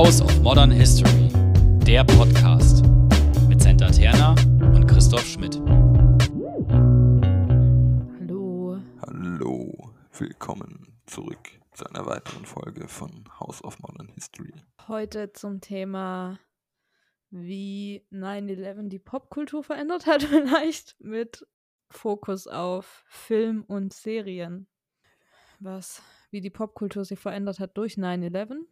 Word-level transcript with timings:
House 0.00 0.22
of 0.22 0.40
Modern 0.40 0.70
History, 0.70 1.28
der 1.86 2.04
Podcast 2.04 2.82
mit 3.50 3.60
Senta 3.60 3.90
Terna 3.90 4.34
und 4.74 4.86
Christoph 4.86 5.26
Schmidt. 5.26 5.60
Hallo. 8.18 8.80
Hallo, 9.02 9.92
willkommen 10.16 10.98
zurück 11.04 11.50
zu 11.74 11.84
einer 11.84 12.06
weiteren 12.06 12.46
Folge 12.46 12.88
von 12.88 13.28
House 13.40 13.62
of 13.62 13.78
Modern 13.80 14.08
History. 14.14 14.54
Heute 14.88 15.34
zum 15.34 15.60
Thema, 15.60 16.38
wie 17.28 18.06
9-11 18.10 18.88
die 18.88 18.98
Popkultur 18.98 19.62
verändert 19.62 20.06
hat, 20.06 20.22
vielleicht 20.30 20.98
mit 21.00 21.46
Fokus 21.90 22.46
auf 22.46 23.04
Film 23.06 23.64
und 23.64 23.92
Serien. 23.92 24.66
Was, 25.58 26.00
wie 26.30 26.40
die 26.40 26.48
Popkultur 26.48 27.04
sich 27.04 27.18
verändert 27.18 27.60
hat 27.60 27.76
durch 27.76 27.96
9-11. 27.96 28.64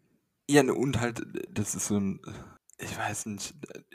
Ja, 0.50 0.62
ne, 0.62 0.72
und 0.74 1.00
halt, 1.00 1.22
das 1.50 1.74
ist 1.74 1.88
so 1.88 1.98
ein, 1.98 2.20
ich 2.78 2.96
weiß 2.96 3.26
nicht, 3.26 3.54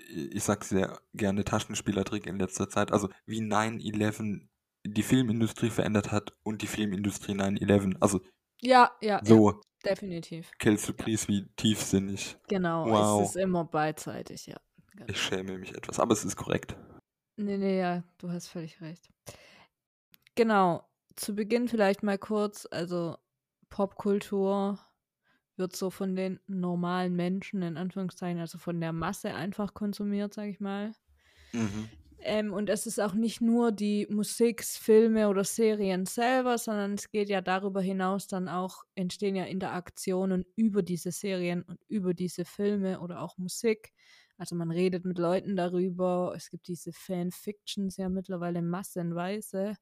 ich 0.10 0.44
sag 0.44 0.64
sehr 0.64 1.00
gerne 1.14 1.44
Taschenspielertrick 1.44 2.28
in 2.28 2.38
letzter 2.38 2.70
Zeit. 2.70 2.92
Also 2.92 3.10
wie 3.26 3.40
9-11 3.42 4.48
die 4.86 5.04
Filmindustrie 5.04 5.70
verändert 5.70 6.12
hat 6.12 6.34
und 6.44 6.62
die 6.62 6.68
Filmindustrie 6.68 7.34
9-11. 7.34 7.98
Also 8.02 8.22
Ja, 8.62 8.92
ja, 9.02 9.20
ja, 9.20 9.26
so, 9.26 9.62
definitiv. 9.84 10.52
quelle 10.60 10.78
surprise, 10.78 11.28
wie 11.28 11.48
tiefsinnig. 11.56 12.38
Genau, 12.48 12.86
Wow. 12.88 13.24
es 13.24 13.30
ist 13.30 13.36
immer 13.42 13.64
beidseitig, 13.64 14.46
ja. 14.48 14.58
Genau. 14.92 15.06
Ich 15.08 15.20
schäme 15.20 15.58
mich 15.58 15.74
etwas, 15.74 16.00
aber 16.00 16.14
es 16.14 16.24
ist 16.24 16.36
korrekt. 16.36 16.76
Nee, 17.38 17.58
nee, 17.58 17.80
ja, 17.80 18.04
du 18.20 18.30
hast 18.30 18.48
völlig 18.50 18.80
recht. 18.82 19.10
Genau, 20.36 20.88
zu 21.16 21.34
Beginn 21.34 21.68
vielleicht 21.68 22.04
mal 22.04 22.18
kurz, 22.20 22.68
also 22.70 23.18
Popkultur 23.70 24.78
wird 25.58 25.76
so 25.76 25.90
von 25.90 26.16
den 26.16 26.40
normalen 26.48 27.16
Menschen, 27.16 27.62
in 27.62 27.78
Anführungszeichen, 27.78 28.40
also 28.40 28.58
von 28.58 28.80
der 28.82 28.94
Masse 28.94 29.34
einfach 29.34 29.74
konsumiert, 29.74 30.34
sag 30.34 30.48
ich 30.48 30.60
mal. 30.60 30.94
Mhm. 31.52 31.90
Ähm, 32.26 32.54
und 32.54 32.70
es 32.70 32.88
ist 32.88 33.00
auch 33.00 33.14
nicht 33.14 33.42
nur 33.42 33.74
die 33.74 34.08
Musik, 34.10 34.64
Filme 34.64 35.28
oder 35.28 35.44
Serien 35.44 36.06
selber, 36.06 36.58
sondern 36.58 36.94
es 36.94 37.12
geht 37.12 37.30
ja 37.30 37.42
darüber 37.42 37.82
hinaus 37.82 38.28
dann 38.28 38.48
auch, 38.48 38.84
entstehen 38.96 39.36
ja 39.36 39.44
Interaktionen 39.44 40.46
über 40.56 40.84
diese 40.84 41.12
Serien 41.12 41.64
und 41.64 41.80
über 41.90 42.14
diese 42.14 42.46
Filme 42.46 43.02
oder 43.02 43.22
auch 43.22 43.38
Musik. 43.38 43.92
Also 44.38 44.56
man 44.56 44.72
redet 44.72 45.04
mit 45.04 45.20
Leuten 45.20 45.58
darüber. 45.58 46.34
Es 46.36 46.50
gibt 46.50 46.68
diese 46.68 46.94
Fanfictions 46.94 47.98
ja 47.98 48.08
mittlerweile 48.08 48.62
massenweise, 48.62 49.76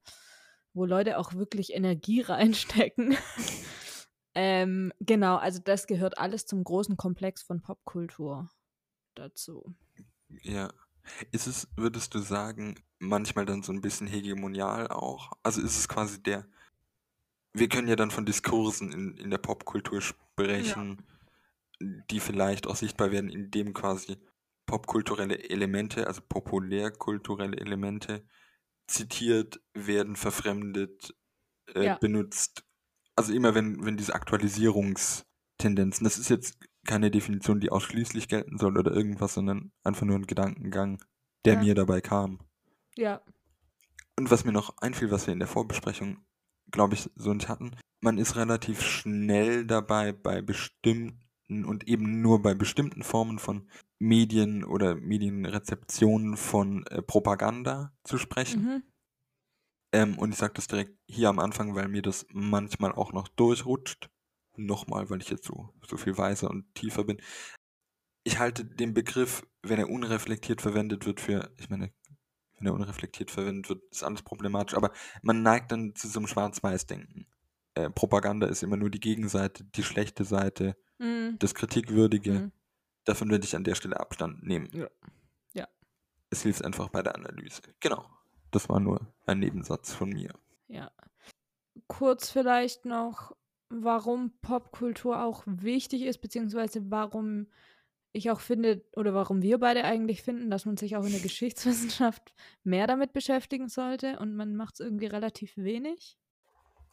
wo 0.74 0.84
Leute 0.84 1.18
auch 1.18 1.34
wirklich 1.34 1.72
Energie 1.72 2.20
reinstecken. 2.22 3.16
Ähm, 4.34 4.92
genau, 5.00 5.36
also 5.36 5.60
das 5.62 5.86
gehört 5.86 6.18
alles 6.18 6.46
zum 6.46 6.64
großen 6.64 6.96
Komplex 6.96 7.42
von 7.42 7.60
Popkultur 7.60 8.50
dazu. 9.14 9.74
Ja. 10.42 10.72
Ist 11.32 11.46
es, 11.48 11.68
würdest 11.76 12.14
du 12.14 12.20
sagen, 12.20 12.76
manchmal 13.00 13.44
dann 13.44 13.62
so 13.62 13.72
ein 13.72 13.80
bisschen 13.80 14.06
hegemonial 14.06 14.88
auch? 14.88 15.32
Also 15.42 15.60
ist 15.60 15.76
es 15.76 15.88
quasi 15.88 16.22
der, 16.22 16.46
wir 17.52 17.68
können 17.68 17.88
ja 17.88 17.96
dann 17.96 18.10
von 18.10 18.24
Diskursen 18.24 18.92
in, 18.92 19.16
in 19.16 19.30
der 19.30 19.38
Popkultur 19.38 20.00
sprechen, 20.00 21.02
die 21.80 22.20
vielleicht 22.20 22.66
auch 22.66 22.76
sichtbar 22.76 23.10
werden, 23.10 23.30
indem 23.30 23.74
quasi 23.74 24.16
popkulturelle 24.66 25.50
Elemente, 25.50 26.06
also 26.06 26.22
populärkulturelle 26.26 27.56
Elemente 27.56 28.24
zitiert 28.86 29.60
werden, 29.74 30.16
verfremdet, 30.16 31.14
äh, 31.74 31.86
Ja. 31.86 31.98
benutzt. 31.98 32.64
Also 33.16 33.32
immer 33.32 33.54
wenn, 33.54 33.84
wenn 33.84 33.96
diese 33.96 34.14
Aktualisierungstendenzen, 34.14 36.04
das 36.04 36.18
ist 36.18 36.30
jetzt 36.30 36.58
keine 36.86 37.10
Definition, 37.10 37.60
die 37.60 37.70
ausschließlich 37.70 38.28
gelten 38.28 38.58
soll 38.58 38.76
oder 38.78 38.92
irgendwas, 38.92 39.34
sondern 39.34 39.72
einfach 39.84 40.06
nur 40.06 40.16
ein 40.16 40.26
Gedankengang, 40.26 41.02
der 41.44 41.54
Ja. 41.54 41.60
mir 41.60 41.74
dabei 41.74 42.00
kam. 42.00 42.40
Ja, 42.96 43.20
Und 44.18 44.30
was 44.30 44.44
mir 44.44 44.52
noch 44.52 44.76
einfiel, 44.78 45.10
was 45.10 45.26
wir 45.26 45.32
in 45.32 45.38
der 45.38 45.48
Vorbesprechung, 45.48 46.18
glaube 46.70 46.94
ich, 46.94 47.08
so 47.16 47.32
nicht 47.32 47.48
hatten, 47.48 47.72
man 48.00 48.18
ist 48.18 48.36
relativ 48.36 48.82
schnell 48.82 49.64
dabei, 49.66 50.12
bei 50.12 50.42
bestimmten 50.42 51.64
und 51.64 51.88
eben 51.88 52.20
nur 52.20 52.42
bei 52.42 52.54
bestimmten 52.54 53.02
Formen 53.02 53.38
von 53.38 53.68
Medien 53.98 54.64
oder 54.64 54.94
Medienrezeptionen 54.94 56.36
von 56.36 56.86
äh, 56.88 57.00
Propaganda 57.02 57.92
zu 58.04 58.18
sprechen. 58.18 58.62
mhm. 58.62 58.82
Ähm, 59.92 60.18
und 60.18 60.32
ich 60.32 60.38
sage 60.38 60.54
das 60.54 60.66
direkt 60.66 60.98
hier 61.06 61.28
am 61.28 61.38
Anfang, 61.38 61.74
weil 61.74 61.88
mir 61.88 62.02
das 62.02 62.26
manchmal 62.30 62.92
auch 62.92 63.12
noch 63.12 63.28
durchrutscht. 63.28 64.10
Nochmal, 64.56 65.08
weil 65.10 65.20
ich 65.20 65.30
jetzt 65.30 65.44
so, 65.44 65.72
so 65.86 65.96
viel 65.96 66.18
weiser 66.18 66.50
und 66.50 66.74
tiefer 66.74 67.04
bin. 67.04 67.20
Ich 68.24 68.38
halte 68.38 68.64
den 68.64 68.94
Begriff, 68.94 69.46
wenn 69.62 69.78
er 69.78 69.88
unreflektiert 69.88 70.60
verwendet 70.60 71.06
wird, 71.06 71.20
für, 71.20 71.52
ich 71.58 71.70
meine, 71.70 71.92
wenn 72.58 72.66
er 72.66 72.74
unreflektiert 72.74 73.30
verwendet 73.30 73.68
wird, 73.68 73.82
ist 73.90 74.04
alles 74.04 74.22
problematisch, 74.22 74.76
aber 74.76 74.92
man 75.22 75.42
neigt 75.42 75.72
dann 75.72 75.94
zu 75.94 76.08
so 76.08 76.20
einem 76.20 76.28
Schwarz-Weiß-Denken. 76.28 77.26
Äh, 77.74 77.90
Propaganda 77.90 78.46
ist 78.46 78.62
immer 78.62 78.76
nur 78.76 78.90
die 78.90 79.00
Gegenseite, 79.00 79.64
die 79.64 79.82
schlechte 79.82 80.24
Seite, 80.24 80.76
Mhm. 80.98 81.36
das 81.40 81.54
Kritikwürdige. 81.54 82.32
Mhm. 82.32 82.52
Davon 83.04 83.30
würde 83.30 83.44
ich 83.44 83.56
an 83.56 83.64
der 83.64 83.74
Stelle 83.74 83.98
Abstand 83.98 84.44
nehmen. 84.44 84.68
Ja. 84.72 84.88
Ja. 85.54 85.68
Es 86.30 86.42
hilft 86.42 86.64
einfach 86.64 86.88
bei 86.90 87.02
der 87.02 87.16
Analyse. 87.16 87.62
Genau. 87.80 88.08
Das 88.52 88.68
war 88.68 88.78
nur 88.78 89.00
ein 89.26 89.40
Nebensatz 89.40 89.92
von 89.92 90.10
mir. 90.10 90.32
Ja. 90.68 90.92
Kurz 91.88 92.30
vielleicht 92.30 92.84
noch, 92.84 93.34
warum 93.68 94.32
Popkultur 94.42 95.22
auch 95.22 95.42
wichtig 95.46 96.02
ist, 96.02 96.18
beziehungsweise 96.18 96.90
warum 96.90 97.48
ich 98.12 98.30
auch 98.30 98.40
finde, 98.40 98.84
oder 98.94 99.14
warum 99.14 99.42
wir 99.42 99.58
beide 99.58 99.84
eigentlich 99.84 100.22
finden, 100.22 100.50
dass 100.50 100.66
man 100.66 100.76
sich 100.76 100.96
auch 100.96 101.04
in 101.04 101.12
der 101.12 101.20
Geschichtswissenschaft 101.22 102.34
mehr 102.62 102.86
damit 102.86 103.12
beschäftigen 103.12 103.68
sollte 103.68 104.18
und 104.18 104.36
man 104.36 104.54
macht 104.54 104.74
es 104.74 104.80
irgendwie 104.80 105.06
relativ 105.06 105.56
wenig. 105.56 106.18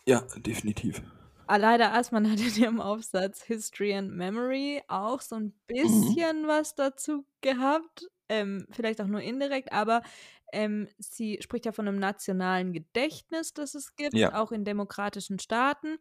Ja, 0.06 0.22
definitiv. 0.38 1.04
Leider 1.48 1.94
Assmann 1.94 2.30
hat 2.32 2.40
in 2.40 2.56
ihrem 2.56 2.80
Aufsatz 2.80 3.42
History 3.42 3.96
and 3.96 4.16
Memory 4.16 4.84
auch 4.88 5.20
so 5.20 5.36
ein 5.36 5.54
bisschen 5.68 6.48
was 6.48 6.76
dazu 6.76 7.26
gehabt. 7.42 8.08
Ähm, 8.30 8.68
vielleicht 8.70 9.02
auch 9.02 9.08
nur 9.08 9.22
indirekt, 9.22 9.72
aber 9.72 10.04
ähm, 10.54 10.88
sie 10.98 11.40
spricht 11.42 11.66
ja 11.66 11.72
von 11.72 11.88
einem 11.88 12.00
nationalen 12.00 12.74
Gedächtnis, 12.74 13.54
das 13.54 13.76
es 13.76 13.96
gibt, 13.96 14.18
Ja. 14.18 14.32
auch 14.32 14.52
in 14.52 14.66
demokratischen 14.66 15.40
Staaten. 15.40 15.98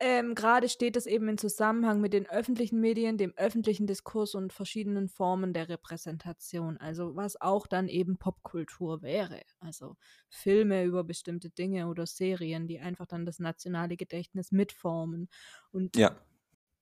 Ähm, 0.00 0.36
Gerade 0.36 0.68
steht 0.68 0.96
es 0.96 1.06
eben 1.06 1.28
in 1.28 1.38
Zusammenhang 1.38 2.00
mit 2.00 2.12
den 2.12 2.28
öffentlichen 2.30 2.80
Medien, 2.80 3.18
dem 3.18 3.32
öffentlichen 3.36 3.88
Diskurs 3.88 4.34
und 4.36 4.52
verschiedenen 4.52 5.08
Formen 5.08 5.52
der 5.52 5.68
Repräsentation. 5.68 6.76
Also 6.78 7.16
was 7.16 7.40
auch 7.40 7.66
dann 7.66 7.88
eben 7.88 8.16
Popkultur 8.16 9.02
wäre. 9.02 9.40
Also 9.58 9.96
Filme 10.28 10.84
über 10.84 11.02
bestimmte 11.02 11.50
Dinge 11.50 11.88
oder 11.88 12.06
Serien, 12.06 12.68
die 12.68 12.78
einfach 12.78 13.06
dann 13.06 13.26
das 13.26 13.40
nationale 13.40 13.96
Gedächtnis 13.96 14.52
mitformen. 14.52 15.28
Und 15.72 15.96
Ja, 15.96 16.16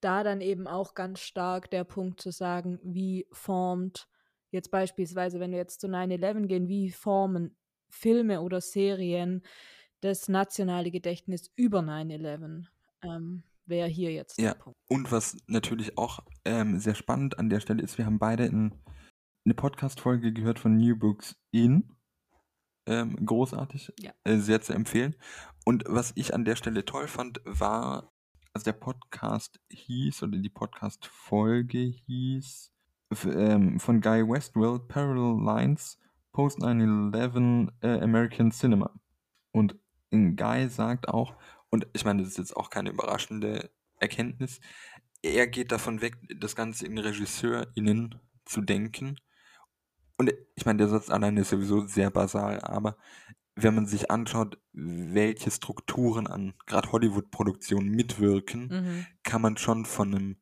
da 0.00 0.22
dann 0.22 0.40
eben 0.40 0.66
auch 0.66 0.94
ganz 0.94 1.20
stark 1.20 1.70
der 1.70 1.84
Punkt 1.84 2.20
zu 2.20 2.30
sagen, 2.30 2.78
wie 2.82 3.26
formt 3.32 4.08
jetzt 4.56 4.70
beispielsweise, 4.70 5.38
wenn 5.40 5.52
wir 5.52 5.58
jetzt 5.58 5.80
zu 5.80 5.86
9-11 5.86 6.46
gehen, 6.46 6.68
wie 6.68 6.90
formen 6.90 7.56
Filme 7.90 8.40
oder 8.40 8.60
Serien 8.60 9.42
das 10.00 10.28
nationale 10.28 10.90
Gedächtnis 10.90 11.50
über 11.56 11.80
9-11? 11.80 12.66
Ähm, 13.02 13.42
Wäre 13.68 13.88
hier 13.88 14.12
jetzt 14.12 14.38
Ja. 14.40 14.52
der 14.54 14.60
Punkt. 14.60 14.78
und 14.88 15.10
was 15.10 15.36
natürlich 15.48 15.98
auch 15.98 16.20
ähm, 16.44 16.78
sehr 16.78 16.94
spannend 16.94 17.38
an 17.38 17.48
der 17.50 17.58
Stelle 17.60 17.82
ist, 17.82 17.98
wir 17.98 18.06
haben 18.06 18.18
beide 18.20 18.46
in, 18.46 18.72
eine 19.44 19.54
Podcast-Folge 19.54 20.32
gehört 20.32 20.58
von 20.60 20.76
New 20.76 20.96
Books 20.96 21.36
In. 21.52 21.92
Ähm, 22.88 23.16
großartig, 23.26 23.92
Ja. 23.98 24.12
äh, 24.24 24.36
sehr 24.38 24.60
zu 24.60 24.72
empfehlen. 24.72 25.16
Und 25.64 25.82
was 25.88 26.12
ich 26.14 26.32
an 26.34 26.44
der 26.44 26.54
Stelle 26.54 26.84
toll 26.84 27.08
fand, 27.08 27.40
war, 27.44 28.12
also 28.52 28.62
der 28.64 28.74
Podcast 28.74 29.58
hieß, 29.72 30.22
oder 30.22 30.38
die 30.38 30.48
Podcast-Folge 30.48 31.78
hieß, 32.06 32.72
ähm, 33.24 33.78
von 33.80 34.00
Guy 34.00 34.22
Westwell, 34.28 34.80
Parallel 34.88 35.42
Lines, 35.44 35.98
Post 36.32 36.58
9-11 36.60 37.68
äh, 37.82 38.00
American 38.02 38.50
Cinema. 38.50 38.92
Und 39.52 39.76
Guy 40.10 40.68
sagt 40.68 41.08
auch, 41.08 41.34
und 41.70 41.86
ich 41.92 42.04
meine, 42.04 42.22
das 42.22 42.32
ist 42.32 42.38
jetzt 42.38 42.56
auch 42.56 42.70
keine 42.70 42.90
überraschende 42.90 43.70
Erkenntnis, 43.98 44.60
er 45.22 45.46
geht 45.46 45.72
davon 45.72 46.00
weg, 46.02 46.16
das 46.38 46.54
Ganze 46.54 46.86
in 46.86 46.98
RegisseurInnen 46.98 48.20
zu 48.44 48.60
denken. 48.60 49.18
Und 50.18 50.32
ich 50.54 50.64
meine, 50.64 50.78
der 50.78 50.88
Satz 50.88 51.10
alleine 51.10 51.40
ist 51.40 51.50
sowieso 51.50 51.86
sehr 51.86 52.10
basal, 52.10 52.60
aber 52.60 52.96
wenn 53.54 53.74
man 53.74 53.86
sich 53.86 54.10
anschaut, 54.10 54.58
welche 54.72 55.50
Strukturen 55.50 56.26
an 56.26 56.54
gerade 56.66 56.92
Hollywood-Produktionen 56.92 57.90
mitwirken, 57.90 58.68
Mhm. 58.68 59.06
kann 59.22 59.42
man 59.42 59.56
schon 59.56 59.84
von 59.86 60.14
einem, 60.14 60.36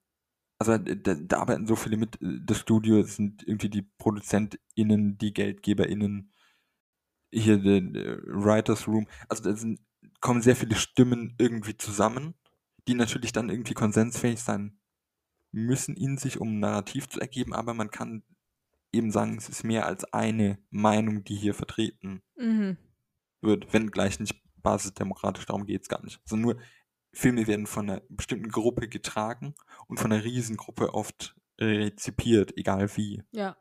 also 0.58 0.78
da, 0.78 1.14
da 1.14 1.38
arbeiten 1.38 1.66
so 1.66 1.76
viele 1.76 1.96
mit, 1.96 2.18
das 2.20 2.58
Studio 2.58 3.02
sind 3.02 3.42
irgendwie 3.46 3.70
die 3.70 3.82
ProduzentInnen, 3.82 5.18
die 5.18 5.32
GeldgeberInnen, 5.32 6.32
hier 7.32 7.58
der, 7.58 7.80
der 7.80 8.22
Writers 8.26 8.86
Room, 8.86 9.08
also 9.28 9.42
da 9.42 9.56
sind, 9.56 9.80
kommen 10.20 10.42
sehr 10.42 10.56
viele 10.56 10.76
Stimmen 10.76 11.34
irgendwie 11.38 11.76
zusammen, 11.76 12.34
die 12.86 12.94
natürlich 12.94 13.32
dann 13.32 13.50
irgendwie 13.50 13.74
konsensfähig 13.74 14.40
sein 14.40 14.78
müssen 15.52 15.96
in 15.96 16.18
sich, 16.18 16.40
um 16.40 16.56
ein 16.56 16.60
Narrativ 16.60 17.08
zu 17.08 17.20
ergeben, 17.20 17.54
aber 17.54 17.74
man 17.74 17.90
kann 17.90 18.22
eben 18.92 19.10
sagen, 19.10 19.36
es 19.36 19.48
ist 19.48 19.64
mehr 19.64 19.86
als 19.86 20.04
eine 20.12 20.58
Meinung, 20.70 21.24
die 21.24 21.36
hier 21.36 21.54
vertreten 21.54 22.22
Mhm. 22.36 22.76
wird, 23.42 23.72
wenn 23.72 23.90
gleich 23.90 24.20
nicht 24.20 24.40
basisdemokratisch, 24.56 25.46
darum 25.46 25.66
geht 25.66 25.82
es 25.82 25.88
gar 25.88 26.02
nicht. 26.04 26.20
Also 26.24 26.36
nur 26.36 26.58
Filme 27.14 27.46
werden 27.46 27.66
von 27.66 27.88
einer 27.88 28.02
bestimmten 28.08 28.48
Gruppe 28.48 28.88
getragen 28.88 29.54
und 29.86 29.98
von 29.98 30.12
einer 30.12 30.24
Riesengruppe 30.24 30.94
oft 30.94 31.36
rezipiert, 31.58 32.56
egal 32.56 32.88
wie. 32.96 33.22
Ja, 33.32 33.56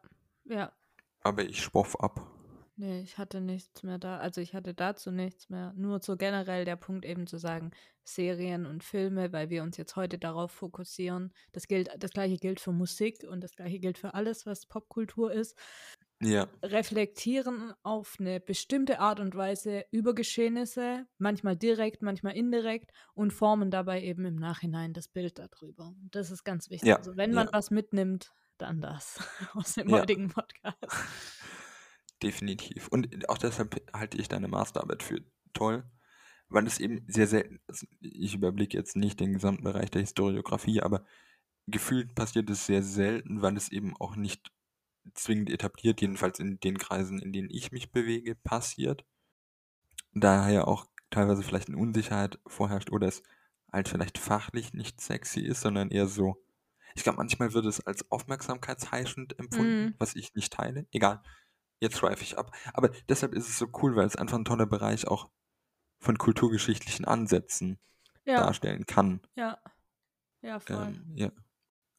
ja. 0.46 0.72
Aber 1.22 1.44
ich 1.44 1.62
schwoff 1.62 2.00
ab. 2.00 2.30
Nee, 2.76 3.02
ich 3.02 3.20
hatte 3.20 3.40
nichts 3.40 3.84
mehr 3.84 4.00
da. 4.00 4.18
Also 4.18 4.42
ich 4.42 4.56
hatte 4.56 4.74
dazu 4.74 5.12
nichts 5.12 5.50
mehr. 5.50 5.74
Nur 5.76 6.02
so 6.02 6.18
generell 6.18 6.66
der 6.66 6.76
Punkt 6.76 7.06
eben 7.06 7.28
zu 7.28 7.38
sagen, 7.38 7.70
Serien 8.04 8.66
und 8.66 8.84
Filme, 8.84 9.32
weil 9.32 9.52
wir 9.52 9.62
uns 9.62 9.78
jetzt 9.78 9.96
heute 9.96 10.18
darauf 10.18 10.52
fokussieren. 10.52 11.32
Das 11.52 11.68
gilt, 11.68 11.92
das 12.00 12.12
gleiche 12.12 12.38
gilt 12.38 12.60
für 12.60 12.72
Musik 12.72 13.24
und 13.30 13.42
das 13.42 13.56
gleiche 13.56 13.80
gilt 13.80 14.00
für 14.00 14.16
alles, 14.16 14.48
was 14.48 14.66
Popkultur 14.66 15.32
ist. 15.32 15.56
Ja, 16.24 16.48
Reflektieren 16.62 17.74
auf 17.84 18.16
eine 18.20 18.40
bestimmte 18.40 19.00
Art 19.00 19.20
und 19.20 19.36
Weise 19.36 19.86
über 19.92 20.16
Geschehnisse, 20.16 21.06
manchmal 21.18 21.56
direkt, 21.56 22.02
manchmal 22.02 22.36
indirekt 22.36 22.92
und 23.14 23.32
formen 23.32 23.72
dabei 23.72 24.02
eben 24.04 24.26
im 24.26 24.36
Nachhinein 24.36 24.94
das 24.94 25.08
Bild 25.08 25.38
darüber. 25.38 25.94
Das 26.12 26.32
ist 26.32 26.44
ganz 26.44 26.70
wichtig. 26.70 26.90
Ja, 26.90 26.98
Also 26.98 27.18
wenn 27.18 27.34
man 27.34 27.48
ja. 27.48 27.54
was 27.54 27.72
mitnimmt, 27.72 28.32
dann 28.58 28.82
das 28.82 29.20
aus 29.54 29.74
dem 29.74 29.92
heutigen 29.92 30.30
Podcast. 30.30 30.78
definitiv. 32.24 32.88
Und 32.88 33.30
auch 33.30 33.38
deshalb 33.38 33.82
halte 33.94 34.18
ich 34.18 34.30
deine 34.30 34.48
Masterarbeit 34.48 35.04
für 35.04 35.22
toll, 35.54 35.84
weil 36.48 36.66
es 36.66 36.80
eben 36.80 37.06
sehr 37.08 37.28
selten, 37.28 37.60
also 37.68 37.86
ich 38.00 38.34
überblicke 38.36 38.78
jetzt 38.78 38.96
nicht 38.96 39.20
den 39.20 39.34
gesamten 39.34 39.64
Bereich 39.64 39.92
der 39.92 40.02
Historiografie, 40.02 40.82
aber 40.82 41.04
gefühlt 41.68 42.16
passiert 42.16 42.50
es 42.50 42.66
sehr 42.66 42.84
selten, 42.84 43.42
weil 43.42 43.58
es 43.58 43.72
eben 43.72 43.96
auch 43.98 44.16
nicht 44.16 44.52
zwingend 45.14 45.50
etabliert, 45.50 46.02
jedenfalls 46.02 46.40
in 46.40 46.60
den 46.60 46.78
Kreisen, 46.78 47.20
in 47.20 47.34
denen 47.34 47.50
ich 47.50 47.72
mich 47.72 47.92
bewege, 47.92 48.36
passiert. 48.36 49.06
Daher 50.14 50.68
auch 50.68 50.88
teilweise 51.10 51.44
vielleicht 51.44 51.68
eine 51.70 51.78
Unsicherheit 51.78 52.40
vorherrscht 52.48 52.92
oder 52.92 53.08
es 53.08 53.24
halt 53.72 53.90
vielleicht 53.90 54.18
fachlich 54.18 54.74
nicht 54.74 55.02
sexy 55.02 55.42
ist, 55.42 55.62
sondern 55.62 55.90
eher 55.90 56.08
so. 56.08 56.38
Ich 56.96 57.04
glaube, 57.04 57.18
manchmal 57.18 57.54
wird 57.54 57.66
es 57.66 57.86
als 57.86 58.10
aufmerksamkeitsheischend 58.12 59.38
empfunden, 59.40 59.86
Mhm. 59.86 59.96
was 59.98 60.16
ich 60.16 60.36
nicht 60.36 60.54
teile. 60.54 60.86
Egal, 60.92 61.22
jetzt 61.80 61.98
schweife 61.98 62.22
ich 62.22 62.38
ab. 62.38 62.56
Aber 62.74 62.90
deshalb 63.10 63.34
ist 63.34 63.50
es 63.50 63.58
so 63.58 63.68
cool, 63.82 63.96
weil 63.96 64.06
es 64.06 64.16
einfach 64.16 64.38
ein 64.38 64.46
toller 64.46 64.68
Bereich 64.68 65.08
auch 65.08 65.30
von 66.00 66.18
kulturgeschichtlichen 66.18 67.06
Ansätzen 67.06 67.80
Ja, 68.26 68.38
darstellen 68.38 68.86
kann. 68.86 69.22
ja. 69.36 69.58
Ja, 70.42 70.60
voll. 70.60 70.88
Ähm, 70.96 71.12
ja. 71.16 71.32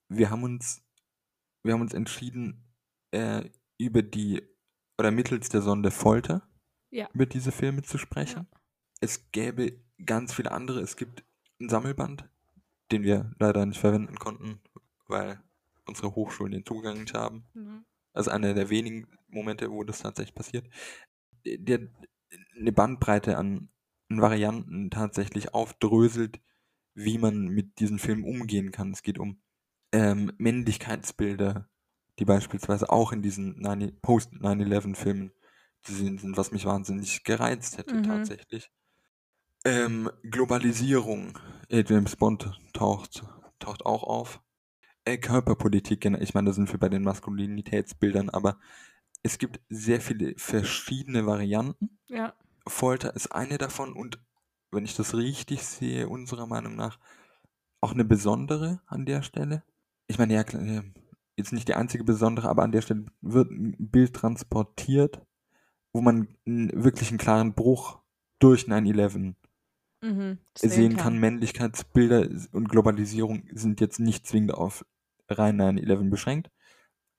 Wir 0.08 0.28
haben 0.30 0.42
uns, 0.44 0.82
wir 1.62 1.72
haben 1.72 1.80
uns 1.80 1.94
entschieden, 1.94 2.63
äh, 3.14 3.50
über 3.78 4.02
die 4.02 4.42
oder 4.98 5.10
mittels 5.10 5.48
der 5.48 5.62
Sonde 5.62 5.90
Folter 5.90 6.48
Ja. 6.90 7.08
über 7.12 7.26
diese 7.26 7.52
Filme 7.52 7.82
zu 7.82 7.98
sprechen. 7.98 8.46
Es 9.00 9.30
gäbe 9.32 9.80
ganz 10.04 10.32
viele 10.34 10.52
andere. 10.52 10.80
Es 10.80 10.96
gibt 10.96 11.24
einen 11.60 11.68
Sammelband, 11.68 12.28
den 12.92 13.02
wir 13.02 13.32
leider 13.38 13.64
nicht 13.66 13.80
verwenden 13.80 14.16
konnten, 14.16 14.60
weil 15.06 15.40
unsere 15.86 16.14
Hochschulen 16.14 16.52
den 16.52 16.66
Zugang 16.66 17.00
nicht 17.00 17.14
haben. 17.14 17.44
Mhm. 17.54 17.84
Also 18.12 18.30
einer 18.30 18.54
der 18.54 18.70
wenigen 18.70 19.08
Momente, 19.28 19.70
wo 19.70 19.82
das 19.84 20.00
tatsächlich 20.00 20.34
passiert. 20.34 20.68
Der 21.44 21.88
eine 22.56 22.72
Bandbreite 22.72 23.36
an, 23.36 23.68
an 24.08 24.20
Varianten 24.20 24.90
tatsächlich 24.90 25.52
aufdröselt, 25.54 26.40
wie 26.94 27.18
man 27.18 27.48
mit 27.48 27.80
diesen 27.80 27.98
Filmen 27.98 28.24
umgehen 28.24 28.70
kann. 28.70 28.92
Es 28.92 29.02
geht 29.02 29.18
um 29.18 29.42
ähm, 29.92 30.32
Männlichkeitsbilder, 30.38 31.68
die 32.18 32.24
beispielsweise 32.24 32.90
auch 32.90 33.12
in 33.12 33.22
diesen 33.22 33.60
9 33.60 33.98
Post-9-11-Filmen 34.00 35.32
zu 35.82 35.92
sehen 35.92 36.18
sind, 36.18 36.36
was 36.36 36.52
mich 36.52 36.64
wahnsinnig 36.64 37.24
gereizt 37.24 37.78
hätte 37.78 37.96
Mhm. 37.96 38.04
tatsächlich. 38.04 38.70
Ähm, 39.64 40.10
Globalisierung. 40.22 41.38
Ed 41.68 41.90
James 41.90 42.16
Bond 42.16 42.58
taucht, 42.72 43.24
taucht 43.58 43.86
auch 43.86 44.02
auf. 44.02 44.40
Äh, 45.04 45.18
Körperpolitik, 45.18 46.04
ich 46.04 46.34
meine, 46.34 46.50
da 46.50 46.52
sind 46.54 46.72
wir 46.72 46.78
bei 46.78 46.88
den 46.88 47.02
Maskulinitätsbildern, 47.02 48.30
aber 48.30 48.58
es 49.22 49.38
gibt 49.38 49.60
sehr 49.68 50.00
viele 50.00 50.34
verschiedene 50.36 51.26
Varianten. 51.26 51.98
Ja, 52.08 52.34
Folter 52.66 53.14
ist 53.14 53.32
eine 53.32 53.58
davon 53.58 53.92
und 53.92 54.18
wenn 54.70 54.84
ich 54.84 54.96
das 54.96 55.14
richtig 55.14 55.62
sehe, 55.64 56.08
unserer 56.08 56.46
Meinung 56.46 56.76
nach 56.76 56.98
auch 57.80 57.92
eine 57.92 58.04
besondere 58.04 58.80
an 58.86 59.04
der 59.04 59.22
Stelle. 59.22 59.62
Ich 60.06 60.18
meine, 60.18 60.34
ja, 60.34 60.44
klar, 60.44 60.62
jetzt 61.36 61.52
nicht 61.52 61.68
die 61.68 61.74
einzige 61.74 62.04
besondere, 62.04 62.48
aber 62.48 62.62
an 62.62 62.72
der 62.72 62.82
Stelle 62.82 63.06
wird 63.20 63.50
ein 63.50 63.76
Bild 63.78 64.14
transportiert, 64.14 65.20
wo 65.92 66.00
man 66.00 66.28
wirklich 66.44 67.10
einen 67.10 67.18
klaren 67.18 67.54
Bruch 67.54 68.00
durch 68.38 68.64
9-11 68.64 69.34
mhm. 70.02 70.38
sehen 70.56 70.96
kann. 70.96 71.18
Männlichkeitsbilder 71.18 72.28
und 72.52 72.68
Globalisierung 72.68 73.48
sind 73.52 73.80
jetzt 73.80 74.00
nicht 74.00 74.26
zwingend 74.26 74.54
auf 74.54 74.84
rein 75.28 75.60
9-11 75.60 76.10
beschränkt, 76.10 76.50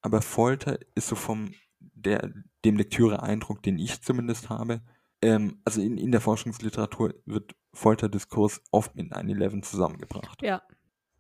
aber 0.02 0.22
Folter 0.22 0.80
ist 0.94 1.08
so 1.08 1.16
vom 1.16 1.52
der, 1.80 2.32
dem 2.64 2.78
Lektüre-Eindruck, 2.78 3.64
den 3.64 3.78
ich 3.78 4.02
zumindest 4.02 4.50
habe, 4.50 4.82
ähm, 5.22 5.62
also 5.66 5.82
in, 5.82 5.98
in 5.98 6.12
der 6.12 6.22
Forschungsliteratur 6.22 7.16
wird 7.26 7.56
Folterdiskurs 7.74 8.62
oft 8.72 8.96
mit 8.96 9.12
9-11 9.12 9.64
zusammengebracht. 9.64 10.42
Ja, 10.42 10.62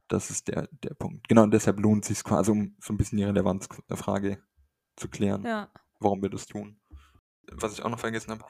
Das 0.07 0.29
ist 0.29 0.47
der, 0.47 0.67
der 0.71 0.93
Punkt. 0.93 1.27
Genau, 1.27 1.43
und 1.43 1.51
deshalb 1.51 1.79
lohnt 1.79 2.03
es 2.03 2.09
sich 2.09 2.23
quasi, 2.23 2.51
um 2.51 2.75
so 2.79 2.93
ein 2.93 2.97
bisschen 2.97 3.17
die 3.17 3.23
Relevanzfrage 3.23 4.41
zu 4.95 5.09
klären, 5.09 5.43
ja. 5.43 5.69
warum 5.99 6.21
wir 6.21 6.29
das 6.29 6.45
tun. 6.45 6.79
Was 7.51 7.73
ich 7.73 7.83
auch 7.83 7.89
noch 7.89 7.99
vergessen 7.99 8.31
habe, 8.31 8.45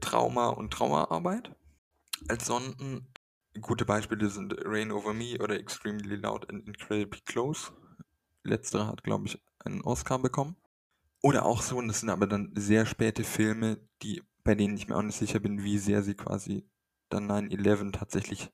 Trauma 0.00 0.48
und 0.48 0.72
Traumaarbeit 0.72 1.54
als 2.28 2.46
Sonden. 2.46 3.08
Gute 3.60 3.84
Beispiele 3.84 4.28
sind 4.30 4.54
Rain 4.64 4.92
Over 4.92 5.12
Me 5.12 5.36
oder 5.38 5.58
Extremely 5.58 6.16
Loud 6.16 6.48
and 6.48 6.66
Incredibly 6.66 7.20
Close. 7.24 7.72
Letztere 8.44 8.86
hat, 8.86 9.04
glaube 9.04 9.26
ich, 9.26 9.42
einen 9.58 9.82
Oscar 9.82 10.18
bekommen. 10.18 10.56
Oder 11.22 11.44
auch 11.44 11.62
so, 11.62 11.76
und 11.76 11.88
das 11.88 12.00
sind 12.00 12.10
aber 12.10 12.26
dann 12.26 12.52
sehr 12.56 12.86
späte 12.86 13.22
Filme, 13.24 13.78
die, 14.02 14.22
bei 14.42 14.54
denen 14.54 14.76
ich 14.76 14.88
mir 14.88 14.96
auch 14.96 15.02
nicht 15.02 15.18
sicher 15.18 15.38
bin, 15.38 15.62
wie 15.62 15.78
sehr 15.78 16.02
sie 16.02 16.14
quasi 16.14 16.68
dann 17.10 17.30
9-11 17.30 17.92
tatsächlich 17.92 18.50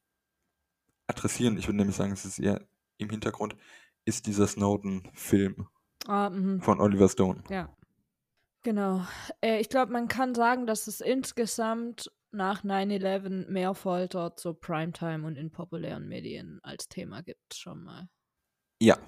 adressieren. 1.09 1.59
Ich 1.59 1.67
würde 1.67 1.79
nämlich 1.79 1.97
sagen, 1.97 2.13
es 2.13 2.25
ist 2.25 2.39
eher 2.39 2.67
im 2.99 3.11
Hintergrund, 3.11 3.57
ist 4.05 4.27
dieser 4.27 4.47
Snowden-Film 4.47 5.67
Ah, 6.07 6.31
mhm. 6.31 6.61
von 6.63 6.81
Oliver 6.81 7.09
Stone. 7.09 7.43
Ja. 7.51 7.75
Genau. 8.63 9.05
Äh, 9.41 9.61
ich 9.61 9.69
glaube, 9.69 9.93
man 9.93 10.09
kann 10.09 10.35
sagen, 10.35 10.67
dass 10.67 10.87
es 10.87 11.01
insgesamt 11.01 12.11
nach 12.31 12.63
9-11 12.65 13.49
mehr 13.49 13.75
Folter 13.75 14.37
zur 14.37 14.59
Primetime 14.61 15.27
und 15.27 15.37
in 15.37 15.51
populären 15.51 16.07
Medien 16.09 16.61
als 16.63 16.89
Thema 16.89 17.23
gibt, 17.23 17.55
schon 17.55 17.83
mal. 17.83 18.09
Ja, 18.81 18.99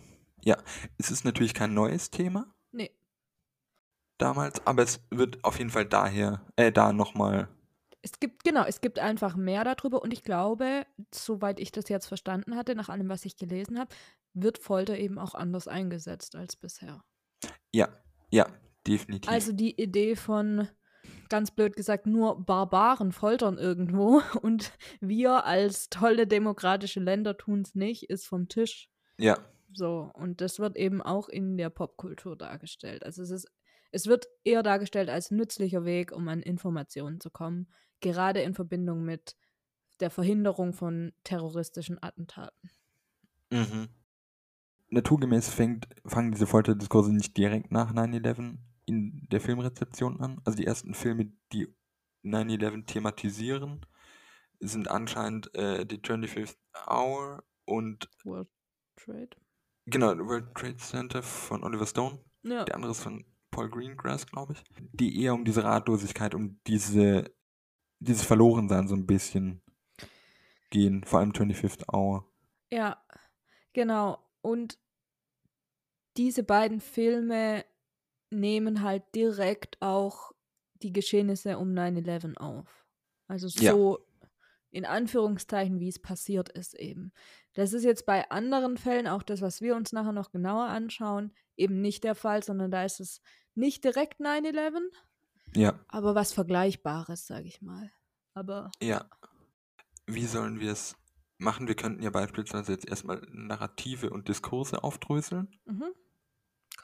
ja. 0.42 0.56
Es 0.98 1.10
ist 1.10 1.24
natürlich 1.24 1.52
kein 1.54 1.74
neues 1.74 2.10
Thema 2.10 2.54
Nee. 2.72 2.90
damals, 4.18 4.66
aber 4.66 4.82
es 4.82 5.00
wird 5.10 5.44
auf 5.44 5.58
jeden 5.58 5.70
Fall 5.70 5.84
daher, 5.86 6.46
äh, 6.56 6.72
da 6.72 6.92
nochmal, 6.92 7.48
Es 8.02 8.18
gibt, 8.18 8.44
genau, 8.44 8.64
es 8.64 8.80
gibt 8.80 8.98
einfach 8.98 9.36
mehr 9.36 9.64
darüber 9.64 10.02
und 10.02 10.12
ich 10.12 10.22
glaube, 10.22 10.86
soweit 11.14 11.60
ich 11.60 11.70
das 11.70 11.88
jetzt 11.88 12.06
verstanden 12.06 12.56
hatte, 12.56 12.74
nach 12.74 12.88
allem, 12.88 13.08
was 13.08 13.24
ich 13.24 13.36
gelesen 13.36 13.78
habe, 13.78 13.94
wird 14.32 14.58
Folter 14.58 14.96
eben 14.96 15.18
auch 15.18 15.34
anders 15.34 15.68
eingesetzt 15.68 16.34
als 16.36 16.56
bisher. 16.56 17.02
ja, 17.74 17.88
ja, 18.30 18.46
definitiv. 18.86 19.30
Also 19.30 19.52
die 19.52 19.80
Idee 19.80 20.16
von, 20.16 20.68
ganz 21.28 21.50
blöd 21.50 21.76
gesagt, 21.76 22.06
nur 22.06 22.44
Barbaren 22.44 23.12
foltern 23.12 23.58
irgendwo 23.58 24.22
und 24.42 24.72
wir 25.00 25.44
als 25.44 25.88
tolle 25.88 26.26
demokratische 26.26 27.00
Länder 27.00 27.36
tun 27.36 27.62
es 27.62 27.74
nicht, 27.74 28.04
ist 28.10 28.26
vom 28.26 28.48
Tisch. 28.48 28.88
ja, 29.18 29.38
So, 29.72 30.10
und 30.14 30.40
das 30.40 30.58
wird 30.58 30.76
eben 30.76 31.02
auch 31.02 31.28
in 31.28 31.56
der 31.56 31.70
Popkultur 31.70 32.36
dargestellt. 32.36 33.04
Also 33.04 33.22
es 33.22 33.30
ist, 33.30 33.50
es 33.92 34.06
wird 34.06 34.26
eher 34.44 34.62
dargestellt 34.62 35.08
als 35.08 35.30
nützlicher 35.30 35.84
Weg, 35.84 36.12
um 36.12 36.28
an 36.28 36.42
Informationen 36.42 37.20
zu 37.20 37.30
kommen, 37.30 37.68
gerade 38.00 38.40
in 38.40 38.54
Verbindung 38.54 39.04
mit 39.04 39.36
der 40.00 40.10
Verhinderung 40.10 40.72
von 40.72 41.12
terroristischen 41.24 42.02
Attentaten. 42.02 42.70
mhm. 43.50 43.88
Naturgemäß 44.92 45.48
fängt, 45.50 45.88
fangen 46.04 46.32
diese 46.32 46.48
Folterdiskurse 46.48 47.12
nicht 47.12 47.36
direkt 47.36 47.70
nach 47.70 47.92
9-11 47.92 48.58
in 48.86 49.28
der 49.30 49.40
Filmrezeption 49.40 50.20
an. 50.20 50.40
Also 50.44 50.56
die 50.56 50.66
ersten 50.66 50.94
Filme, 50.94 51.32
die 51.52 51.68
9-11 52.24 52.86
thematisieren, 52.86 53.86
sind 54.58 54.88
anscheinend 54.90 55.54
äh, 55.54 55.86
die 55.86 55.98
25th 55.98 56.56
Hour 56.88 57.44
und 57.66 58.10
World 58.24 58.48
Trade. 58.96 59.30
genau, 59.86 60.18
World 60.18 60.54
Trade 60.54 60.76
Center 60.76 61.22
von 61.22 61.62
Oliver 61.62 61.86
Stone. 61.86 62.18
Ja. 62.42 62.64
Der 62.64 62.74
andere 62.74 62.90
ist 62.90 63.00
von 63.00 63.24
Paul 63.50 63.70
Greengrass, 63.70 64.26
glaube 64.26 64.54
ich. 64.54 64.62
Die 64.92 65.22
eher 65.22 65.34
um 65.34 65.44
diese 65.44 65.64
Ratlosigkeit, 65.64 66.34
um 66.34 66.60
diese, 66.66 67.34
dieses 67.98 68.24
Verlorensein 68.24 68.88
so 68.88 68.94
ein 68.94 69.06
bisschen 69.06 69.62
gehen. 70.70 71.04
Vor 71.04 71.20
allem 71.20 71.32
25th 71.32 71.92
Hour. 71.92 72.30
Ja, 72.70 73.02
genau. 73.72 74.18
Und 74.40 74.78
diese 76.16 76.42
beiden 76.42 76.80
Filme 76.80 77.64
nehmen 78.30 78.82
halt 78.82 79.02
direkt 79.14 79.80
auch 79.80 80.32
die 80.82 80.92
Geschehnisse 80.92 81.58
um 81.58 81.72
9-11 81.72 82.36
auf. 82.36 82.86
Also 83.28 83.48
Ja. 83.62 83.72
so 83.72 83.98
in 84.72 84.84
Anführungszeichen, 84.84 85.80
wie 85.80 85.88
es 85.88 85.98
passiert 86.00 86.48
ist 86.48 86.74
eben. 86.74 87.12
Das 87.54 87.72
ist 87.72 87.82
jetzt 87.82 88.06
bei 88.06 88.30
anderen 88.30 88.76
Fällen, 88.76 89.08
auch 89.08 89.24
das, 89.24 89.42
was 89.42 89.60
wir 89.60 89.74
uns 89.74 89.92
nachher 89.92 90.12
noch 90.12 90.30
genauer 90.30 90.66
anschauen, 90.66 91.32
eben 91.56 91.80
nicht 91.80 92.04
der 92.04 92.14
Fall, 92.14 92.44
sondern 92.44 92.70
da 92.70 92.84
ist 92.84 93.00
es 93.00 93.20
nicht 93.54 93.84
direkt 93.84 94.20
9-11, 94.20 94.80
Ja, 95.54 95.78
aber 95.88 96.14
was 96.14 96.32
Vergleichbares, 96.32 97.26
sage 97.26 97.46
ich 97.46 97.62
mal. 97.62 97.90
Aber 98.34 98.70
ja. 98.82 99.08
Wie 100.06 100.26
sollen 100.26 100.60
wir 100.60 100.72
es 100.72 100.96
machen? 101.38 101.68
Wir 101.68 101.76
könnten 101.76 102.02
ja 102.02 102.10
beispielsweise 102.10 102.72
jetzt 102.72 102.88
erstmal 102.88 103.20
Narrative 103.30 104.10
und 104.10 104.28
Diskurse 104.28 104.82
aufdröseln 104.82 105.48
mhm. 105.66 105.92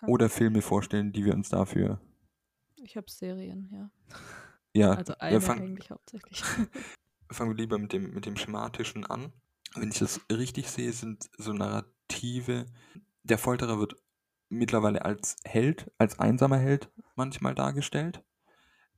Oder 0.03 0.29
Filme 0.29 0.63
vorstellen, 0.63 1.13
die 1.13 1.25
wir 1.25 1.35
uns 1.35 1.49
dafür. 1.49 2.01
ich 2.77 2.97
habe 2.97 3.11
Serien, 3.11 3.69
ja. 3.73 3.91
Ja, 4.75 4.93
Also 4.93 5.15
wir 5.15 5.23
eine 5.23 5.41
fangen, 5.41 5.63
eigentlich 5.63 5.91
hauptsächlich. 5.91 6.43
fangen 7.31 7.51
wir 7.51 7.57
lieber 7.57 7.79
mit 7.79 7.93
dem, 7.93 8.13
mit 8.13 8.27
dem 8.27 8.37
Schematischen 8.37 9.07
an. 9.07 9.33
Wenn 9.75 9.91
ich 9.91 9.99
das 9.99 10.21
richtig 10.31 10.71
sehe, 10.71 10.93
sind 10.93 11.29
so 11.39 11.53
Narrative. 11.53 12.67
Der 13.23 13.39
Folterer 13.39 13.79
wird 13.79 13.97
mittlerweile 14.49 15.05
als 15.05 15.37
Held, 15.45 15.91
als 15.99 16.19
einsamer 16.19 16.59
Held 16.59 16.91
manchmal 17.15 17.55
dargestellt. 17.55 18.23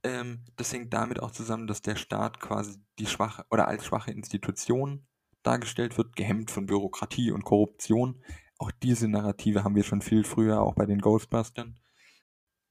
Ähm, 0.02 0.44
das 0.56 0.72
hängt 0.72 0.92
damit 0.92 1.20
auch 1.20 1.30
zusammen, 1.30 1.66
dass 1.66 1.82
der 1.82 1.96
Staat 1.96 2.40
quasi 2.40 2.78
die 2.98 3.06
schwache 3.06 3.44
oder 3.50 3.68
als 3.68 3.84
schwache 3.84 4.12
Institution 4.12 5.06
dargestellt 5.42 5.96
wird, 5.98 6.16
gehemmt 6.16 6.50
von 6.50 6.66
Bürokratie 6.66 7.32
und 7.32 7.44
Korruption. 7.44 8.22
Auch 8.58 8.70
diese 8.70 9.08
Narrative 9.08 9.64
haben 9.64 9.74
wir 9.74 9.84
schon 9.84 10.02
viel 10.02 10.24
früher, 10.24 10.60
auch 10.60 10.74
bei 10.74 10.86
den 10.86 11.00
Ghostbustern. 11.00 11.78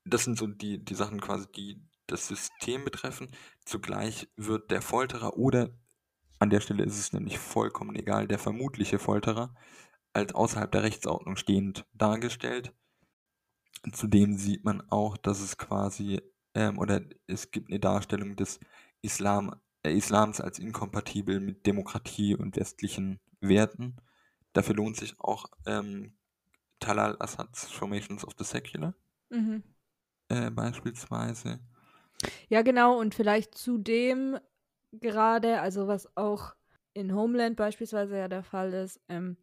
Das 0.05 0.23
sind 0.23 0.37
so 0.37 0.47
die, 0.47 0.83
die 0.83 0.95
Sachen 0.95 1.19
quasi, 1.19 1.47
die 1.51 1.81
das 2.07 2.27
System 2.27 2.85
betreffen. 2.85 3.29
Zugleich 3.65 4.29
wird 4.37 4.71
der 4.71 4.81
Folterer 4.81 5.37
oder 5.37 5.69
an 6.39 6.49
der 6.49 6.61
Stelle 6.61 6.83
ist 6.83 6.99
es 6.99 7.13
nämlich 7.13 7.39
vollkommen 7.39 7.95
egal, 7.95 8.27
der 8.27 8.37
vermutliche 8.37 8.99
Folterer 8.99 9.55
als 10.17 10.33
außerhalb 10.33 10.71
der 10.71 10.83
Rechtsordnung 10.83 11.37
stehend 11.37 11.85
dargestellt. 11.93 12.73
Zudem 13.91 14.37
sieht 14.37 14.65
man 14.65 14.81
auch, 14.89 15.17
dass 15.17 15.39
es 15.39 15.57
quasi, 15.57 16.21
ähm, 16.55 16.77
oder 16.79 17.01
es 17.27 17.51
gibt 17.51 17.69
eine 17.69 17.79
Darstellung 17.79 18.35
des 18.35 18.59
Islam, 19.01 19.55
äh, 19.83 19.95
Islams 19.95 20.41
als 20.41 20.59
inkompatibel 20.59 21.39
mit 21.39 21.65
Demokratie 21.65 22.35
und 22.35 22.57
westlichen 22.57 23.19
Werten. 23.39 23.95
Dafür 24.53 24.75
lohnt 24.75 24.97
sich 24.97 25.19
auch 25.19 25.45
ähm, 25.65 26.17
Talal 26.79 27.15
Assads 27.19 27.69
Formations 27.69 28.25
of 28.25 28.33
the 28.37 28.43
Secular 28.43 28.93
mhm. 29.29 29.63
äh, 30.29 30.49
beispielsweise. 30.49 31.59
Ja, 32.49 32.63
genau, 32.63 32.99
und 32.99 33.13
vielleicht 33.13 33.55
zudem 33.55 34.39
gerade, 34.91 35.61
also 35.61 35.87
was 35.87 36.15
auch 36.17 36.55
in 36.93 37.13
Homeland 37.13 37.55
beispielsweise 37.55 38.17
ja 38.17 38.27
der 38.27 38.43
Fall 38.43 38.73
ist, 38.73 38.99
ähm, 39.07 39.37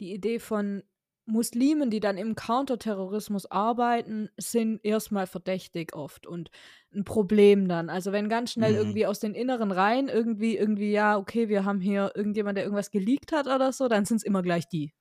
die 0.00 0.12
Idee 0.12 0.38
von 0.38 0.82
Muslimen, 1.26 1.90
die 1.90 2.00
dann 2.00 2.18
im 2.18 2.34
Counterterrorismus 2.34 3.46
arbeiten, 3.50 4.30
sind 4.36 4.84
erstmal 4.84 5.26
verdächtig 5.26 5.94
oft 5.94 6.26
und 6.26 6.50
ein 6.92 7.04
Problem 7.04 7.68
dann. 7.68 7.88
Also 7.88 8.10
wenn 8.12 8.28
ganz 8.28 8.52
schnell 8.52 8.72
Mhm. 8.72 8.78
irgendwie 8.78 9.06
aus 9.06 9.20
den 9.20 9.34
inneren 9.34 9.70
Reihen 9.70 10.08
irgendwie, 10.08 10.56
irgendwie, 10.56 10.90
ja, 10.90 11.16
okay, 11.16 11.48
wir 11.48 11.64
haben 11.64 11.80
hier 11.80 12.12
irgendjemand, 12.16 12.56
der 12.56 12.64
irgendwas 12.64 12.90
geleakt 12.90 13.32
hat 13.32 13.46
oder 13.46 13.72
so, 13.72 13.86
dann 13.88 14.04
sind 14.06 14.16
es 14.18 14.22
immer 14.24 14.42
gleich 14.42 14.68
die. 14.68 14.92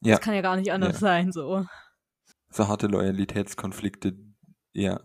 Ja, 0.00 0.16
Das 0.16 0.20
kann 0.20 0.34
ja 0.34 0.42
gar 0.42 0.56
nicht 0.56 0.70
anders 0.72 0.94
ja. 0.94 0.98
sein, 1.00 1.32
so. 1.32 1.66
so 2.50 2.68
harte 2.68 2.86
Loyalitätskonflikte, 2.86 4.16
ja. 4.72 5.00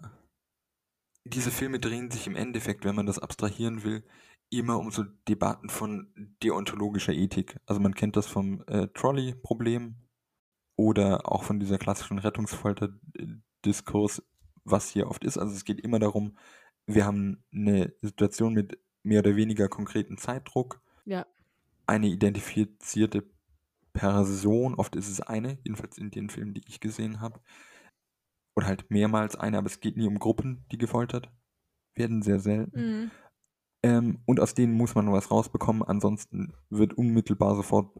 Diese 1.26 1.52
Filme 1.52 1.80
drehen 1.80 2.12
sich 2.12 2.28
im 2.28 2.36
Endeffekt, 2.36 2.84
wenn 2.86 2.96
man 2.96 3.06
das 3.06 3.20
abstrahieren 3.20 3.84
will, 3.84 4.04
immer 4.58 4.80
um 4.80 4.92
so 4.92 5.04
Debatten 5.28 5.70
von 5.70 6.36
deontologischer 6.44 7.14
Ethik. 7.14 7.60
Also 7.66 7.82
man 7.82 7.96
kennt 7.96 8.16
das 8.16 8.28
vom 8.28 8.64
äh, 8.68 8.88
Trolley-Problem 8.94 9.96
oder 10.76 11.32
auch 11.32 11.44
von 11.44 11.60
dieser 11.60 11.78
klassischen 11.78 12.20
Rettungsfolter-Diskurs, 12.20 14.24
was 14.64 14.90
hier 14.90 15.08
oft 15.08 15.24
ist. 15.24 15.38
Also 15.38 15.54
es 15.54 15.66
geht 15.66 15.82
immer 15.82 16.00
darum, 16.00 16.38
wir 16.86 17.06
haben 17.06 17.44
eine 17.54 17.94
Situation 18.02 18.54
mit 18.54 18.80
mehr 19.04 19.20
oder 19.20 19.36
weniger 19.36 19.68
konkreten 19.68 20.18
Zeitdruck, 20.18 20.82
Ja. 21.06 21.26
eine 21.86 22.08
identifizierte 22.08 23.26
Person, 23.94 24.76
oft 24.76 24.96
ist 24.96 25.10
es 25.10 25.22
eine, 25.22 25.60
jedenfalls 25.64 25.98
in 25.98 26.10
den 26.10 26.30
Filmen, 26.30 26.54
die 26.54 26.64
ich 26.68 26.80
gesehen 26.80 27.22
habe, 27.22 27.40
oder 28.56 28.68
halt 28.68 28.90
mehrmals 28.90 29.36
eine, 29.36 29.58
aber 29.58 29.68
es 29.68 29.80
geht 29.80 29.98
nie 29.98 30.08
um 30.08 30.20
Gruppen, 30.20 30.66
die 30.72 30.78
gefoltert 30.78 31.30
werden, 31.96 32.22
sehr 32.22 32.40
selten. 32.40 32.82
Mhm. 32.82 33.12
Ähm, 33.84 34.20
und 34.26 34.40
aus 34.40 34.54
denen 34.54 34.74
muss 34.74 34.96
man 34.96 35.12
was 35.12 35.30
rausbekommen, 35.30 35.84
ansonsten 35.84 36.54
wird 36.70 36.94
unmittelbar 36.94 37.56
sofort 37.56 38.00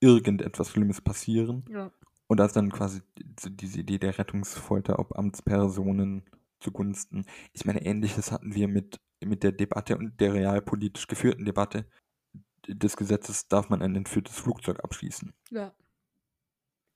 irgendetwas 0.00 0.70
Schlimmes 0.70 1.00
passieren. 1.00 1.64
Ja. 1.70 1.92
Und 2.26 2.38
da 2.38 2.46
ist 2.46 2.56
dann 2.56 2.70
quasi 2.70 3.00
diese 3.16 3.80
Idee 3.80 3.98
der 3.98 4.18
Rettungsfolter, 4.18 4.98
ob 4.98 5.16
Amtspersonen 5.16 6.24
zugunsten. 6.60 7.24
Ich 7.52 7.64
meine, 7.64 7.84
ähnliches 7.84 8.32
hatten 8.32 8.54
wir 8.54 8.68
mit, 8.68 9.00
mit 9.24 9.42
der 9.42 9.52
Debatte 9.52 9.96
und 9.96 10.20
der 10.20 10.34
realpolitisch 10.34 11.06
geführten 11.06 11.44
Debatte 11.44 11.86
des 12.68 12.96
Gesetzes, 12.96 13.48
darf 13.48 13.68
man 13.68 13.82
ein 13.82 13.96
entführtes 13.96 14.38
Flugzeug 14.38 14.84
abschießen. 14.84 15.32
Ja. 15.50 15.72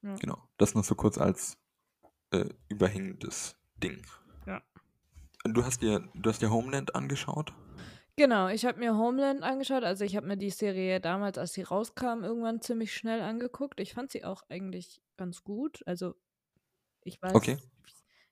Ja. 0.02 0.14
Genau. 0.16 0.48
Das 0.58 0.74
noch 0.74 0.84
so 0.84 0.94
kurz 0.94 1.18
als 1.18 1.56
äh, 2.30 2.48
überhängendes 2.68 3.56
Ding. 3.82 4.02
Ja. 4.46 4.62
Du 5.44 5.64
hast 5.64 5.82
dir, 5.82 6.08
du 6.14 6.30
hast 6.30 6.42
dir 6.42 6.50
Homeland 6.50 6.94
angeschaut? 6.94 7.54
Genau, 8.16 8.48
ich 8.48 8.64
habe 8.64 8.78
mir 8.78 8.96
Homeland 8.96 9.42
angeschaut. 9.42 9.82
Also 9.82 10.04
ich 10.04 10.14
habe 10.16 10.26
mir 10.26 10.36
die 10.36 10.50
Serie 10.50 11.00
damals, 11.00 11.36
als 11.36 11.52
sie 11.54 11.62
rauskam, 11.62 12.22
irgendwann 12.22 12.60
ziemlich 12.60 12.94
schnell 12.94 13.20
angeguckt. 13.20 13.80
Ich 13.80 13.92
fand 13.94 14.10
sie 14.12 14.24
auch 14.24 14.42
eigentlich 14.48 15.02
ganz 15.16 15.42
gut. 15.42 15.82
Also 15.86 16.14
ich 17.02 17.20
weiß, 17.22 17.34
Okay. 17.34 17.56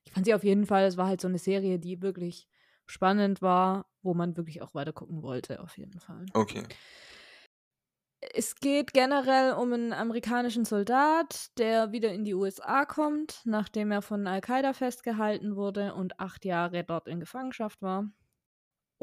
ich 0.04 0.12
fand 0.12 0.26
sie 0.26 0.34
auf 0.34 0.44
jeden 0.44 0.66
Fall, 0.66 0.84
es 0.86 0.96
war 0.96 1.08
halt 1.08 1.20
so 1.20 1.28
eine 1.28 1.38
Serie, 1.38 1.78
die 1.78 2.02
wirklich 2.02 2.48
spannend 2.86 3.42
war, 3.42 3.90
wo 4.02 4.14
man 4.14 4.36
wirklich 4.36 4.62
auch 4.62 4.74
weiter 4.74 4.92
gucken 4.92 5.22
wollte, 5.22 5.60
auf 5.60 5.78
jeden 5.78 6.00
Fall. 6.00 6.32
Okay. 6.34 6.62
Es 8.34 8.56
geht 8.56 8.92
generell 8.94 9.52
um 9.52 9.72
einen 9.72 9.92
amerikanischen 9.92 10.64
Soldat, 10.64 11.56
der 11.58 11.92
wieder 11.92 12.12
in 12.12 12.24
die 12.24 12.34
USA 12.34 12.84
kommt, 12.84 13.42
nachdem 13.44 13.90
er 13.92 14.02
von 14.02 14.26
Al-Qaida 14.26 14.72
festgehalten 14.72 15.54
wurde 15.56 15.94
und 15.94 16.18
acht 16.20 16.44
Jahre 16.44 16.82
dort 16.84 17.06
in 17.08 17.20
Gefangenschaft 17.20 17.80
war. 17.82 18.10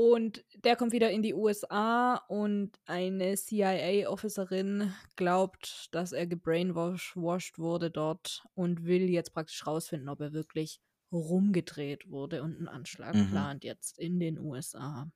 Und 0.02 0.46
der 0.64 0.78
kommt 0.78 0.94
wieder 0.94 1.12
in 1.12 1.24
die 1.24 1.34
USA 1.34 2.16
und 2.30 2.72
eine 2.86 3.36
CIA-Officerin 3.36 4.94
glaubt, 5.18 5.90
dass 5.92 6.14
er 6.14 6.26
gebrainwashed 6.26 7.60
wurde 7.60 7.92
dort 7.92 8.46
und 8.56 8.86
will 8.86 9.10
jetzt 9.10 9.34
praktisch 9.34 9.68
rausfinden, 9.68 10.08
ob 10.08 10.22
er 10.22 10.32
wirklich 10.32 10.80
rumgedreht 11.12 12.10
wurde 12.10 12.44
und 12.44 12.56
einen 12.56 12.70
Anschlag 12.70 13.14
Mhm. 13.14 13.28
plant 13.32 13.66
jetzt 13.66 14.00
in 14.00 14.22
den 14.22 14.40
USA. 14.40 15.12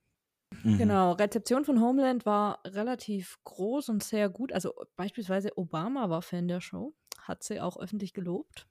Mhm. 0.64 0.78
Genau, 0.78 1.14
Rezeption 1.14 1.64
von 1.64 1.80
Homeland 1.80 2.26
war 2.26 2.60
relativ 2.66 3.38
groß 3.46 3.88
und 3.88 4.04
sehr 4.04 4.28
gut. 4.28 4.52
Also 4.52 4.74
beispielsweise 4.98 5.58
Obama 5.58 6.10
war 6.10 6.22
Fan 6.22 6.50
der 6.50 6.60
Show, 6.60 6.94
hat 7.20 7.42
sie 7.44 7.62
auch 7.62 7.78
öffentlich 7.78 8.14
gelobt. 8.14 8.68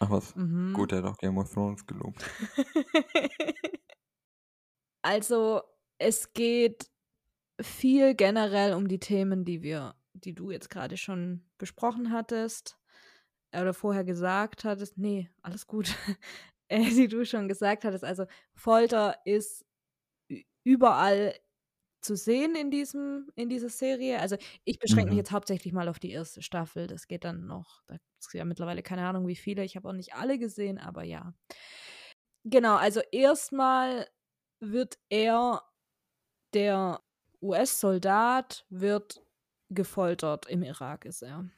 Ach 0.00 0.10
was. 0.10 0.36
Mhm. 0.36 0.74
Gut, 0.74 0.92
er 0.92 0.98
hat 0.98 1.06
auch 1.06 1.16
Game 1.16 1.38
of 1.38 1.50
Thrones 1.50 1.86
gelobt. 1.86 2.22
also 5.06 5.62
es 5.98 6.32
geht 6.32 6.90
viel 7.60 8.14
generell 8.14 8.74
um 8.74 8.88
die 8.88 9.00
Themen, 9.00 9.44
die 9.44 9.62
wir, 9.62 9.96
die 10.14 10.34
du 10.34 10.50
jetzt 10.50 10.70
gerade 10.70 10.96
schon 10.98 11.46
besprochen 11.58 12.12
hattest 12.12 12.78
äh, 13.52 13.62
oder 13.62 13.74
vorher 13.74 14.04
gesagt 14.04 14.64
hattest. 14.64 14.98
Nee, 14.98 15.30
alles 15.42 15.66
gut. 15.68 15.94
äh, 16.68 16.84
die 16.90 17.08
du 17.08 17.24
schon 17.26 17.48
gesagt 17.48 17.84
hattest. 17.84 18.04
Also 18.04 18.26
Folter 18.54 19.18
ist 19.26 19.66
überall 20.64 21.34
zu 22.02 22.16
sehen 22.16 22.56
in 22.56 22.70
diesem 22.70 23.30
in 23.36 23.48
dieser 23.48 23.70
Serie. 23.70 24.20
Also 24.20 24.36
ich 24.64 24.78
beschränke 24.78 25.10
mich 25.10 25.16
Mhm. 25.16 25.18
jetzt 25.18 25.32
hauptsächlich 25.32 25.72
mal 25.72 25.88
auf 25.88 25.98
die 26.00 26.12
erste 26.12 26.42
Staffel. 26.42 26.86
Das 26.88 27.08
geht 27.08 27.24
dann 27.24 27.46
noch. 27.46 27.82
Da 27.88 27.96
ist 28.20 28.32
ja 28.34 28.44
mittlerweile 28.44 28.82
keine 28.82 29.06
Ahnung, 29.08 29.26
wie 29.28 29.36
viele. 29.36 29.64
Ich 29.64 29.76
habe 29.76 29.88
auch 29.88 29.94
nicht 29.94 30.14
alle 30.14 30.38
gesehen, 30.38 30.78
aber 30.78 31.04
ja. 31.04 31.34
Genau, 32.44 32.76
also 32.76 33.00
erstmal 33.12 34.06
wird 34.60 34.98
er, 35.08 35.62
der 36.54 37.00
US-Soldat, 37.42 38.66
wird 38.70 39.22
gefoltert. 39.70 40.46
Im 40.48 40.62
Irak 40.62 41.04
ist 41.04 41.22
er. 41.22 41.48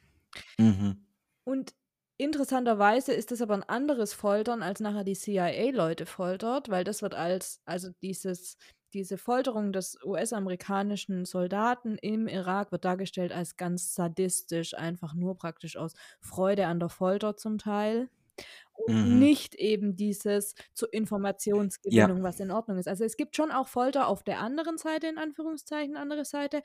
Mhm. 0.59 1.07
Und 1.45 1.75
interessanterweise 2.17 3.13
ist 3.13 3.31
das 3.31 3.43
aber 3.43 3.55
ein 3.55 3.63
anderes 3.63 4.13
Foltern, 4.13 4.63
als 4.63 4.81
nachher 4.81 5.05
die 5.05 5.15
CIA-Leute 5.15 6.07
foltert, 6.07 6.69
weil 6.69 6.85
das 6.85 7.03
wird 7.03 7.15
als, 7.15 7.61
also 7.65 7.91
dieses 8.03 8.57
diese 8.95 9.19
Folterung 9.19 9.73
des 9.73 9.99
US-amerikanischen 10.03 11.25
Soldaten 11.25 11.99
im 11.99 12.27
Irak 12.27 12.73
wird 12.73 12.85
dargestellt 12.85 13.33
als 13.33 13.57
ganz 13.57 13.95
sadistisch, 13.95 14.75
einfach 14.75 15.15
nur 15.15 15.37
praktisch 15.37 15.77
aus 15.77 15.93
Freude 16.21 16.67
an 16.67 16.81
der 16.81 16.89
Folter 16.89 17.37
zum 17.37 17.59
Teil. 17.59 18.09
Und 18.87 18.95
Mhm. 18.95 19.19
nicht 19.19 19.55
eben 19.57 19.97
dieses 19.97 20.55
zur 20.73 20.93
Informationsgewinnung, 20.93 22.23
was 22.23 22.41
in 22.41 22.51
Ordnung 22.51 22.79
ist. 22.79 22.89
Also 22.89 23.05
es 23.05 23.17
gibt 23.17 23.37
schon 23.37 23.51
auch 23.51 23.69
Folter 23.69 24.07
auf 24.09 24.23
der 24.23 24.41
anderen 24.41 24.79
Seite, 24.79 25.09
in 25.09 25.19
Anführungszeichen, 25.19 25.97
andere 25.97 26.25
Seite. 26.25 26.63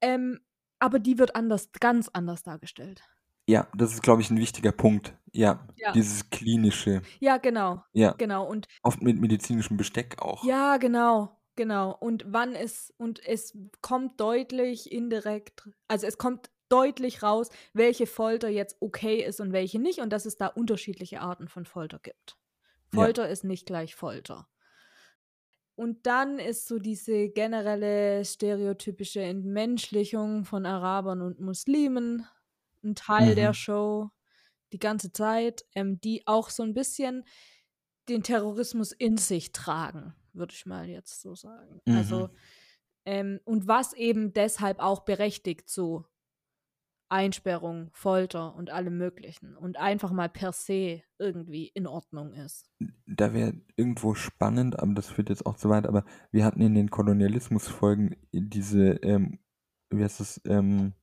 Ähm, 0.00 0.40
aber 0.78 0.98
die 0.98 1.18
wird 1.18 1.34
anders, 1.36 1.70
ganz 1.80 2.08
anders 2.12 2.42
dargestellt. 2.42 3.02
Ja, 3.48 3.68
das 3.76 3.92
ist, 3.92 4.02
glaube 4.02 4.22
ich, 4.22 4.30
ein 4.30 4.38
wichtiger 4.38 4.72
Punkt. 4.72 5.14
Ja, 5.32 5.66
Ja. 5.76 5.92
dieses 5.92 6.30
klinische. 6.30 7.02
Ja, 7.20 7.36
genau, 7.38 7.82
Ja, 7.92 8.12
genau. 8.12 8.46
Und 8.48 8.66
oft 8.82 9.02
mit 9.02 9.20
medizinischem 9.20 9.76
Besteck 9.76 10.20
auch. 10.22 10.44
Ja, 10.44 10.76
genau, 10.78 11.40
genau. 11.56 11.94
Und 11.98 12.24
wann 12.28 12.54
es, 12.54 12.92
und 12.98 13.24
es 13.26 13.56
kommt 13.82 14.20
deutlich 14.20 14.92
indirekt, 14.92 15.68
also 15.88 16.06
es 16.06 16.16
kommt 16.18 16.50
deutlich 16.68 17.22
raus, 17.22 17.50
welche 17.72 18.06
Folter 18.06 18.48
jetzt 18.48 18.76
okay 18.80 19.22
ist 19.24 19.40
und 19.40 19.52
welche 19.52 19.78
nicht 19.78 20.00
und 20.00 20.10
dass 20.10 20.26
es 20.26 20.36
da 20.36 20.46
unterschiedliche 20.48 21.20
Arten 21.20 21.48
von 21.48 21.66
Folter 21.66 21.98
gibt. 22.00 22.36
Ja. 22.92 23.00
Folter 23.00 23.28
ist 23.28 23.44
nicht 23.44 23.66
gleich 23.66 23.94
Folter. 23.94 24.48
Und 25.76 26.06
dann 26.06 26.38
ist 26.38 26.68
so 26.68 26.78
diese 26.78 27.28
generelle 27.30 28.24
stereotypische 28.24 29.20
Entmenschlichung 29.22 30.44
von 30.44 30.66
Arabern 30.66 31.20
und 31.20 31.40
Muslimen 31.40 32.26
ein 32.84 32.94
Teil 32.94 33.34
der 33.34 33.50
Mhm. 33.50 33.54
Show 33.54 34.10
die 34.72 34.78
ganze 34.78 35.12
Zeit, 35.12 35.64
ähm, 35.74 36.00
die 36.00 36.26
auch 36.26 36.50
so 36.50 36.62
ein 36.62 36.74
bisschen 36.74 37.24
den 38.08 38.22
Terrorismus 38.22 38.92
in 38.92 39.16
sich 39.18 39.52
tragen, 39.52 40.14
würde 40.32 40.54
ich 40.54 40.66
mal 40.66 40.88
jetzt 40.88 41.20
so 41.22 41.34
sagen. 41.34 41.80
Also, 41.90 42.28
Mhm. 42.28 42.36
ähm, 43.06 43.40
und 43.44 43.68
was 43.68 43.94
eben 43.94 44.32
deshalb 44.32 44.80
auch 44.80 45.00
berechtigt 45.02 45.68
so 45.70 46.06
Einsperrung, 47.08 47.90
Folter 47.92 48.54
und 48.54 48.70
allem 48.70 48.96
Möglichen 48.98 49.56
und 49.56 49.76
einfach 49.78 50.10
mal 50.12 50.28
per 50.28 50.52
se 50.52 51.02
irgendwie 51.18 51.68
in 51.68 51.86
Ordnung 51.86 52.32
ist. 52.32 52.70
Da 53.06 53.32
wäre 53.32 53.54
irgendwo 53.76 54.14
spannend, 54.14 54.78
aber 54.78 54.94
das 54.94 55.08
führt 55.08 55.28
jetzt 55.28 55.46
auch 55.46 55.56
zu 55.56 55.68
weit, 55.68 55.86
aber 55.86 56.04
wir 56.32 56.44
hatten 56.44 56.60
in 56.60 56.74
den 56.74 56.90
Kolonialismusfolgen 56.90 58.16
diese, 58.32 58.94
ähm, 59.02 59.38
wie 59.90 60.02
heißt 60.02 60.20
das, 60.20 60.40
ähm, 60.46 60.94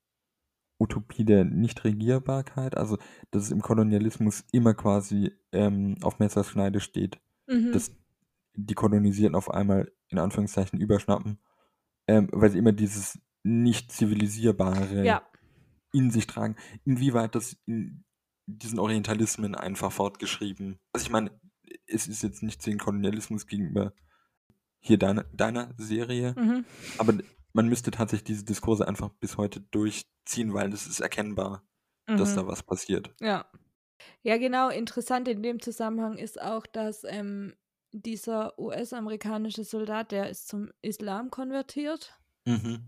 Utopie 0.80 1.26
der 1.26 1.46
Nichtregierbarkeit, 1.46 2.76
also 2.76 2.98
dass 3.30 3.44
es 3.44 3.52
im 3.52 3.62
Kolonialismus 3.62 4.44
immer 4.52 4.74
quasi 4.74 5.32
ähm, 5.52 5.98
auf 6.02 6.20
Messerschneide 6.20 6.80
steht, 6.80 7.20
Mhm. 7.48 7.72
dass 7.74 7.92
die 8.56 8.74
Kolonisierten 8.74 9.36
auf 9.36 9.52
einmal 9.52 9.92
in 10.10 10.18
Anführungszeichen 10.20 10.80
überschnappen, 10.80 11.38
ähm, 12.08 12.30
weil 12.32 12.50
sie 12.50 12.58
immer 12.58 12.72
dieses 12.72 13.20
nicht 13.44 13.92
zivilisierbare 13.92 15.06
Ja, 15.06 15.22
in 15.92 16.12
sich 16.12 16.28
tragen. 16.28 16.56
Inwieweit 16.86 17.36
das 17.36 17.58
in 17.66 18.04
diesen 18.46 18.80
Orientalismen 18.80 19.56
einfach 19.56 19.92
fortgeschrieben. 19.92 20.80
Also 20.94 21.06
ich 21.06 21.12
meine, 21.12 21.32
es 21.88 22.08
ist 22.08 22.24
jetzt 22.24 22.44
nicht 22.44 22.66
den 22.66 22.80
Kolonialismus 22.80 23.48
gegenüber 23.48 23.94
hier 24.80 24.98
deiner, 24.98 25.24
deiner 25.26 25.74
Serie, 25.78 26.34
mhm. 26.38 26.66
aber 26.98 27.14
man 27.54 27.68
müsste 27.68 27.92
tatsächlich 27.92 28.24
diese 28.26 28.46
Diskurse 28.46 28.88
einfach 28.88 29.10
bis 29.20 29.38
heute 29.38 29.62
durchziehen, 29.72 30.54
weil 30.54 30.74
es 30.74 30.88
ist 30.88 31.02
erkennbar, 31.02 31.64
dass 32.08 32.32
Mhm. 32.32 32.36
da 32.36 32.48
was 32.48 32.64
passiert. 32.64 33.14
Ja. 33.22 33.46
Ja, 34.24 34.38
genau. 34.38 34.70
Interessant 34.70 35.28
in 35.28 35.44
dem 35.44 35.62
Zusammenhang 35.62 36.18
ist 36.18 36.42
auch, 36.42 36.66
dass 36.66 37.04
ähm, 37.04 37.54
dieser 37.92 38.58
US-amerikanische 38.58 39.64
Soldat, 39.64 40.12
der 40.12 40.30
ist 40.30 40.48
zum 40.48 40.72
Islam 40.82 41.30
konvertiert 41.30 42.18
Mhm. 42.46 42.86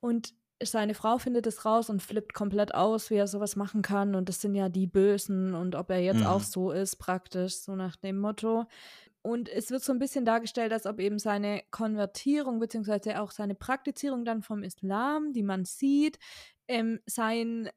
und 0.00 0.34
seine 0.62 0.94
Frau 0.94 1.18
findet 1.18 1.46
es 1.46 1.64
raus 1.64 1.88
und 1.90 2.02
flippt 2.02 2.34
komplett 2.34 2.74
aus, 2.74 3.10
wie 3.10 3.14
er 3.16 3.26
sowas 3.28 3.56
machen 3.56 3.82
kann. 3.82 4.14
Und 4.14 4.28
das 4.28 4.40
sind 4.40 4.54
ja 4.54 4.68
die 4.68 4.86
Bösen 4.86 5.54
und 5.54 5.74
ob 5.74 5.90
er 5.90 6.00
jetzt 6.00 6.24
auch 6.26 6.40
Mhm. 6.40 6.44
so 6.44 6.70
ist, 6.72 6.96
praktisch, 6.96 7.56
so 7.56 7.76
nach 7.76 7.96
dem 7.96 8.18
Motto. 8.18 8.66
Und 9.22 9.48
es 9.48 9.70
wird 9.70 9.82
so 9.84 9.92
ein 9.92 9.98
bisschen 9.98 10.24
dargestellt, 10.24 10.72
als 10.72 10.86
ob 10.86 11.00
eben 11.00 11.18
seine 11.18 11.62
Konvertierung, 11.70 12.60
beziehungsweise 12.60 13.20
auch 13.20 13.30
seine 13.32 13.54
Praktizierung 13.54 14.24
dann 14.24 14.42
vom 14.42 14.62
Islam, 14.62 15.32
die 15.32 15.42
man 15.42 15.64
sieht, 15.64 16.18
ähm, 16.68 17.00
sein 17.06 17.70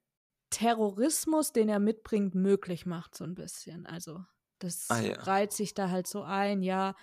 Terrorismus, 0.49 1.53
den 1.53 1.69
er 1.69 1.79
mitbringt, 1.79 2.35
möglich 2.35 2.85
macht, 2.85 3.15
so 3.15 3.23
ein 3.23 3.35
bisschen. 3.35 3.85
Also, 3.85 4.23
das 4.59 4.87
Ah 4.89 4.99
ja. 5.01 5.15
reiht 5.15 5.53
sich 5.53 5.73
da 5.73 5.89
halt 5.89 6.07
so 6.07 6.23
ein, 6.23 6.61
ja, 6.61 6.95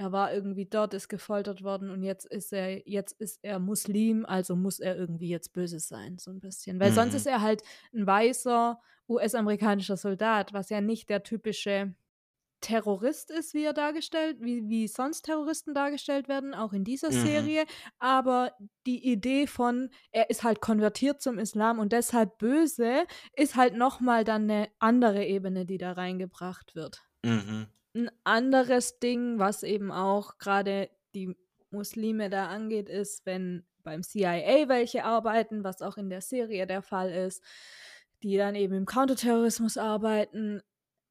er 0.00 0.12
war 0.12 0.32
irgendwie 0.32 0.64
dort, 0.64 0.94
ist 0.94 1.08
gefoltert 1.10 1.62
worden 1.62 1.90
und 1.90 2.02
jetzt 2.02 2.24
ist 2.24 2.54
er, 2.54 2.88
jetzt 2.88 3.20
ist 3.20 3.38
er 3.42 3.58
Muslim, 3.58 4.24
also 4.24 4.56
muss 4.56 4.80
er 4.80 4.96
irgendwie 4.96 5.28
jetzt 5.28 5.52
böse 5.52 5.78
sein, 5.78 6.16
so 6.18 6.30
ein 6.30 6.40
bisschen. 6.40 6.80
Weil 6.80 6.90
sonst 6.90 7.12
Mhm. 7.12 7.16
ist 7.18 7.26
er 7.26 7.42
halt 7.42 7.62
ein 7.92 8.06
weißer 8.06 8.80
US-amerikanischer 9.10 9.98
Soldat, 9.98 10.54
was 10.54 10.70
ja 10.70 10.80
nicht 10.80 11.10
der 11.10 11.22
typische 11.22 11.94
Terrorist 12.62 13.30
ist, 13.30 13.52
wie 13.52 13.64
er 13.64 13.74
dargestellt, 13.74 14.38
wie, 14.40 14.68
wie 14.70 14.88
sonst 14.88 15.22
Terroristen 15.22 15.74
dargestellt 15.74 16.28
werden, 16.28 16.54
auch 16.54 16.72
in 16.72 16.84
dieser 16.84 17.08
Mhm. 17.08 17.12
Serie. 17.12 17.64
Aber 17.98 18.52
die 18.86 19.04
Idee 19.06 19.46
von, 19.46 19.90
er 20.12 20.30
ist 20.30 20.44
halt 20.44 20.62
konvertiert 20.62 21.20
zum 21.20 21.38
Islam 21.38 21.78
und 21.78 21.92
deshalb 21.92 22.38
böse, 22.38 23.04
ist 23.34 23.56
halt 23.56 23.74
nochmal 23.76 24.24
dann 24.24 24.44
eine 24.50 24.68
andere 24.78 25.26
Ebene, 25.26 25.66
die 25.66 25.78
da 25.78 25.92
reingebracht 25.92 26.74
wird. 26.74 27.02
Mhm. 27.22 27.66
Ein 27.94 28.10
anderes 28.24 28.98
Ding, 29.00 29.38
was 29.38 29.62
eben 29.62 29.90
auch 29.90 30.38
gerade 30.38 30.90
die 31.14 31.36
Muslime 31.70 32.30
da 32.30 32.46
angeht, 32.46 32.88
ist, 32.88 33.26
wenn 33.26 33.64
beim 33.82 34.02
CIA 34.02 34.68
welche 34.68 35.04
arbeiten, 35.04 35.64
was 35.64 35.82
auch 35.82 35.96
in 35.96 36.10
der 36.10 36.20
Serie 36.20 36.66
der 36.66 36.82
Fall 36.82 37.10
ist, 37.10 37.42
die 38.22 38.36
dann 38.36 38.54
eben 38.54 38.74
im 38.74 38.86
Counterterrorismus 38.86 39.76
arbeiten, 39.78 40.62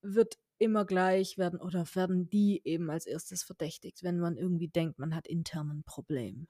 wird 0.02 0.38
immer 0.60 0.86
gleich 0.86 1.38
werden 1.38 1.60
oder 1.60 1.86
werden 1.96 2.30
die 2.30 2.62
eben 2.66 2.90
als 2.90 3.06
erstes 3.06 3.44
verdächtigt, 3.44 4.04
wenn 4.04 4.20
man 4.20 4.38
irgendwie 4.38 4.68
denkt, 4.68 5.00
man 5.00 5.16
hat 5.16 5.28
intern 5.28 5.70
ein 5.70 5.84
Problem. 5.84 6.48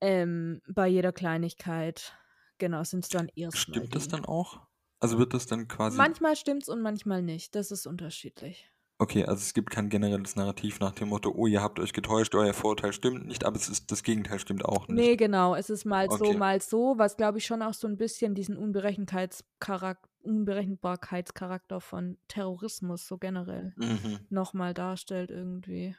Ähm, 0.00 0.60
bei 0.68 0.86
jeder 0.86 1.12
Kleinigkeit, 1.12 2.14
genau, 2.58 2.84
sind 2.84 3.04
es 3.04 3.10
dann 3.10 3.28
erstmal 3.34 3.76
Stimmt 3.76 3.94
das 3.94 4.08
dann 4.08 4.24
auch? 4.24 4.60
Also 5.00 5.18
wird 5.18 5.34
das 5.34 5.46
dann 5.46 5.66
quasi. 5.66 5.96
Manchmal 5.96 6.36
stimmt's 6.36 6.68
und 6.68 6.80
manchmal 6.80 7.22
nicht. 7.22 7.54
Das 7.54 7.70
ist 7.70 7.86
unterschiedlich. 7.86 8.71
Okay, 9.02 9.24
also 9.24 9.40
es 9.40 9.52
gibt 9.52 9.70
kein 9.70 9.88
generelles 9.88 10.36
Narrativ 10.36 10.78
nach 10.78 10.92
dem 10.92 11.08
Motto, 11.08 11.32
oh, 11.34 11.48
ihr 11.48 11.60
habt 11.60 11.80
euch 11.80 11.92
getäuscht, 11.92 12.36
euer 12.36 12.54
Vorurteil 12.54 12.92
stimmt 12.92 13.26
nicht, 13.26 13.44
aber 13.44 13.56
es 13.56 13.68
ist 13.68 13.90
das 13.90 14.04
Gegenteil 14.04 14.38
stimmt 14.38 14.64
auch 14.64 14.86
nicht. 14.86 14.96
Nee, 14.96 15.16
genau. 15.16 15.56
Es 15.56 15.70
ist 15.70 15.84
mal 15.84 16.08
so, 16.08 16.14
Okay. 16.26 16.34
mal 16.34 16.62
so, 16.62 16.94
was 16.98 17.16
glaube 17.16 17.38
ich 17.38 17.44
schon 17.46 17.62
auch 17.62 17.74
so 17.74 17.88
ein 17.88 17.96
bisschen 17.96 18.36
diesen 18.36 18.56
Unberechenbarkeitscharakter, 18.56 20.08
Unberechenbarkeitscharakter 20.22 21.80
von 21.80 22.16
Terrorismus 22.28 23.08
so 23.08 23.18
generell 23.18 23.74
Mhm. 23.76 24.20
nochmal 24.30 24.72
darstellt 24.72 25.32
irgendwie. 25.32 25.96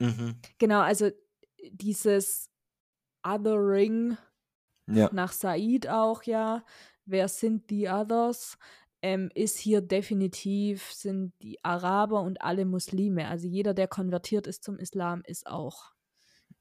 Mhm. 0.00 0.36
Genau, 0.58 0.80
also 0.80 1.10
dieses 1.72 2.48
Othering 3.22 4.16
Ja. 4.86 5.10
nach 5.12 5.32
Said 5.32 5.88
auch 5.88 6.22
ja, 6.22 6.64
wer 7.04 7.28
sind 7.28 7.68
die 7.70 7.88
Others, 7.88 8.56
ähm, 9.04 9.30
ist 9.34 9.58
hier 9.58 9.82
definitiv, 9.82 10.92
sind 10.92 11.34
die 11.42 11.62
Araber 11.64 12.22
und 12.22 12.40
alle 12.42 12.64
Muslime. 12.64 13.28
Also 13.28 13.46
jeder, 13.48 13.74
der 13.74 13.86
konvertiert 13.88 14.46
ist 14.46 14.64
zum 14.64 14.78
Islam, 14.78 15.22
ist 15.26 15.46
auch, 15.46 15.92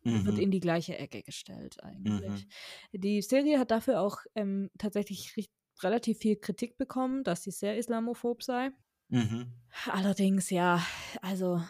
wird 0.03 0.37
Mhm. 0.37 0.41
in 0.41 0.51
die 0.51 0.59
gleiche 0.59 0.97
Ecke 0.99 1.23
gestellt 1.23 1.83
eigentlich. 1.83 2.47
Mhm. 2.93 3.01
Die 3.01 3.21
Serie 3.21 3.59
hat 3.59 3.71
dafür 3.71 4.01
auch 4.01 4.17
ähm, 4.35 4.69
tatsächlich 4.77 5.33
relativ 5.81 6.19
viel 6.19 6.35
Kritik 6.37 6.77
bekommen, 6.77 7.23
dass 7.23 7.43
sie 7.43 7.51
sehr 7.51 7.77
islamophob 7.77 8.43
sei. 8.43 8.71
Mhm. 9.09 9.53
Allerdings, 9.89 10.49
ja, 10.49 10.81
also 11.21 11.61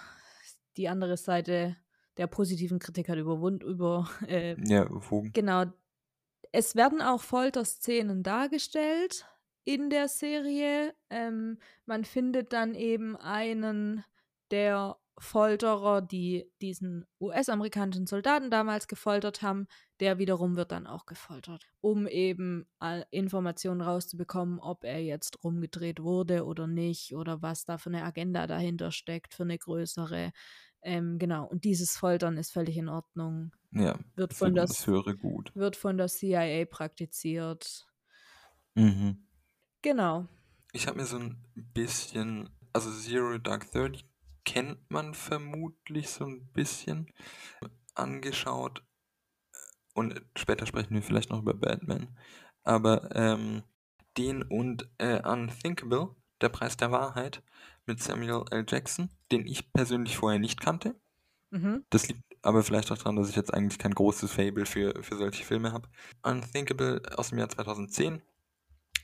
die 0.78 0.90
andere 0.90 1.18
Seite 1.18 1.78
der 2.18 2.28
positiven 2.28 2.80
Kritik 2.80 3.10
hat 3.10 3.18
überwunden, 3.18 3.66
über, 3.68 4.10
äh, 4.28 4.58
Ja, 4.68 4.88
wo? 4.90 5.24
genau. 5.34 5.66
Es 6.52 6.76
werden 6.76 7.02
auch 7.02 7.22
Folterszenen 7.22 8.24
dargestellt 8.24 9.26
in 9.66 9.90
der 9.90 10.08
Serie. 10.08 10.94
Ähm, 11.10 11.60
man 11.86 12.06
findet 12.06 12.54
dann 12.54 12.76
eben 12.76 13.16
einen 13.18 14.04
der 14.52 14.98
Folterer, 15.20 16.02
die 16.02 16.52
diesen 16.62 17.06
US-amerikanischen 17.20 18.08
Soldaten 18.08 18.50
damals 18.50 18.88
gefoltert 18.88 19.42
haben, 19.42 19.68
der 20.00 20.18
wiederum 20.18 20.56
wird 20.56 20.72
dann 20.72 20.88
auch 20.88 21.06
gefoltert, 21.06 21.66
um 21.82 22.08
eben 22.08 22.66
Informationen 23.12 23.82
rauszubekommen, 23.82 24.60
ob 24.60 24.84
er 24.84 25.04
jetzt 25.04 25.44
rumgedreht 25.44 26.02
wurde 26.02 26.46
oder 26.46 26.66
nicht 26.68 27.16
oder 27.16 27.42
was 27.42 27.64
da 27.66 27.78
für 27.78 27.90
eine 27.90 28.04
Agenda 28.04 28.48
dahinter 28.48 28.92
steckt, 28.92 29.34
für 29.36 29.44
eine 29.44 29.58
größere. 29.58 30.32
Ähm, 30.82 31.20
genau, 31.20 31.46
und 31.46 31.64
dieses 31.64 31.92
Foltern 31.92 32.38
ist 32.38 32.52
völlig 32.52 32.76
in 32.78 32.90
Ordnung. 32.90 33.52
Ja, 33.72 33.98
Wird 34.16 34.34
von, 34.34 34.54
der, 34.56 34.66
das 34.66 34.86
höre 34.88 35.16
gut. 35.16 35.56
wird 35.56 35.76
von 35.76 35.98
der 35.98 36.08
CIA 36.08 36.66
praktiziert. 36.66 37.88
Mhm. 38.76 39.28
Genau. 39.84 40.26
Ich 40.72 40.88
habe 40.88 40.98
mir 40.98 41.06
so 41.06 41.18
ein 41.18 41.38
bisschen, 41.56 42.50
also 42.74 42.92
Zero 42.92 43.38
Dark 43.38 43.72
Thirty 43.72 44.04
kennt 44.44 44.80
man 44.90 45.14
vermutlich 45.14 46.10
so 46.10 46.26
ein 46.26 46.48
bisschen. 46.52 47.14
angeschaut 47.96 48.84
und 49.94 50.22
später 50.36 50.66
sprechen 50.66 50.96
wir 50.96 51.04
vielleicht 51.04 51.30
noch 51.30 51.42
über 51.42 51.54
Batman. 51.54 52.08
Aber 52.64 53.16
ähm, 53.16 53.64
den 54.18 54.44
und 54.44 54.90
äh, 54.98 55.22
Unthinkable, 55.28 56.16
der 56.42 56.50
Preis 56.50 56.78
der 56.78 56.92
Wahrheit, 56.92 57.44
mit 57.86 58.02
Samuel 58.02 58.46
L. 58.52 58.66
Jackson, 58.68 59.10
den 59.32 59.46
ich 59.46 59.72
persönlich 59.74 60.18
vorher 60.18 60.40
nicht 60.40 60.62
kannte. 60.62 60.96
Mhm. 61.52 61.86
Das 61.90 62.08
liegt 62.08 62.22
aber 62.42 62.64
vielleicht 62.64 62.92
auch 62.92 62.98
daran, 62.98 63.16
dass 63.16 63.30
ich 63.30 63.36
jetzt 63.36 63.54
eigentlich 63.54 63.78
kein 63.78 63.94
großes 63.94 64.32
Fable 64.32 64.66
für, 64.66 65.04
für 65.04 65.16
solche 65.16 65.44
Filme 65.44 65.72
habe. 65.72 65.90
Unthinkable 66.24 67.02
aus 67.16 67.30
dem 67.30 67.40
Jahr 67.40 67.50
2010. 67.50 68.22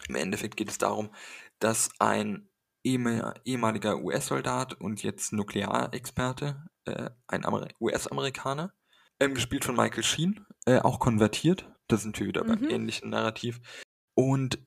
Im 0.10 0.16
Endeffekt 0.16 0.58
geht 0.58 0.70
es 0.70 0.78
darum, 0.80 1.14
dass 1.60 1.90
ein 2.00 2.50
ehema- 2.86 3.36
ehemaliger 3.46 4.00
US-Soldat 4.02 4.74
und 4.74 5.04
jetzt 5.04 5.32
Nuklearexperte, 5.34 6.66
äh, 6.86 7.12
ein 7.28 7.46
Amer 7.46 7.68
US-Amerikaner, 7.80 8.74
ähm, 9.20 9.36
gespielt 9.36 9.66
von 9.66 9.76
Michael 9.76 10.04
Sheen, 10.04 10.46
äh, 10.66 10.80
auch 10.80 11.00
konvertiert. 11.00 11.70
Da 11.88 11.98
sind 11.98 12.20
wir 12.20 12.26
wieder 12.28 12.44
beim 12.44 12.60
Mhm. 12.62 12.70
ähnlichen 12.70 13.10
Narrativ. 13.12 13.60
Und 14.16 14.60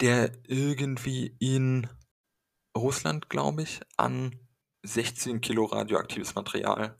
der 0.00 0.32
irgendwie 0.46 1.34
in 1.38 1.88
Russland, 2.76 3.28
glaube 3.30 3.62
ich, 3.62 3.80
an 3.96 4.38
16 4.82 5.40
Kilo 5.40 5.64
radioaktives 5.64 6.34
Material 6.34 6.98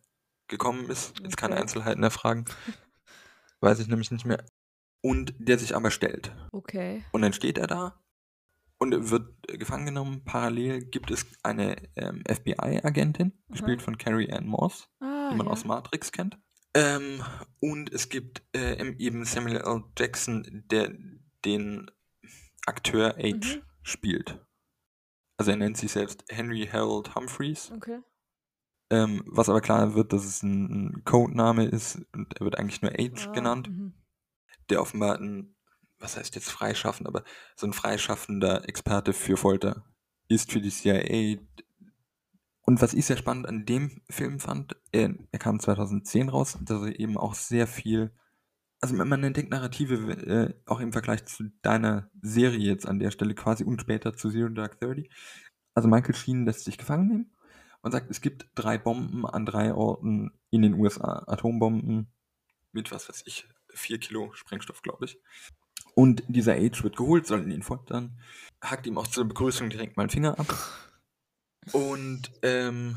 gekommen 0.49 0.89
ist. 0.91 1.19
Jetzt 1.21 1.37
keine. 1.37 1.57
Einzelheiten 1.57 2.03
erfragen. 2.03 2.45
Weiß 3.61 3.79
ich 3.79 3.89
nämlich 3.89 4.11
nicht 4.11 4.25
mehr. 4.27 4.45
Und 5.03 5.35
der 5.39 5.59
sich 5.59 5.75
aber 5.75 5.91
stellt. 5.91 6.35
Okay. 6.53 7.03
Und 7.13 7.23
dann 7.23 7.33
steht 7.33 7.57
er 7.59 7.67
da 7.67 8.01
und 8.79 9.11
wird 9.11 9.33
gefangen 9.59 9.87
genommen. 9.87 10.25
Parallel 10.25 10.85
gibt 10.85 11.11
es 11.11 11.27
eine 11.43 11.77
ähm, 11.97 12.23
FBI-Agentin, 12.29 13.33
gespielt 13.49 13.81
von 13.83 13.97
Carrie 13.99 14.31
Ann 14.33 14.47
Moss, 14.47 14.89
Ah, 15.01 15.31
die 15.31 15.37
man 15.37 15.47
ja. 15.47 15.53
aus 15.53 15.65
Matrix 15.65 16.13
kennt. 16.13 16.39
Ähm, 16.75 17.23
und 17.61 17.93
es 17.93 18.09
gibt 18.11 18.43
äh, 18.55 18.79
eben 18.99 19.25
Samuel 19.25 19.57
L. 19.57 19.85
Jackson, 19.99 20.65
der 20.71 20.93
den 21.45 21.91
Akteur 22.67 23.17
H 23.17 23.37
Mhm. 23.37 23.63
spielt. 23.83 24.39
Also 25.39 25.51
er 25.53 25.57
nennt 25.57 25.79
sich 25.79 25.91
selbst 25.93 26.25
Henry 26.29 26.69
Harold 26.71 27.15
Humphreys. 27.15 27.73
Okay. 27.75 28.01
Ähm, 28.93 29.23
was 29.27 29.49
aber 29.49 29.61
klar 29.61 29.95
wird, 29.95 30.13
dass 30.13 30.25
es 30.25 30.43
ein, 30.43 31.03
Codename 31.05 31.65
ist 31.65 32.03
und 32.13 32.35
er 32.39 32.45
wird 32.45 32.59
eigentlich 32.59 32.83
nur 32.83 32.91
H 32.91 33.29
Ah, 33.29 33.33
genannt, 33.33 33.69
mhm. 33.71 33.80
Der 34.71 34.81
offenbar 34.81 35.19
ein, 35.19 35.55
was 35.99 36.17
heißt 36.17 36.35
jetzt 36.35 36.51
freischaffend, 36.51 37.07
aber 37.09 37.25
so 37.57 37.67
ein 37.67 37.73
freischaffender 37.73 38.69
Experte 38.69 39.13
für 39.13 39.37
Folter 39.37 39.85
ist 40.29 40.51
für 40.53 40.61
die 40.61 40.71
CIA. 40.71 41.39
Und 42.63 42.81
was 42.81 42.95
ich 42.95 43.07
sehr 43.07 43.17
spannend 43.17 43.47
an 43.49 43.67
dem 43.67 44.01
Film 44.09 44.39
fand, 44.39 44.77
er, 44.93 45.15
er 45.33 45.39
kam 45.39 45.59
2010 45.61 46.29
raus, 46.29 46.57
dass 46.63 46.83
er 46.83 46.99
eben 47.01 47.17
auch 47.19 47.35
sehr 47.35 47.67
viel, 47.67 48.13
also 48.81 48.95
man- 48.95 49.09
man 49.09 49.25
entdeckt 49.25 49.51
Narrative, 49.51 50.13
äh, 50.13 50.55
auch 50.67 50.81
im 50.81 50.93
Vergleich 50.93 51.25
zu 51.27 51.51
deiner 51.63 52.11
Serie 52.23 52.59
jetzt 52.61 52.87
an 52.87 52.99
der 52.99 53.11
Stelle 53.11 53.35
quasi 53.35 53.65
und 53.65 53.81
später 53.81 54.15
zu 54.15 54.31
Zero 54.31 54.49
Dark 54.51 54.79
Thirty. 54.79 55.11
Also 55.75 55.89
Michael 55.89 56.15
Sheen 56.15 56.45
lässt 56.45 56.65
sich 56.65 56.79
gefangen 56.79 57.09
nehmen 57.09 57.33
und 57.83 57.93
sagt, 57.93 58.11
es 58.11 58.21
gibt 58.21 58.47
drei 58.55 58.79
Bomben 58.79 59.27
an 59.27 59.47
drei 59.47 59.75
Orten 59.75 60.31
in 60.51 60.63
den 60.63 60.75
USA. 60.75 61.25
Atombomben 61.27 62.13
mit, 62.73 62.93
was 62.93 63.09
weiß 63.09 63.23
ich, 63.27 63.49
vier 63.75 63.99
Kilo 63.99 64.33
Sprengstoff, 64.35 64.83
glaube 64.83 65.05
ich. 65.07 65.19
Und 65.95 66.23
dieser 66.29 66.55
Age 66.55 66.83
wird 66.83 66.97
geholt, 66.97 67.27
soll 67.27 67.51
ihn 67.51 67.63
foltern, 67.63 68.19
hackt 68.63 68.87
ihm 68.87 68.97
auch 68.99 69.07
zur 69.07 69.27
Begrüßung 69.27 69.71
direkt 69.71 69.97
mal 69.97 70.05
einen 70.05 70.11
Finger 70.11 70.39
ab. 70.39 70.47
Und, 71.73 72.31
ähm, 72.43 72.97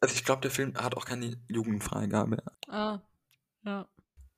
also 0.00 0.14
ich 0.14 0.24
glaube, 0.24 0.42
der 0.42 0.50
Film 0.50 0.74
hat 0.74 0.96
auch 0.96 1.04
keine 1.04 1.36
Jugendfreigabe. 1.48 2.42
Ah, 2.68 3.00
ja. 3.64 3.86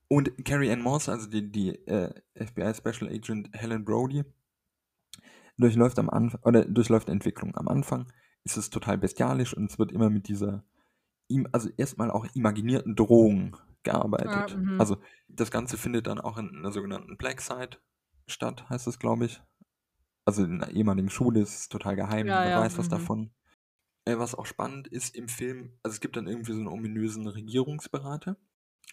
Und 0.09 0.45
Carrie 0.45 0.71
Ann 0.73 0.83
Moss, 0.83 1.09
also 1.09 1.29
die, 1.29 1.51
die 1.51 1.71
äh, 1.87 2.13
FBI 2.35 2.75
Special 2.75 3.09
Agent 3.11 3.49
Helen 3.53 3.85
Brody, 3.85 4.25
durchläuft 5.57 5.99
am 5.99 6.11
Anfang, 6.11 6.41
oder 6.43 6.65
durchläuft 6.65 7.09
die 7.09 7.13
Entwicklung. 7.13 7.55
Am 7.57 7.69
Anfang 7.69 8.13
ist 8.45 8.57
es 8.57 8.71
total 8.71 8.99
bestialisch 8.99 9.55
und 9.55 9.71
es 9.71 9.79
wird 9.79 9.93
immer 9.93 10.11
mit 10.11 10.27
dieser, 10.29 10.65
im- 11.29 11.49
also 11.53 11.69
erstmal 11.77 12.11
auch 12.11 12.27
imaginierten 12.35 12.97
Drohung 12.97 13.57
gearbeitet. 13.83 14.55
Ah, 14.55 14.57
mhm. 14.57 14.81
also 14.81 15.01
das 15.29 15.51
Ganze 15.51 15.77
findet 15.77 16.07
dann 16.07 16.21
auch 16.21 16.39
in 16.39 16.55
einer 16.57 16.73
sogenannten 16.73 17.17
Black 17.17 17.41
Site 17.41 17.79
statt, 18.27 18.69
heißt 18.69 18.87
es, 18.87 18.99
glaube 18.99 19.27
ich. 19.27 19.43
Also 20.25 20.45
in 20.45 20.63
einer 20.63 20.73
ehemaligen 20.73 21.11
Schule 21.11 21.41
ist 21.41 21.55
es 21.55 21.69
total 21.69 21.97
geheim, 21.97 22.27
Ja, 22.27 22.41
niemand 22.41 22.51
ja, 22.51 22.61
weiß 22.61 22.79
was 22.79 22.87
mhm. 22.87 22.91
davon. 22.91 23.31
Äh, 24.05 24.19
was 24.19 24.35
auch 24.35 24.47
spannend 24.47 24.89
ist 24.89 25.17
im 25.17 25.29
Film, 25.29 25.79
also 25.83 25.95
es 25.95 26.01
gibt 26.01 26.17
dann 26.17 26.27
irgendwie 26.27 26.53
so 26.53 26.59
einen 26.59 26.69
ominösen 26.69 27.27
Regierungsberater, 27.27 28.37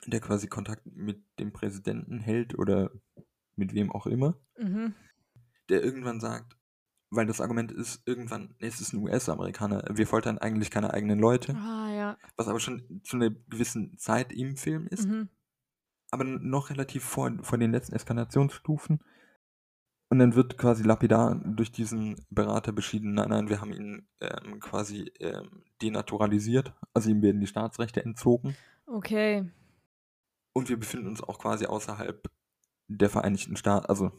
der 0.06 0.20
quasi 0.20 0.48
Kontakt 0.48 0.86
mit 0.86 1.24
dem 1.40 1.54
Präsidenten 1.54 2.20
hält 2.20 2.58
oder 2.58 2.92
mit 3.56 3.74
wem 3.74 3.92
auch 3.92 4.08
immer, 4.08 4.38
Mhm. 4.58 4.94
der 5.70 5.84
irgendwann 5.84 6.20
sagt, 6.20 6.57
weil 7.10 7.26
das 7.26 7.40
Argument 7.42 7.72
ist, 7.72 8.02
irgendwann, 8.06 8.56
nee, 8.60 8.68
es 8.68 8.82
ist 8.82 8.94
ein 8.94 9.00
US-Amerikaner, 9.02 9.84
wir 9.94 10.08
foltern 10.08 10.38
eigentlich 10.38 10.72
keine 10.72 10.94
eigenen 10.94 11.20
Leute, 11.20 11.56
Ah, 11.56 11.90
ja. 11.94 12.18
was 12.36 12.48
aber 12.48 12.60
schon 12.60 13.02
zu 13.04 13.16
einer 13.18 13.30
gewissen 13.30 13.98
Zeit 13.98 14.32
im 14.34 14.58
Film 14.58 14.88
ist, 14.88 15.08
Mhm. 15.08 15.30
aber 16.12 16.24
noch 16.24 16.70
relativ 16.70 17.04
vor, 17.04 17.32
vor 17.42 17.58
den 17.58 17.72
letzten 17.72 17.96
Eskalationsstufen. 17.96 19.00
Und 20.10 20.20
dann 20.20 20.36
wird 20.36 20.58
quasi 20.58 20.84
lapidar 20.84 21.36
durch 21.36 21.72
diesen 21.72 22.16
Berater 22.30 22.72
beschieden, 22.72 23.14
nein, 23.14 23.28
nein, 23.30 23.50
wir 23.50 23.60
haben 23.60 23.74
ihn 23.74 24.08
ähm, 24.22 24.60
quasi 24.62 25.12
ähm, 25.20 25.64
denaturalisiert, 25.82 26.74
also 26.94 27.10
ihm 27.10 27.22
werden 27.22 27.42
die 27.42 27.48
Staatsrechte 27.48 28.04
entzogen. 28.04 28.56
Okay. 28.86 29.52
Und 30.54 30.70
wir 30.70 30.78
befinden 30.80 31.08
uns 31.08 31.22
auch 31.22 31.40
quasi 31.40 31.66
außerhalb 31.66 32.26
der 32.88 33.10
Vereinigten 33.10 33.58
Staaten. 33.58 33.86
Also, 33.88 34.12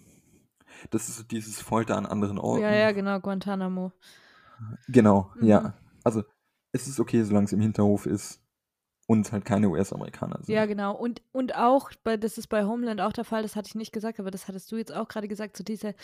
das 0.91 1.09
ist 1.09 1.17
so 1.19 1.23
dieses 1.25 1.61
Folter 1.61 1.97
an 1.97 2.07
anderen 2.07 2.39
Orten. 2.39 2.63
Ja, 2.63 2.75
ja, 2.75 2.93
genau, 2.93 3.21
Guantanamo. 3.21 3.93
Genau, 4.89 5.31
Mhm. 5.37 5.47
ja. 5.47 5.75
Also, 6.05 6.23
es 6.73 6.87
ist 6.89 7.01
okay, 7.01 7.23
solange 7.23 7.47
es 7.47 7.53
im 7.53 7.61
Hinterhof 7.61 8.07
ist 8.07 8.41
und 9.07 9.27
es 9.27 9.33
halt 9.33 9.45
keine 9.45 9.69
US-Amerikaner 9.69 10.39
sind. 10.43 10.55
Ja, 10.55 10.67
genau. 10.67 10.95
Und, 10.95 11.23
und 11.33 11.55
auch, 11.57 11.91
bei, 12.05 12.17
das 12.17 12.39
ist 12.39 12.49
bei 12.49 12.65
Homeland 12.65 13.01
auch 13.01 13.13
der 13.13 13.25
Fall, 13.25 13.43
das 13.43 13.57
hatte 13.57 13.69
ich 13.69 13.75
nicht 13.75 13.93
gesagt, 13.93 14.21
aber 14.21 14.31
das 14.31 14.49
hattest 14.49 14.71
du 14.73 14.77
jetzt 14.77 14.93
auch 14.95 15.09
gerade 15.09 15.29
gesagt, 15.29 15.57
so 15.57 15.65
diese, 15.65 15.95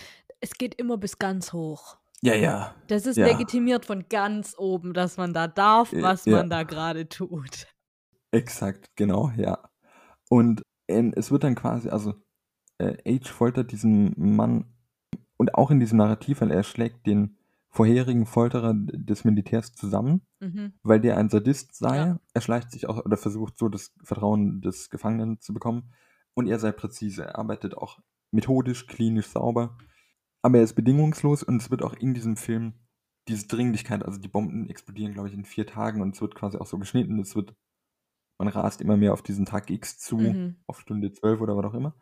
es 0.40 0.52
geht 0.54 0.74
immer 0.76 0.96
bis 0.96 1.18
ganz 1.18 1.52
hoch. 1.52 1.96
ja, 2.22 2.34
ja. 2.34 2.74
Das 2.87 3.04
ist 3.06 3.16
Ja. 3.16 3.26
legitimiert 3.26 3.84
von 3.84 4.08
ganz 4.08 4.54
oben, 4.56 4.94
dass 4.94 5.16
man 5.18 5.34
da 5.34 5.46
darf, 5.48 5.92
Äh, 5.92 6.02
was 6.02 6.24
ja. 6.24 6.37
man 6.38 6.48
da 6.48 6.62
gerade 6.62 7.08
tut. 7.08 7.66
Exakt, 8.30 8.87
genau, 8.96 9.30
ja. 9.37 9.58
Und 10.30 10.62
ähm, 10.88 11.12
es 11.16 11.30
wird 11.30 11.44
dann 11.44 11.54
quasi, 11.54 11.88
also, 11.90 12.14
äh, 12.78 13.18
H 13.18 13.28
foltert 13.32 13.72
diesen 13.72 14.14
Mann 14.16 14.66
und 15.37 15.54
auch 15.54 15.70
in 15.70 15.80
diesem 15.80 15.98
Narrativ, 15.98 16.40
weil 16.40 16.50
er 16.50 16.62
schlägt 16.62 17.06
den 17.06 17.37
vorherigen 17.70 18.24
Folterer 18.24 18.72
des 18.74 19.24
Militärs 19.24 19.74
zusammen. 19.74 20.22
Mhm. 20.40 20.74
weil 20.82 21.00
der 21.00 21.16
ein 21.16 21.28
Sadist 21.30 21.74
sei. 21.74 21.96
Ja. 21.96 22.20
Er 22.34 22.40
schleicht 22.40 22.70
sich 22.70 22.87
auch 22.88 23.04
oder 23.04 23.16
versucht 23.16 23.56
so 23.58 23.68
das 23.68 23.94
Vertrauen 24.02 24.60
des 24.60 24.90
Gefangenen 24.90 25.40
zu 25.40 25.52
bekommen. 25.54 25.92
Und 26.34 26.46
er 26.48 26.58
sei 26.58 26.70
präzise. 26.72 27.24
Er 27.24 27.38
arbeitet 27.38 27.76
auch 27.76 27.98
methodisch, 28.30 28.87
klinisch 28.87 29.26
sauber. 29.28 29.76
Aber 30.42 30.58
er 30.58 30.64
ist 30.64 30.74
bedingungslos 30.74 31.42
und 31.42 31.62
es 31.62 31.70
wird 31.70 31.82
auch 31.82 31.94
in 31.94 32.12
diesem 32.12 32.37
Film 32.37 32.74
diese 33.28 33.46
Dringlichkeit, 33.48 34.04
also 34.04 34.20
die 34.20 34.28
Bomben 34.28 34.68
explodieren, 34.68 35.14
glaube 35.14 35.28
ich, 35.28 35.34
in 35.34 35.46
vier 35.46 35.66
Tagen 35.66 36.02
und 36.02 36.14
es 36.14 36.20
wird 36.20 36.34
quasi 36.34 36.58
auch 36.58 36.66
so 36.66 36.78
geschnitten. 36.78 37.18
Es 37.18 37.34
wird, 37.34 37.54
man 38.38 38.48
rast 38.48 38.82
immer 38.82 38.98
mehr 38.98 39.14
auf 39.14 39.22
diesen 39.22 39.46
Tag 39.46 39.70
X 39.70 39.98
zu, 39.98 40.18
Mhm. 40.18 40.56
auf 40.66 40.80
Stunde 40.80 41.10
12 41.12 41.40
oder 41.40 41.56
was 41.56 41.64
auch 41.64 41.74
immer. 41.74 41.94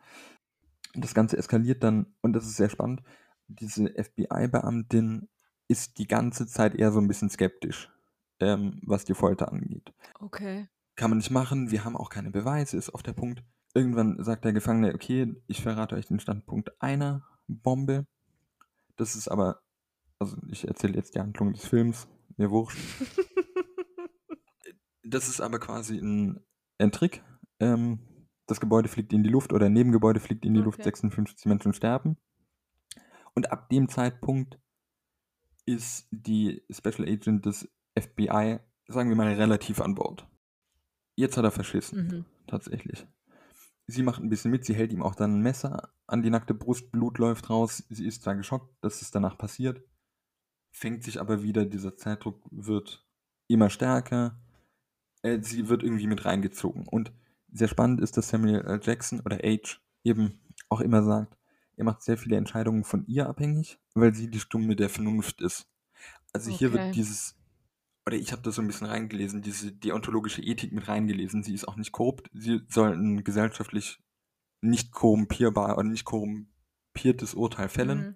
Das 0.93 1.13
Ganze 1.13 1.37
eskaliert 1.37 1.83
dann, 1.83 2.15
und 2.21 2.33
das 2.33 2.45
ist 2.45 2.57
sehr 2.57 2.69
spannend, 2.69 3.01
diese 3.47 3.93
FBI-Beamtin 3.95 5.29
ist 5.67 5.97
die 5.97 6.07
ganze 6.07 6.47
Zeit 6.47 6.75
eher 6.75 6.91
so 6.91 6.99
ein 6.99 7.07
bisschen 7.07 7.29
skeptisch, 7.29 7.91
ähm, 8.39 8.79
was 8.83 9.05
die 9.05 9.13
Folter 9.13 9.51
angeht. 9.51 9.93
Okay. 10.19 10.67
Kann 10.95 11.09
man 11.09 11.17
nicht 11.17 11.31
machen, 11.31 11.71
wir 11.71 11.83
haben 11.83 11.97
auch 11.97 12.09
keine 12.09 12.31
Beweise, 12.31 12.77
ist 12.77 12.91
auf 12.91 13.03
der 13.03 13.13
Punkt. 13.13 13.43
Irgendwann 13.73 14.23
sagt 14.23 14.45
der 14.45 14.53
Gefangene, 14.53 14.93
okay, 14.93 15.35
ich 15.47 15.61
verrate 15.61 15.95
euch 15.95 16.05
den 16.05 16.19
Standpunkt 16.19 16.79
einer 16.79 17.25
Bombe. 17.47 18.05
Das 18.95 19.15
ist 19.15 19.27
aber, 19.27 19.61
also 20.19 20.37
ich 20.49 20.67
erzähle 20.67 20.93
jetzt 20.93 21.15
die 21.15 21.19
Handlung 21.19 21.53
des 21.53 21.65
Films, 21.65 22.07
mir 22.37 22.51
wurscht. 22.51 22.77
Das 25.05 25.27
ist 25.27 25.41
aber 25.41 25.59
quasi 25.59 25.97
ein, 25.97 26.39
ein 26.79 26.91
Trick. 26.91 27.23
Ähm, 27.59 27.99
das 28.47 28.59
Gebäude 28.59 28.89
fliegt 28.89 29.13
in 29.13 29.23
die 29.23 29.29
Luft 29.29 29.53
oder 29.53 29.67
ein 29.67 29.73
Nebengebäude 29.73 30.19
fliegt 30.19 30.45
in 30.45 30.53
die 30.53 30.59
Luft, 30.61 30.79
Okay. 30.79 30.89
56 30.89 31.45
Menschen 31.45 31.73
sterben. 31.73 32.17
Und 33.35 33.51
ab 33.51 33.69
dem 33.69 33.89
Zeitpunkt 33.89 34.59
ist 35.65 36.07
die 36.11 36.63
Special 36.69 37.07
Agent 37.07 37.45
des 37.45 37.69
FBI, 37.97 38.59
sagen 38.87 39.09
wir 39.09 39.15
mal, 39.15 39.33
relativ 39.33 39.79
an 39.81 39.95
Bord. 39.95 40.27
Jetzt 41.15 41.37
hat 41.37 41.45
er 41.45 41.51
verschissen, 41.51 42.07
Mhm. 42.07 42.25
tatsächlich. 42.47 43.07
Sie 43.87 44.03
macht 44.03 44.21
ein 44.21 44.29
bisschen 44.29 44.51
mit, 44.51 44.65
sie 44.65 44.75
hält 44.75 44.91
ihm 44.91 45.03
auch 45.03 45.15
dann 45.15 45.37
ein 45.37 45.41
Messer 45.41 45.93
an 46.07 46.21
die 46.21 46.29
nackte 46.29 46.53
Brust, 46.53 46.91
Blut 46.91 47.17
läuft 47.17 47.49
raus. 47.49 47.83
Sie 47.89 48.05
ist 48.05 48.23
zwar 48.23 48.35
geschockt, 48.35 48.75
dass 48.81 49.01
es 49.01 49.11
danach 49.11 49.37
passiert, 49.37 49.81
fängt 50.71 51.03
sich 51.03 51.19
aber 51.19 51.43
wieder, 51.43 51.65
dieser 51.65 51.95
Zeitdruck 51.95 52.41
wird 52.51 53.05
immer 53.47 53.69
stärker. 53.69 54.39
Äh, 55.21 55.41
sie 55.41 55.69
wird 55.69 55.83
irgendwie 55.83 56.07
mit 56.07 56.25
reingezogen. 56.25 56.87
Und 56.87 57.11
sehr 57.53 57.67
spannend 57.69 58.01
ist, 58.01 58.17
dass 58.17 58.29
Samuel 58.29 58.61
L. 58.65 58.79
Jackson 58.83 59.21
oder 59.21 59.39
Age 59.43 59.81
eben 60.03 60.41
auch 60.69 60.81
immer 60.81 61.03
sagt, 61.03 61.37
er 61.77 61.85
macht 61.85 62.01
sehr 62.03 62.17
viele 62.17 62.37
Entscheidungen 62.37 62.83
von 62.83 63.05
ihr 63.07 63.27
abhängig, 63.27 63.79
weil 63.95 64.13
sie 64.13 64.29
die 64.29 64.39
Stimme 64.39 64.75
der 64.75 64.89
Vernunft 64.89 65.41
ist. 65.41 65.67
Also 66.33 66.51
hier 66.51 66.69
Okay. 66.69 66.73
wird 66.73 66.95
dieses, 66.95 67.35
oder 68.07 68.17
ich 68.17 68.31
habe 68.31 68.41
da 68.43 68.51
so 68.51 68.61
ein 68.61 68.67
bisschen 68.67 68.87
reingelesen, 68.87 69.41
diese 69.41 69.71
deontologische 69.71 70.41
Ethik 70.43 70.73
mit 70.73 70.87
reingelesen. 70.87 71.43
Sie 71.43 71.53
ist 71.53 71.67
auch 71.67 71.77
nicht 71.77 71.91
korrupt, 71.91 72.29
sie 72.33 72.61
soll 72.69 72.93
ein 72.93 73.23
gesellschaftlich 73.23 73.99
nicht 74.61 74.91
korrumpierbar 74.91 75.77
oder 75.77 75.87
nicht 75.89 76.05
korrumpiertes 76.05 77.35
Urteil 77.35 77.69
fällen, 77.69 77.99
Mhm. 77.99 78.15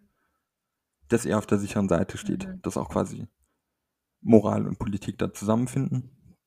dass 1.10 1.26
er 1.26 1.38
auf 1.38 1.46
der 1.46 1.58
sicheren 1.60 1.90
Seite 1.90 2.18
steht, 2.18 2.48
Mhm. 2.48 2.62
dass 2.62 2.78
auch 2.78 2.90
quasi 2.90 3.28
Moral 4.22 4.68
und 4.68 4.80
Politik 4.80 5.18
da 5.18 5.34
zusammenfinden. 5.34 6.38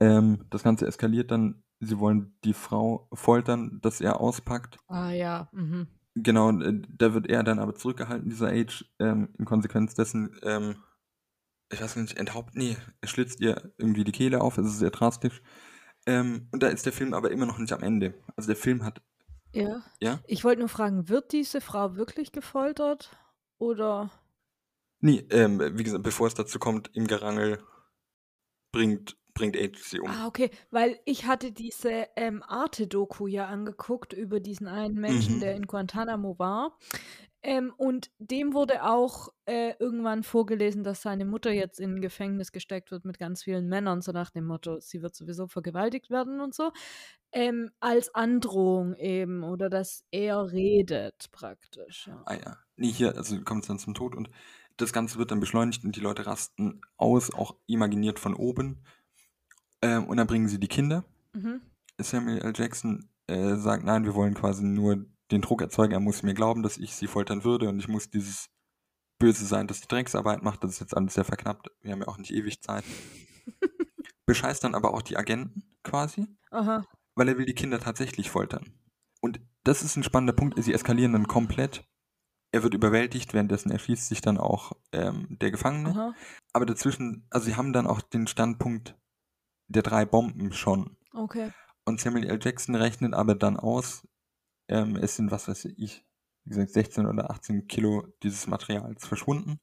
Ähm, 0.00 0.46
das 0.50 0.62
Ganze 0.62 0.86
eskaliert 0.86 1.30
dann, 1.30 1.62
sie 1.80 1.98
wollen 1.98 2.34
die 2.44 2.52
Frau 2.54 3.08
foltern, 3.12 3.80
dass 3.82 4.00
er 4.00 4.20
auspackt. 4.20 4.78
Ah 4.86 5.10
ja. 5.10 5.48
Mhm. 5.52 5.88
Genau, 6.14 6.50
äh, 6.60 6.82
da 6.96 7.14
wird 7.14 7.28
er 7.28 7.42
dann 7.42 7.58
aber 7.58 7.74
zurückgehalten, 7.74 8.28
dieser 8.28 8.48
Age, 8.48 8.84
ähm, 8.98 9.30
in 9.38 9.44
Konsequenz 9.44 9.94
dessen, 9.94 10.38
ähm, 10.42 10.76
ich 11.72 11.80
weiß 11.80 11.96
nicht, 11.96 12.16
enthaupt, 12.18 12.54
nee, 12.56 12.76
er 13.00 13.08
schlitzt 13.08 13.40
ihr 13.40 13.72
irgendwie 13.78 14.04
die 14.04 14.12
Kehle 14.12 14.40
auf, 14.40 14.58
es 14.58 14.66
ist 14.66 14.78
sehr 14.80 14.90
drastisch. 14.90 15.40
Ähm, 16.06 16.48
und 16.52 16.62
da 16.62 16.68
ist 16.68 16.84
der 16.86 16.92
Film 16.92 17.14
aber 17.14 17.30
immer 17.30 17.46
noch 17.46 17.58
nicht 17.58 17.72
am 17.72 17.82
Ende. 17.82 18.14
Also 18.36 18.48
der 18.48 18.56
Film 18.56 18.84
hat, 18.84 19.00
Ja. 19.52 19.82
ja? 20.00 20.18
Ich 20.26 20.44
wollte 20.44 20.60
nur 20.60 20.68
fragen, 20.68 21.08
wird 21.08 21.32
diese 21.32 21.60
Frau 21.60 21.94
wirklich 21.96 22.32
gefoltert? 22.32 23.16
Oder? 23.58 24.10
Nee, 25.00 25.26
ähm, 25.30 25.60
wie 25.78 25.84
gesagt, 25.84 26.02
bevor 26.02 26.26
es 26.26 26.34
dazu 26.34 26.58
kommt, 26.58 26.90
im 26.94 27.06
Gerangel 27.06 27.62
bringt, 28.72 29.16
bringt 29.34 29.56
sie 29.76 30.00
um. 30.00 30.10
Ah, 30.10 30.26
okay, 30.26 30.50
weil 30.70 30.98
ich 31.04 31.26
hatte 31.26 31.52
diese 31.52 32.06
ähm, 32.16 32.42
Arte-Doku 32.42 33.26
ja 33.26 33.46
angeguckt 33.46 34.12
über 34.12 34.40
diesen 34.40 34.66
einen 34.66 34.94
Menschen, 35.00 35.40
der 35.40 35.52
Mhm. 35.52 35.56
in 35.56 35.66
Guantanamo 35.66 36.38
war. 36.38 36.78
Ähm, 37.42 37.72
und 37.76 38.10
dem 38.18 38.52
wurde 38.52 38.84
auch 38.84 39.28
äh, 39.46 39.72
irgendwann 39.78 40.22
vorgelesen, 40.24 40.84
dass 40.84 41.02
seine 41.02 41.24
Mutter 41.24 41.50
jetzt 41.52 41.80
in 41.80 41.94
ein 41.96 42.00
Gefängnis 42.02 42.52
gesteckt 42.52 42.90
wird 42.90 43.04
mit 43.06 43.18
ganz 43.18 43.42
vielen 43.42 43.68
Männern, 43.68 44.02
so 44.02 44.12
nach 44.12 44.30
dem 44.30 44.46
Motto, 44.46 44.78
sie 44.80 45.00
wird 45.02 45.14
sowieso 45.14 45.48
vergewaltigt 45.48 46.10
werden 46.10 46.40
und 46.40 46.54
so. 46.54 46.70
Ähm, 47.32 47.70
als 47.80 48.14
Androhung 48.14 48.94
eben, 48.96 49.42
oder 49.44 49.70
dass 49.70 50.04
er 50.10 50.52
redet 50.52 51.30
praktisch. 51.32 52.08
Ja. 52.08 52.26
Ah 52.26 52.34
ja. 52.34 52.56
Nee, 52.76 52.92
hier, 52.92 53.16
also 53.16 53.40
kommt 53.42 53.62
es 53.62 53.68
dann 53.68 53.78
zum 53.78 53.94
Tod 53.94 54.14
und 54.14 54.30
das 54.76 54.92
Ganze 54.92 55.18
wird 55.18 55.30
dann 55.30 55.40
beschleunigt 55.40 55.84
und 55.84 55.96
die 55.96 56.00
Leute 56.00 56.26
rasten 56.26 56.80
aus, 56.96 57.32
auch 57.32 57.56
imaginiert 57.66 58.18
von 58.18 58.34
oben. 58.34 58.82
Ähm, 59.82 60.04
und 60.04 60.16
dann 60.16 60.26
bringen 60.26 60.48
sie 60.48 60.60
die 60.60 60.68
Kinder. 60.68 61.04
Mhm. 61.32 61.60
Samuel 61.98 62.38
L. 62.38 62.52
Jackson 62.54 63.08
äh, 63.26 63.56
sagt, 63.56 63.84
nein, 63.84 64.04
wir 64.04 64.14
wollen 64.14 64.34
quasi 64.34 64.64
nur 64.64 65.04
den 65.30 65.42
Druck 65.42 65.62
erzeugen, 65.62 65.92
er 65.92 66.00
muss 66.00 66.22
mir 66.22 66.34
glauben, 66.34 66.62
dass 66.62 66.78
ich 66.78 66.94
sie 66.94 67.06
foltern 67.06 67.44
würde 67.44 67.68
und 67.68 67.78
ich 67.78 67.88
muss 67.88 68.10
dieses 68.10 68.50
Böse 69.18 69.44
sein, 69.44 69.66
das 69.66 69.80
die 69.80 69.88
Drecksarbeit 69.88 70.42
macht, 70.42 70.64
das 70.64 70.72
ist 70.72 70.80
jetzt 70.80 70.96
alles 70.96 71.14
sehr 71.14 71.24
verknappt, 71.24 71.70
wir 71.82 71.92
haben 71.92 72.00
ja 72.00 72.08
auch 72.08 72.18
nicht 72.18 72.32
ewig 72.32 72.62
Zeit. 72.62 72.84
Bescheißt 74.26 74.64
dann 74.64 74.74
aber 74.74 74.94
auch 74.94 75.02
die 75.02 75.16
Agenten 75.16 75.62
quasi, 75.82 76.26
Aha. 76.50 76.84
weil 77.14 77.28
er 77.28 77.38
will 77.38 77.46
die 77.46 77.54
Kinder 77.54 77.80
tatsächlich 77.80 78.30
foltern. 78.30 78.72
Und 79.20 79.40
das 79.64 79.82
ist 79.82 79.96
ein 79.96 80.02
spannender 80.02 80.32
Punkt, 80.32 80.60
sie 80.62 80.72
eskalieren 80.72 81.12
dann 81.12 81.28
komplett. 81.28 81.84
Er 82.52 82.62
wird 82.62 82.74
überwältigt, 82.74 83.34
währenddessen 83.34 83.70
erschießt 83.70 84.08
sich 84.08 84.22
dann 84.22 84.38
auch 84.38 84.72
ähm, 84.92 85.26
der 85.40 85.50
Gefangene. 85.50 85.90
Aha. 85.90 86.14
Aber 86.52 86.66
dazwischen, 86.66 87.26
also 87.30 87.46
sie 87.46 87.56
haben 87.56 87.72
dann 87.72 87.86
auch 87.86 88.00
den 88.00 88.26
Standpunkt 88.26 88.96
der 89.70 89.82
drei 89.82 90.04
Bomben 90.04 90.52
schon. 90.52 90.96
Okay. 91.14 91.52
Und 91.84 92.00
Samuel 92.00 92.28
L. 92.28 92.38
Jackson 92.42 92.74
rechnet 92.74 93.14
aber 93.14 93.34
dann 93.34 93.56
aus, 93.56 94.06
ähm, 94.68 94.96
es 94.96 95.16
sind, 95.16 95.30
was 95.30 95.48
weiß 95.48 95.64
ich, 95.64 96.04
wie 96.44 96.50
gesagt, 96.50 96.72
16 96.72 97.06
oder 97.06 97.30
18 97.30 97.66
Kilo 97.66 98.06
dieses 98.22 98.46
Materials 98.46 99.06
verschwunden. 99.06 99.60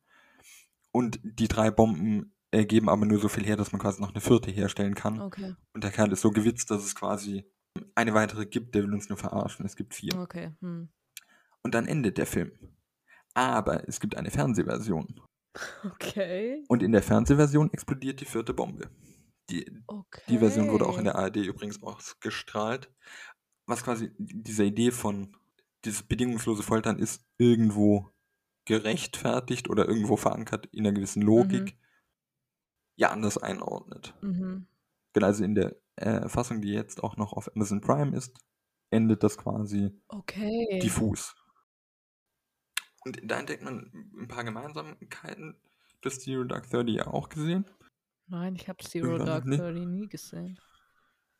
Und 0.91 1.19
die 1.23 1.47
drei 1.47 1.69
Bomben 1.71 2.33
äh, 2.51 2.65
geben 2.65 2.89
aber 2.89 3.05
nur 3.05 3.19
so 3.19 3.27
viel 3.27 3.45
her, 3.45 3.57
dass 3.57 3.71
man 3.71 3.81
quasi 3.81 4.01
noch 4.01 4.11
eine 4.11 4.21
vierte 4.21 4.51
herstellen 4.51 4.95
kann. 4.95 5.21
Okay. 5.21 5.55
Und 5.73 5.83
der 5.83 5.91
Kerl 5.91 6.11
ist 6.11 6.21
so 6.21 6.31
gewitzt, 6.31 6.71
dass 6.71 6.83
es 6.83 6.95
quasi 6.95 7.45
eine 7.93 8.13
weitere 8.13 8.45
gibt, 8.45 8.73
der 8.73 8.83
will 8.83 8.93
uns 8.93 9.09
nur 9.09 9.17
verarschen. 9.17 9.65
Es 9.65 9.75
gibt 9.75 9.93
vier. 9.93 10.17
Okay. 10.17 10.51
Hm. 10.61 10.89
Und 11.61 11.75
dann 11.75 11.85
endet 11.85 12.17
der 12.17 12.25
Film. 12.25 12.51
Aber 13.33 13.87
es 13.87 13.99
gibt 13.99 14.15
eine 14.15 14.31
Fernsehversion. 14.31 15.21
Okay. 15.83 16.63
Und 16.67 16.83
in 16.83 16.91
der 16.91 17.01
Fernsehversion 17.01 17.73
explodiert 17.73 18.21
die 18.21 18.25
vierte 18.25 18.53
Bombe. 18.53 18.91
Die, 19.49 19.83
Okay. 19.87 20.21
Die 20.29 20.39
Version 20.39 20.69
wurde 20.69 20.85
auch 20.85 20.97
in 20.97 21.05
der 21.05 21.15
ARD 21.15 21.37
übrigens 21.37 21.81
ausgestrahlt. 21.81 22.91
Was 23.65 23.83
quasi 23.83 24.11
diese 24.17 24.63
Idee 24.63 24.91
von 24.91 25.35
dieses 25.85 26.03
bedingungslose 26.03 26.63
Foltern 26.63 26.99
ist 26.99 27.25
irgendwo 27.37 28.11
gerechtfertigt 28.65 29.69
oder 29.69 29.87
irgendwo 29.87 30.17
verankert 30.17 30.65
in 30.67 30.85
einer 30.85 30.93
gewissen 30.93 31.21
Logik, 31.21 31.77
ja 32.97 33.11
anders 33.11 33.37
einordnet. 33.37 34.13
Mhm. 34.21 34.67
Genau, 35.13 35.27
also 35.27 35.43
in 35.43 35.55
der 35.55 35.75
äh, 35.95 36.27
Fassung, 36.27 36.61
die 36.61 36.73
jetzt 36.73 37.01
auch 37.03 37.15
noch 37.15 37.33
auf 37.33 37.49
Amazon 37.55 37.79
Prime 37.81 38.15
ist, 38.15 38.37
endet 38.89 39.23
das 39.23 39.37
quasi 39.37 39.91
Okay. 40.09 40.79
diffus. 40.81 41.35
Und 43.05 43.19
da 43.23 43.39
entdeckt 43.39 43.63
man 43.63 43.91
ein 44.19 44.27
paar 44.27 44.43
Gemeinsamkeiten. 44.43 45.55
Du 46.01 46.09
hast 46.09 46.21
Zero 46.21 46.43
Dark 46.43 46.69
Thirty 46.69 46.93
ja 46.95 47.07
auch 47.07 47.29
gesehen. 47.29 47.65
Nein, 48.27 48.55
ich 48.55 48.67
habe 48.67 48.83
Zero 48.83 49.17
Dark 49.17 49.45
nicht. 49.45 49.59
30 49.59 49.85
nie 49.85 50.07
gesehen. 50.07 50.59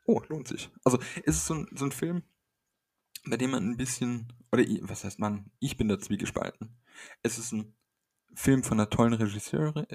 Oh, 0.05 0.21
lohnt 0.29 0.47
sich. 0.47 0.69
Also 0.83 0.99
es 1.25 1.37
ist 1.37 1.47
so 1.47 1.55
ein, 1.55 1.67
so 1.75 1.85
ein 1.85 1.91
Film, 1.91 2.23
bei 3.25 3.37
dem 3.37 3.51
man 3.51 3.69
ein 3.69 3.77
bisschen, 3.77 4.31
oder 4.51 4.63
was 4.81 5.03
heißt 5.03 5.19
man, 5.19 5.51
ich 5.59 5.75
bin 5.75 5.89
da 5.89 5.99
zwiegespalten. 5.99 6.77
Es 7.23 7.37
ist 7.37 7.51
ein 7.51 7.75
Film 8.33 8.63
von 8.63 8.79
einer 8.79 8.89
tollen 8.89 9.13
Regisseurin, 9.13 9.85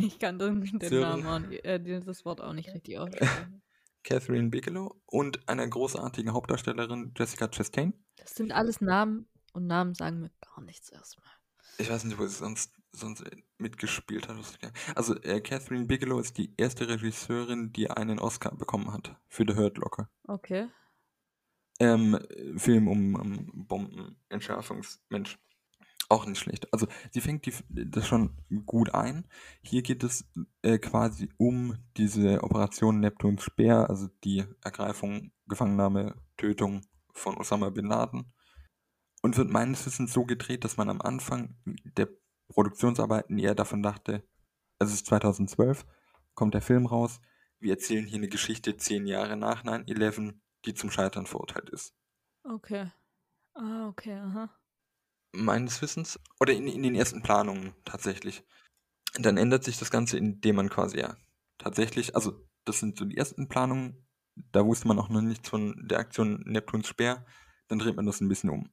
Ich 0.00 0.18
kann 0.18 0.38
den. 0.38 0.60
Namen, 0.90 1.52
äh, 1.52 2.00
das 2.00 2.24
Wort 2.24 2.40
auch 2.40 2.52
nicht 2.52 2.72
richtig 2.74 2.98
aussprechen. 2.98 3.62
Catherine 4.04 4.48
Bigelow 4.48 5.00
und 5.06 5.48
einer 5.48 5.66
großartigen 5.66 6.32
Hauptdarstellerin 6.32 7.12
Jessica 7.16 7.48
Chastain. 7.48 7.92
Das 8.16 8.34
sind 8.34 8.52
alles 8.52 8.80
Namen 8.80 9.28
und 9.52 9.66
Namen 9.66 9.94
sagen 9.94 10.20
mir 10.20 10.30
gar 10.40 10.62
nichts 10.62 10.88
erstmal. 10.88 11.26
Ich 11.78 11.90
weiß 11.90 12.04
nicht, 12.04 12.18
wo 12.18 12.26
sie 12.26 12.34
sonst, 12.34 12.72
sonst 12.98 13.24
mitgespielt 13.58 14.28
hat. 14.28 14.36
Also 14.94 15.14
äh, 15.22 15.40
Catherine 15.40 15.86
Bigelow 15.86 16.18
ist 16.18 16.38
die 16.38 16.52
erste 16.56 16.88
Regisseurin, 16.88 17.72
die 17.72 17.90
einen 17.90 18.18
Oscar 18.18 18.54
bekommen 18.54 18.92
hat 18.92 19.16
für 19.28 19.44
The 19.46 19.56
Hurt 19.56 19.78
Locker. 19.78 20.10
Okay. 20.24 20.68
Ähm, 21.80 22.18
Film 22.56 22.88
um, 22.88 23.14
um 23.14 23.66
Bombenentschärfungsmensch. 23.66 25.38
Auch 26.10 26.24
nicht 26.24 26.38
schlecht. 26.38 26.72
Also 26.72 26.86
sie 27.10 27.20
fängt 27.20 27.44
die, 27.44 27.52
das 27.68 28.06
schon 28.06 28.34
gut 28.64 28.94
ein. 28.94 29.28
Hier 29.62 29.82
geht 29.82 30.02
es 30.02 30.24
äh, 30.62 30.78
quasi 30.78 31.28
um 31.36 31.76
diese 31.98 32.42
Operation 32.42 33.00
Neptuns 33.00 33.42
Speer, 33.42 33.90
also 33.90 34.08
die 34.24 34.44
Ergreifung, 34.64 35.32
Gefangennahme, 35.46 36.14
Tötung 36.38 36.80
von 37.12 37.36
Osama 37.36 37.68
Bin 37.70 37.86
Laden. 37.86 38.32
Und 39.20 39.36
wird 39.36 39.50
meines 39.50 39.84
Wissens 39.84 40.12
so 40.12 40.24
gedreht, 40.24 40.64
dass 40.64 40.76
man 40.76 40.88
am 40.88 41.02
Anfang 41.02 41.56
Produktionsarbeiten 42.48 43.38
eher 43.38 43.54
davon 43.54 43.82
dachte, 43.82 44.22
also 44.78 44.92
es 44.92 45.00
ist 45.00 45.06
2012, 45.06 45.86
kommt 46.34 46.54
der 46.54 46.62
Film 46.62 46.86
raus, 46.86 47.20
wir 47.60 47.72
erzählen 47.72 48.06
hier 48.06 48.18
eine 48.18 48.28
Geschichte 48.28 48.76
zehn 48.76 49.06
Jahre 49.06 49.36
nach 49.36 49.64
9-11, 49.64 50.34
die 50.64 50.74
zum 50.74 50.90
Scheitern 50.90 51.26
verurteilt 51.26 51.70
ist. 51.70 51.94
Okay. 52.44 52.90
Ah, 53.54 53.88
okay, 53.88 54.14
aha. 54.14 54.50
Meines 55.32 55.82
Wissens. 55.82 56.20
Oder 56.40 56.52
in, 56.52 56.68
in 56.68 56.82
den 56.82 56.94
ersten 56.94 57.22
Planungen 57.22 57.74
tatsächlich. 57.84 58.44
Dann 59.14 59.36
ändert 59.36 59.64
sich 59.64 59.78
das 59.78 59.90
Ganze, 59.90 60.18
indem 60.18 60.56
man 60.56 60.68
quasi 60.68 60.98
ja 60.98 61.16
tatsächlich, 61.58 62.14
also 62.14 62.46
das 62.64 62.78
sind 62.78 62.98
so 62.98 63.04
die 63.04 63.16
ersten 63.16 63.48
Planungen, 63.48 64.06
da 64.52 64.64
wusste 64.64 64.86
man 64.86 64.98
auch 64.98 65.08
noch 65.08 65.20
nichts 65.20 65.48
von 65.48 65.74
der 65.88 65.98
Aktion 65.98 66.42
Neptuns 66.46 66.86
Speer, 66.86 67.26
dann 67.66 67.80
dreht 67.80 67.96
man 67.96 68.06
das 68.06 68.20
ein 68.20 68.28
bisschen 68.28 68.50
um. 68.50 68.70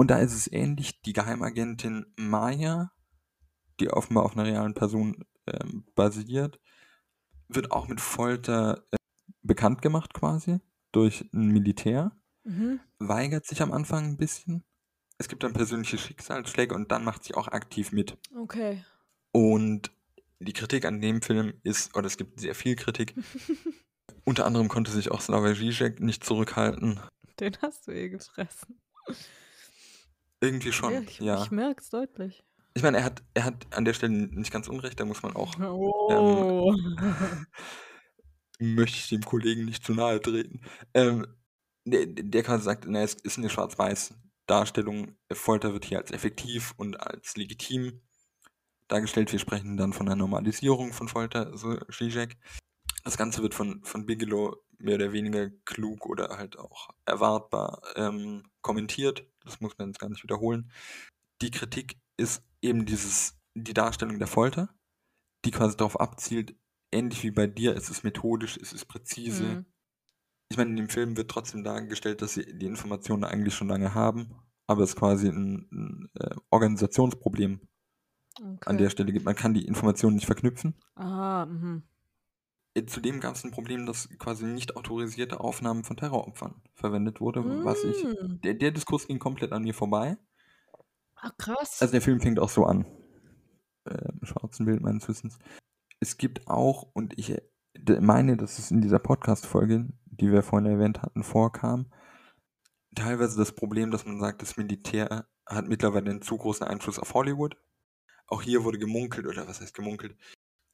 Und 0.00 0.10
da 0.10 0.18
ist 0.18 0.32
es 0.32 0.50
ähnlich, 0.50 1.02
die 1.02 1.12
Geheimagentin 1.12 2.06
Maya, 2.16 2.90
die 3.80 3.90
offenbar 3.90 4.24
auf 4.24 4.32
einer 4.32 4.46
realen 4.46 4.72
Person 4.72 5.26
ähm, 5.46 5.84
basiert, 5.94 6.58
wird 7.48 7.70
auch 7.70 7.86
mit 7.86 8.00
Folter 8.00 8.82
äh, 8.92 8.96
bekannt 9.42 9.82
gemacht 9.82 10.14
quasi 10.14 10.60
durch 10.90 11.28
ein 11.34 11.48
Militär 11.48 12.16
Mhm. 12.44 12.80
weigert 12.98 13.44
sich 13.44 13.60
am 13.60 13.72
Anfang 13.72 14.06
ein 14.06 14.16
bisschen. 14.16 14.64
Es 15.18 15.28
gibt 15.28 15.42
dann 15.42 15.52
persönliche 15.52 15.98
Schicksalsschläge 15.98 16.74
und 16.74 16.90
dann 16.90 17.04
macht 17.04 17.22
sie 17.22 17.34
auch 17.34 17.48
aktiv 17.48 17.92
mit. 17.92 18.16
Okay. 18.34 18.82
Und 19.32 19.92
die 20.38 20.54
Kritik 20.54 20.86
an 20.86 21.02
dem 21.02 21.20
Film 21.20 21.52
ist, 21.62 21.94
oder 21.94 22.06
es 22.06 22.16
gibt 22.16 22.40
sehr 22.40 22.54
viel 22.54 22.74
Kritik. 22.74 23.14
Unter 24.24 24.46
anderem 24.46 24.68
konnte 24.68 24.90
sich 24.92 25.10
auch 25.10 25.20
Slavoj 25.20 25.52
Žižek 25.52 26.00
nicht 26.00 26.24
zurückhalten. 26.24 27.00
Den 27.38 27.58
hast 27.60 27.86
du 27.86 27.92
eh 27.92 28.08
gefressen. 28.08 28.80
Irgendwie 30.40 30.72
schon, 30.72 30.92
Ja, 30.92 31.00
ich, 31.00 31.18
ja. 31.20 31.42
ich 31.42 31.50
merk's 31.50 31.90
deutlich. 31.90 32.42
Ich 32.74 32.82
meine, 32.82 32.98
er 32.98 33.04
hat, 33.04 33.22
er 33.34 33.44
hat 33.44 33.66
an 33.76 33.84
der 33.84 33.94
Stelle 33.94 34.12
nicht 34.12 34.52
ganz 34.52 34.68
unrecht, 34.68 34.98
da 35.00 35.04
muss 35.04 35.22
man 35.22 35.34
auch 35.34 35.58
Oh. 35.58 36.74
möchte 38.60 38.98
ich 38.98 39.08
dem 39.08 39.22
Kollegen 39.24 39.64
nicht 39.64 39.84
zu 39.84 39.94
nahe 39.94 40.20
treten. 40.20 40.60
Ähm, 40.94 41.26
der, 41.84 42.06
der 42.06 42.42
quasi 42.42 42.64
sagt, 42.64 42.84
na, 42.86 43.02
es 43.02 43.14
ist 43.14 43.38
eine 43.38 43.48
Schwarz-Weiß-Darstellung. 43.50 45.16
Folter 45.32 45.72
wird 45.72 45.86
hier 45.86 45.98
als 45.98 46.10
effektiv 46.10 46.74
und 46.76 47.00
als 47.00 47.36
legitim 47.36 48.02
dargestellt. 48.88 49.32
Wir 49.32 49.38
sprechen 49.38 49.76
dann 49.76 49.92
von 49.92 50.06
einer 50.06 50.16
Normalisierung 50.16 50.92
von 50.92 51.08
Folter, 51.08 51.56
so 51.56 51.76
Zizek. 51.90 52.36
Das 53.02 53.16
Ganze 53.16 53.42
wird 53.42 53.54
von, 53.54 53.82
von 53.82 54.04
Bigelow 54.04 54.56
mehr 54.78 54.96
oder 54.96 55.12
weniger 55.12 55.48
klug 55.64 56.06
oder 56.06 56.36
halt 56.36 56.58
auch 56.58 56.90
erwartbar 57.06 57.80
ähm, 57.96 58.44
kommentiert. 58.60 59.26
Das 59.44 59.60
muss 59.60 59.76
man 59.78 59.88
jetzt 59.88 59.98
gar 59.98 60.08
nicht 60.08 60.22
wiederholen. 60.22 60.70
Die 61.42 61.50
Kritik 61.50 61.98
ist 62.16 62.42
eben 62.62 62.86
dieses, 62.86 63.38
die 63.54 63.74
Darstellung 63.74 64.18
der 64.18 64.28
Folter, 64.28 64.74
die 65.44 65.50
quasi 65.50 65.76
darauf 65.76 65.98
abzielt, 65.98 66.54
ähnlich 66.92 67.22
wie 67.22 67.30
bei 67.30 67.46
dir, 67.46 67.74
es 67.76 67.88
ist 67.88 68.04
methodisch, 68.04 68.56
es 68.56 68.72
ist 68.72 68.86
präzise. 68.86 69.44
Mhm. 69.44 69.66
Ich 70.50 70.56
meine, 70.56 70.70
in 70.70 70.76
dem 70.76 70.88
Film 70.88 71.16
wird 71.16 71.30
trotzdem 71.30 71.62
dargestellt, 71.64 72.22
dass 72.22 72.34
sie 72.34 72.44
die 72.58 72.66
Informationen 72.66 73.24
eigentlich 73.24 73.54
schon 73.54 73.68
lange 73.68 73.94
haben, 73.94 74.34
aber 74.66 74.82
es 74.82 74.96
quasi 74.96 75.28
ein, 75.28 75.68
ein 75.72 76.10
äh, 76.14 76.34
Organisationsproblem 76.50 77.60
an 78.40 78.58
Okay. 78.62 78.76
der 78.76 78.90
Stelle 78.90 79.12
gibt. 79.12 79.24
Man 79.24 79.34
kann 79.34 79.54
die 79.54 79.66
Informationen 79.66 80.16
nicht 80.16 80.26
verknüpfen. 80.26 80.74
Aha, 80.94 81.46
mhm. 81.46 81.82
Äh, 82.74 82.86
Zudem 82.86 83.20
gab 83.20 83.34
es 83.34 83.44
ein 83.44 83.50
Problem, 83.50 83.86
dass 83.86 84.08
quasi 84.18 84.44
nicht 84.44 84.76
autorisierte 84.76 85.40
Aufnahmen 85.40 85.84
von 85.84 85.96
Terroropfern 85.96 86.62
verwendet 86.74 87.20
wurde, 87.20 87.64
was 87.64 87.84
ich. 87.84 88.04
Mm. 88.04 88.40
Der, 88.42 88.54
der 88.54 88.70
Diskurs 88.70 89.06
ging 89.06 89.18
komplett 89.18 89.52
an 89.52 89.62
mir 89.62 89.74
vorbei. 89.74 90.16
Ach, 91.16 91.36
krass. 91.36 91.80
Also 91.80 91.92
der 91.92 92.02
Film 92.02 92.20
fängt 92.20 92.38
auch 92.38 92.48
so 92.48 92.64
an. 92.64 92.86
Äh, 93.84 94.12
Im 94.12 94.24
schwarzen 94.24 94.66
Bild 94.66 94.82
meines 94.82 95.08
Wissens. 95.08 95.38
Es 95.98 96.16
gibt 96.16 96.48
auch, 96.48 96.90
und 96.94 97.18
ich 97.18 97.30
äh, 97.30 98.00
meine, 98.00 98.36
dass 98.36 98.58
es 98.58 98.70
in 98.70 98.80
dieser 98.80 98.98
Podcast-Folge, 98.98 99.88
die 100.06 100.32
wir 100.32 100.42
vorhin 100.42 100.70
erwähnt 100.70 101.02
hatten, 101.02 101.22
vorkam, 101.22 101.92
teilweise 102.94 103.38
das 103.38 103.52
Problem, 103.52 103.90
dass 103.90 104.06
man 104.06 104.20
sagt, 104.20 104.42
das 104.42 104.56
Militär 104.56 105.26
hat 105.46 105.68
mittlerweile 105.68 106.10
einen 106.10 106.22
zu 106.22 106.36
großen 106.36 106.66
Einfluss 106.66 106.98
auf 106.98 107.14
Hollywood. 107.14 107.56
Auch 108.26 108.42
hier 108.42 108.64
wurde 108.64 108.78
gemunkelt, 108.78 109.26
oder 109.26 109.46
was 109.48 109.60
heißt 109.60 109.74
gemunkelt, 109.74 110.16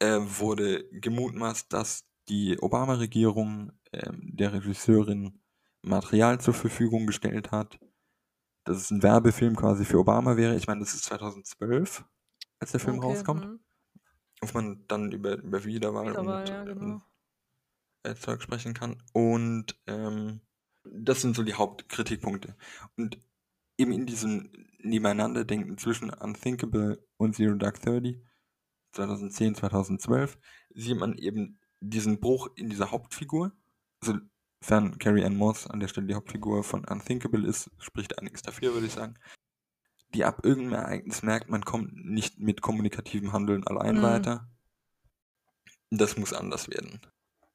äh, 0.00 0.18
wurde 0.20 0.88
gemutmaßt, 0.90 1.72
dass 1.72 2.04
die 2.28 2.58
Obama-Regierung 2.60 3.72
ähm, 3.92 4.30
der 4.34 4.52
Regisseurin 4.52 5.40
Material 5.82 6.40
zur 6.40 6.54
Verfügung 6.54 7.06
gestellt 7.06 7.52
hat, 7.52 7.78
dass 8.64 8.78
es 8.78 8.90
ein 8.90 9.02
Werbefilm 9.02 9.54
quasi 9.56 9.84
für 9.84 9.98
Obama 9.98 10.36
wäre. 10.36 10.56
Ich 10.56 10.66
meine, 10.66 10.80
das 10.80 10.94
ist 10.94 11.04
2012, 11.04 12.04
als 12.58 12.72
der 12.72 12.80
Film 12.80 12.98
Okay, 12.98 13.06
rauskommt. 13.06 13.44
mhm. 13.46 13.60
Auf 14.40 14.52
man 14.52 14.84
dann 14.88 15.12
über, 15.12 15.38
über 15.38 15.64
Wiederwahl, 15.64 16.10
Wiederwahl, 16.10 16.42
und 16.42 16.48
ja, 16.48 16.64
genau. 16.64 17.02
äh, 18.02 18.14
Zeug 18.16 18.42
sprechen 18.42 18.74
kann. 18.74 19.02
Und 19.12 19.80
ähm, 19.86 20.40
das 20.84 21.22
sind 21.22 21.34
so 21.34 21.42
die 21.42 21.54
Hauptkritikpunkte. 21.54 22.54
Und 22.96 23.18
eben 23.78 23.92
in 23.92 24.04
diesem 24.06 24.50
Nebeneinanderdenken 24.80 25.78
zwischen 25.78 26.10
Unthinkable 26.10 27.02
und 27.16 27.34
Zero 27.34 27.54
Dark 27.54 27.80
Thirty 27.80 28.22
2010, 28.96 29.54
2012 29.54 30.38
sieht 30.74 30.98
man 30.98 31.16
eben 31.18 31.60
diesen 31.80 32.20
Bruch 32.20 32.48
in 32.56 32.68
dieser 32.70 32.90
Hauptfigur. 32.90 33.52
Also, 34.00 34.18
fern 34.62 34.98
Carrie 34.98 35.24
Ann 35.24 35.36
Moss 35.36 35.66
an 35.66 35.80
der 35.80 35.88
Stelle 35.88 36.06
die 36.08 36.14
Hauptfigur 36.14 36.64
von 36.64 36.84
Unthinkable 36.84 37.46
ist, 37.46 37.70
spricht 37.78 38.18
einiges 38.18 38.42
dafür, 38.42 38.74
würde 38.74 38.86
ich 38.86 38.92
sagen. 38.92 39.14
Die 40.14 40.24
ab 40.24 40.44
irgendeinem 40.44 40.84
Ereignis 40.84 41.22
merkt, 41.22 41.48
man 41.50 41.64
kommt 41.64 41.94
nicht 41.94 42.38
mit 42.38 42.62
kommunikativem 42.62 43.32
Handeln 43.32 43.66
allein 43.66 43.96
Mhm. 43.98 44.02
weiter. 44.02 44.50
Das 45.90 46.16
muss 46.16 46.32
anders 46.32 46.68
werden. 46.68 47.00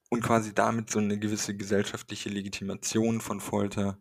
Und 0.10 0.22
quasi 0.24 0.54
damit 0.54 0.90
so 0.90 1.00
eine 1.00 1.18
gewisse 1.18 1.56
gesellschaftliche 1.56 2.30
Legitimation 2.30 3.22
von 3.22 3.40
Folter 3.40 3.98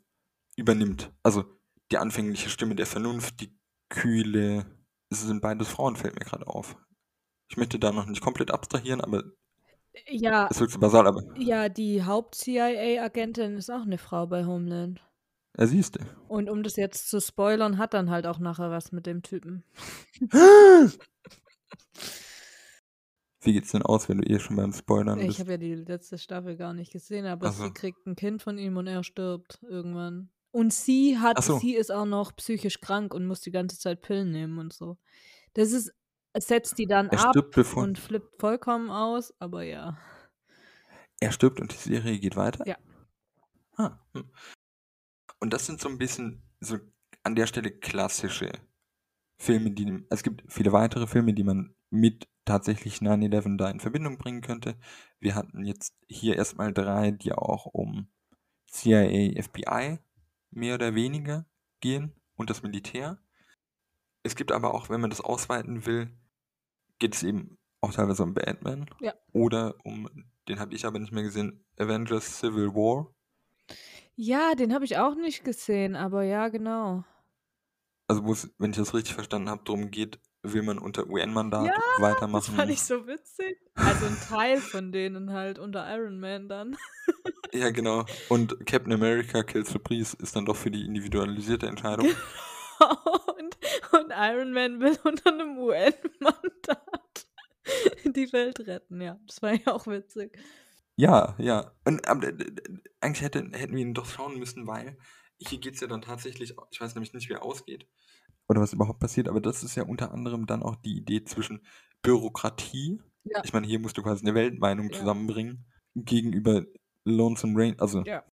übernimmt. 0.57 1.13
Also 1.23 1.45
die 1.91 1.99
anfängliche 1.99 2.51
Stimme 2.51 2.75
der 2.75 2.87
Vernunft, 2.87 3.41
die 3.41 3.57
kühle, 3.89 4.67
es 5.09 5.23
sind 5.23 5.41
beides 5.41 5.69
Frauen, 5.69 5.97
fällt 5.97 6.19
mir 6.19 6.25
gerade 6.25 6.47
auf. 6.47 6.77
Ich 7.51 7.57
möchte 7.57 7.79
da 7.81 7.91
noch 7.93 8.07
nicht 8.07 8.23
komplett 8.23 8.51
abstrahieren, 8.53 9.01
aber 9.01 9.25
Ja, 10.09 10.49
es 10.51 10.61
wirkt 10.61 10.73
so 10.73 10.79
basal, 10.79 11.07
aber 11.07 11.25
ja, 11.37 11.69
die 11.69 12.05
Haupt-CIA-Agentin 12.05 13.57
ist 13.57 13.71
auch 13.71 13.83
eine 13.83 13.99
Frau 13.99 14.27
bei 14.29 14.47
Homeland. 14.47 15.03
er 15.55 15.67
siehst 15.67 15.97
du. 15.97 16.01
Und 16.29 16.49
um 16.49 16.63
das 16.63 16.77
jetzt 16.77 17.11
zu 17.11 17.21
spoilern, 17.21 17.77
hat 17.77 17.93
dann 17.93 18.09
halt 18.09 18.25
auch 18.27 18.39
nachher 18.39 18.71
was 18.71 18.93
mit 18.93 19.05
dem 19.07 19.23
Typen. 19.23 19.65
Wie 23.43 23.55
geht's 23.55 23.73
denn 23.73 23.83
aus, 23.83 24.09
wenn 24.09 24.19
du 24.19 24.29
eh 24.31 24.39
schon 24.39 24.57
beim 24.57 24.73
Spoilern 24.73 25.19
Ich 25.19 25.27
bist? 25.29 25.41
habe 25.41 25.53
ja 25.53 25.57
die 25.57 25.75
letzte 25.75 26.19
Staffel 26.19 26.57
gar 26.57 26.75
nicht 26.75 26.93
gesehen, 26.93 27.25
aber 27.27 27.49
Ach 27.49 27.53
so. 27.55 27.65
sie 27.65 27.73
kriegt 27.73 28.07
ein 28.07 28.15
Kind 28.15 28.43
von 28.43 28.59
ihm 28.59 28.77
und 28.77 28.87
er 28.87 29.03
stirbt 29.03 29.59
irgendwann. 29.63 30.29
Und 30.53 30.75
sie 30.75 31.19
hat, 31.19 31.43
so. 31.43 31.59
sie 31.59 31.75
ist 31.75 31.91
auch 31.91 32.05
noch 32.05 32.37
psychisch 32.37 32.81
krank 32.81 33.15
und 33.15 33.27
muss 33.27 33.41
die 33.41 33.51
ganze 33.53 33.79
Zeit 33.79 34.03
Pillen 34.03 34.31
nehmen 34.31 34.59
und 34.59 34.73
so. 34.75 34.99
Das 35.55 35.73
ist, 35.73 35.91
setzt 36.37 36.79
die 36.79 36.87
dann 36.87 37.09
Er 37.09 37.29
ab 37.29 37.37
bevor. 37.53 37.83
und 37.83 37.99
flippt 37.99 38.41
vollkommen 38.41 38.91
aus, 38.91 39.35
aber 39.41 39.63
ja. 39.63 39.99
Er 41.21 41.33
stirbt 41.33 41.61
und 41.61 41.73
die 41.73 41.77
Serie 41.77 42.19
geht 42.19 42.37
weiter? 42.37 42.67
Ja. 42.67 42.77
Ah, 43.77 43.99
hm. 44.13 44.31
Und 45.41 45.53
das 45.53 45.67
sind 45.67 45.81
so 45.81 45.89
ein 45.89 45.99
bisschen 45.99 46.43
so 46.61 46.79
an 47.23 47.35
der 47.35 47.47
Stelle 47.47 47.71
klassische 47.71 48.53
Filme, 49.39 49.71
die. 49.71 50.07
Es 50.11 50.23
gibt 50.23 50.45
viele 50.53 50.73
weitere 50.73 51.07
Filme, 51.07 51.35
die 51.35 51.45
man 51.45 51.75
mit 51.91 52.29
tatsächlich 52.45 52.97
9-11 52.97 53.57
da 53.57 53.71
in 53.71 53.81
Verbindung 53.81 54.19
bringen 54.19 54.41
könnte. 54.43 54.77
Wir 55.19 55.35
hatten 55.35 55.65
jetzt 55.65 55.95
hier 56.09 56.37
erstmal 56.37 56.73
drei, 56.73 57.11
die 57.11 57.33
auch 57.33 57.67
um 57.67 58.09
CIA, 58.67 59.43
FBI 59.43 59.99
mehr 60.51 60.75
oder 60.75 60.95
weniger 60.95 61.47
gehen 61.81 62.15
und 62.35 62.51
das 62.51 62.63
Militär. 62.63 63.19
Es 64.23 64.37
gibt 64.37 64.53
aber 64.53 64.75
auch, 64.75 64.91
wenn 64.91 65.01
man 65.01 65.11
das 65.11 65.21
ausweiten 65.21 65.87
will, 65.87 66.11
geht 67.01 67.17
es 67.17 67.23
eben 67.25 67.59
auch 67.81 67.93
teilweise 67.93 68.23
um 68.23 68.35
Batman. 68.35 68.87
Ja. 69.01 69.15
Oder 69.33 69.75
um, 69.85 70.09
den 70.49 70.61
habe 70.61 70.75
ich 70.75 70.87
aber 70.87 70.99
nicht 71.01 71.13
mehr 71.13 71.23
gesehen, 71.25 71.65
Avengers 71.79 72.39
Civil 72.39 72.69
War. 72.75 73.13
Ja, 74.15 74.55
den 74.55 74.73
habe 74.75 74.85
ich 74.85 74.99
auch 74.99 75.15
nicht 75.15 75.45
gesehen, 75.45 75.97
aber 75.97 76.23
ja, 76.23 76.49
genau. 76.49 77.05
Also 78.07 78.25
wo 78.25 78.33
es, 78.33 78.53
wenn 78.59 78.71
ich 78.71 78.77
das 78.77 78.93
richtig 78.95 79.15
verstanden 79.15 79.49
habe, 79.49 79.63
darum 79.65 79.91
geht, 79.91 80.21
will 80.43 80.63
man 80.63 80.79
unter 80.79 81.09
UN-Mandat 81.09 81.67
Ja, 81.67 81.75
Das 81.75 82.01
weitermachen. 82.03 82.55
fand 82.55 82.71
ich 82.71 82.83
so 82.83 83.07
witzig. 83.07 83.59
Also 83.75 84.07
ein 84.07 84.17
Teil 84.29 84.59
von 84.59 84.93
denen 84.93 85.33
halt 85.33 85.59
unter 85.59 85.91
Iron 85.95 86.21
Man 86.21 86.49
dann. 86.49 86.77
Ja, 87.53 87.71
genau. 87.71 88.05
Und 88.29 88.65
Captain 88.65 88.93
America 88.93 89.43
Kills 89.43 89.71
the 89.71 89.81
Priest 89.81 90.15
ist 90.23 90.37
dann 90.37 90.47
doch 90.47 90.55
für 90.55 90.71
die 90.71 90.85
individualisierte 90.87 91.67
Entscheidung. 91.67 92.07
Und, 93.93 94.11
Iron 94.11 94.53
Man 94.53 94.81
will 94.81 94.99
unter 95.05 95.33
einem 95.33 95.59
UN-Mandat 95.59 97.27
die 98.05 98.33
Welt 98.33 98.61
retten, 98.67 99.01
ja. 99.01 99.19
Das 99.27 99.43
war 99.43 99.53
ja 99.55 99.69
auch 99.73 99.87
witzig. 99.87 100.39
Ja, 100.97 101.35
ja. 101.39 101.73
Und 101.85 102.07
aber, 102.09 102.29
äh, 102.29 102.31
äh, 102.33 102.79
eigentlich 103.01 103.23
hätte, 103.23 103.49
hätten 103.53 103.75
wir 103.75 103.83
ihn 103.83 103.95
doch 103.95 104.07
schauen 104.07 104.39
müssen, 104.39 104.67
weil 104.67 104.99
hier 105.39 105.59
geht 105.59 105.75
es 105.75 105.81
ja 105.81 105.87
dann 105.87 106.03
tatsächlich, 106.03 106.55
ich 106.71 106.81
weiß 106.81 106.95
nämlich 106.95 107.15
nicht, 107.15 107.29
wie 107.29 107.35
er 107.35 107.43
ausgeht 107.43 107.87
oder 108.49 108.61
was 108.61 108.73
überhaupt 108.73 109.01
passiert, 109.01 109.29
aber 109.29 109.41
das 109.41 109.63
ist 109.63 109.77
ja 109.77 109.85
unter 109.85 110.13
anderem 110.13 110.47
dann 110.47 110.63
auch 110.63 110.77
die 110.77 110.97
Idee 110.99 111.25
zwischen 111.25 111.65
Bürokratie. 112.03 113.01
Ja. 113.25 113.41
Ich 113.45 113.53
meine, 113.53 113.67
hier 113.67 113.79
musst 113.79 113.97
du 113.97 114.03
quasi 114.03 114.23
eine 114.27 114.35
Weltmeinung 114.35 114.91
Ja. 114.91 114.99
zusammenbringen 114.99 115.67
gegenüber 115.95 116.65
Lonesome 117.05 117.59
Rain, 117.59 117.79
also 117.79 118.03
Ja. 118.05 118.25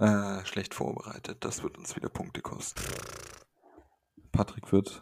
äh, 0.00 0.44
schlecht 0.46 0.74
vorbereitet. 0.74 1.38
Das 1.44 1.62
wird 1.62 1.76
uns 1.76 1.96
wieder 1.96 2.08
Punkte 2.08 2.40
kosten. 2.40 2.80
Patrick 4.32 4.72
wird 4.72 5.00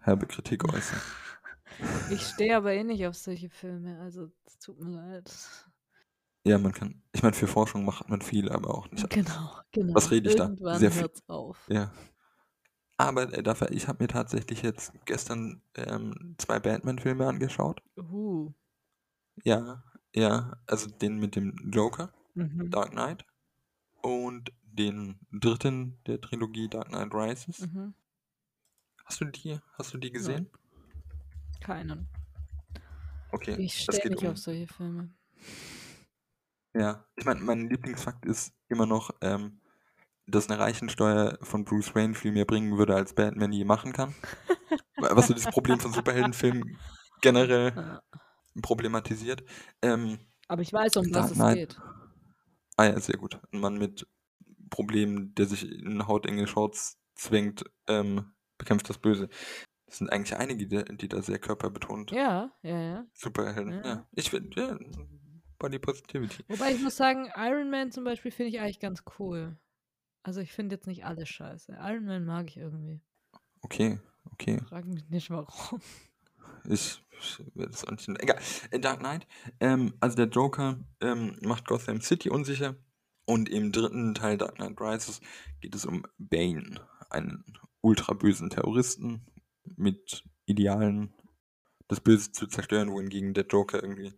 herbe 0.00 0.26
Kritik 0.26 0.64
äußern. 0.72 1.00
Ich 2.10 2.22
stehe 2.22 2.56
aber 2.56 2.72
eh 2.72 2.84
nicht 2.84 3.06
auf 3.06 3.16
solche 3.16 3.50
Filme, 3.50 4.00
also 4.00 4.30
es 4.46 4.58
tut 4.58 4.80
mir 4.80 4.92
leid. 4.92 5.30
Ja, 6.44 6.56
man 6.56 6.72
kann, 6.72 7.02
ich 7.12 7.22
meine, 7.22 7.34
für 7.34 7.48
Forschung 7.48 7.84
macht 7.84 8.08
man 8.08 8.22
viel, 8.22 8.50
aber 8.50 8.72
auch 8.72 8.90
nicht. 8.90 9.10
Genau, 9.10 9.50
genau. 9.72 9.94
Was 9.94 10.10
rede 10.10 10.30
ich 10.30 10.36
da? 10.36 10.44
Irgendwann 10.44 10.78
Sehr 10.78 10.90
viel. 10.90 11.10
auf. 11.26 11.66
Ja. 11.68 11.92
Aber 12.96 13.30
äh, 13.32 13.42
dafür, 13.42 13.70
ich 13.72 13.88
habe 13.88 14.04
mir 14.04 14.08
tatsächlich 14.08 14.62
jetzt 14.62 14.92
gestern 15.04 15.60
ähm, 15.74 16.34
zwei 16.38 16.60
Batman-Filme 16.60 17.26
angeschaut. 17.26 17.82
Uh. 17.98 18.52
Ja, 19.44 19.82
ja, 20.14 20.56
also 20.66 20.88
den 20.88 21.18
mit 21.18 21.36
dem 21.36 21.70
Joker, 21.72 22.12
Mhm. 22.34 22.70
Dark 22.70 22.92
Knight, 22.92 23.26
und 24.02 24.52
den 24.62 25.18
dritten 25.32 25.98
der 26.06 26.20
Trilogie 26.20 26.68
Dark 26.68 26.88
Knight 26.88 27.12
Rises. 27.12 27.60
Mhm. 27.60 27.94
Hast 29.06 29.20
du 29.20 29.24
die, 29.24 29.58
hast 29.78 29.94
du 29.94 29.98
die 29.98 30.10
gesehen? 30.12 30.50
Keinen. 31.60 32.06
Okay, 33.32 33.58
Ich 33.58 33.74
stehe 33.78 34.08
nicht 34.10 34.24
um, 34.24 34.32
auf 34.32 34.38
solche 34.38 34.66
Filme. 34.66 35.10
ja, 36.74 37.04
ich 37.16 37.24
meine, 37.24 37.40
mein 37.40 37.68
Lieblingsfakt 37.68 38.26
ist 38.26 38.52
immer 38.68 38.86
noch, 38.86 39.10
ähm, 39.22 39.60
dass 40.26 40.50
eine 40.50 40.58
Reichensteuer 40.60 41.38
von 41.42 41.64
Bruce 41.64 41.94
Wayne 41.94 42.14
viel 42.14 42.32
mehr 42.32 42.44
bringen 42.44 42.78
würde, 42.78 42.94
als 42.94 43.14
Batman 43.14 43.52
je 43.52 43.64
machen 43.64 43.92
kann. 43.92 44.14
Was 44.98 45.28
so 45.28 45.34
das 45.34 45.48
Problem 45.48 45.80
von 45.80 45.92
Superheldenfilmen 45.92 46.78
generell 47.22 47.72
Ja. 47.76 48.02
problematisiert. 48.62 49.44
Ähm, 49.82 50.18
Aber 50.48 50.62
ich 50.62 50.72
weiß, 50.72 50.96
um 50.96 51.12
was 51.12 51.30
es 51.30 51.36
Knight. 51.36 51.58
geht. 51.58 51.80
Ah 52.76 52.84
ja, 52.86 53.00
sehr 53.00 53.16
gut. 53.16 53.40
Ein 53.52 53.60
Mann 53.60 53.78
mit 53.78 54.06
Problemen, 54.70 55.34
der 55.34 55.46
sich 55.46 55.70
in 55.70 56.06
hautenge 56.06 56.46
Shorts 56.46 56.98
zwängt, 57.14 57.64
ähm, 57.88 58.32
bekämpft 58.58 58.88
das 58.88 58.98
Böse. 58.98 59.28
Das 59.86 59.98
sind 59.98 60.10
eigentlich 60.10 60.36
einige, 60.36 60.66
die, 60.66 60.96
die 60.96 61.08
da 61.08 61.22
sehr 61.22 61.38
körperbetont 61.38 62.10
Ja, 62.10 62.52
ja, 62.62 62.80
ja. 62.80 63.06
Superhelden. 63.14 63.72
Ja. 63.72 63.86
Ja, 63.86 64.06
ich 64.12 64.30
finde, 64.30 64.60
ja, 64.60 64.78
Body 65.58 65.78
Positivity. 65.78 66.44
Wobei 66.48 66.72
ich 66.72 66.82
muss 66.82 66.96
sagen, 66.96 67.30
Iron 67.36 67.70
Man 67.70 67.92
zum 67.92 68.04
Beispiel 68.04 68.30
finde 68.30 68.50
ich 68.50 68.60
eigentlich 68.60 68.80
ganz 68.80 69.04
cool. 69.18 69.56
Also 70.22 70.40
ich 70.40 70.52
finde 70.52 70.74
jetzt 70.74 70.86
nicht 70.86 71.04
alles 71.04 71.28
scheiße. 71.28 71.78
Iron 71.80 72.04
Man 72.04 72.24
mag 72.24 72.48
ich 72.48 72.56
irgendwie. 72.56 73.00
Okay, 73.62 74.00
okay. 74.32 74.60
Frag 74.68 74.84
mich 74.86 75.08
nicht 75.08 75.30
warum. 75.30 75.80
Ich, 76.68 77.00
werde 77.54 77.72
es 77.72 77.84
auch 77.84 77.92
nicht. 77.92 78.08
Egal. 78.08 78.40
Äh, 78.70 78.80
Dark 78.80 78.98
Knight. 78.98 79.26
Ähm, 79.60 79.94
also 80.00 80.16
der 80.16 80.26
Joker 80.26 80.78
ähm, 81.00 81.38
macht 81.42 81.66
Gotham 81.66 82.00
City 82.00 82.28
unsicher. 82.28 82.74
Und 83.24 83.48
im 83.48 83.72
dritten 83.72 84.14
Teil 84.14 84.36
Dark 84.36 84.56
Knight 84.56 84.80
Rises 84.80 85.20
geht 85.60 85.74
es 85.74 85.84
um 85.84 86.04
Bane, 86.18 86.80
einen 87.10 87.44
ultra 87.80 88.14
bösen 88.14 88.50
Terroristen 88.50 89.26
mit 89.76 90.24
Idealen, 90.46 91.12
das 91.88 92.00
Böse 92.00 92.32
zu 92.32 92.46
zerstören, 92.46 92.90
wohingegen 92.90 93.34
der 93.34 93.46
Joker 93.46 93.82
irgendwie 93.82 94.12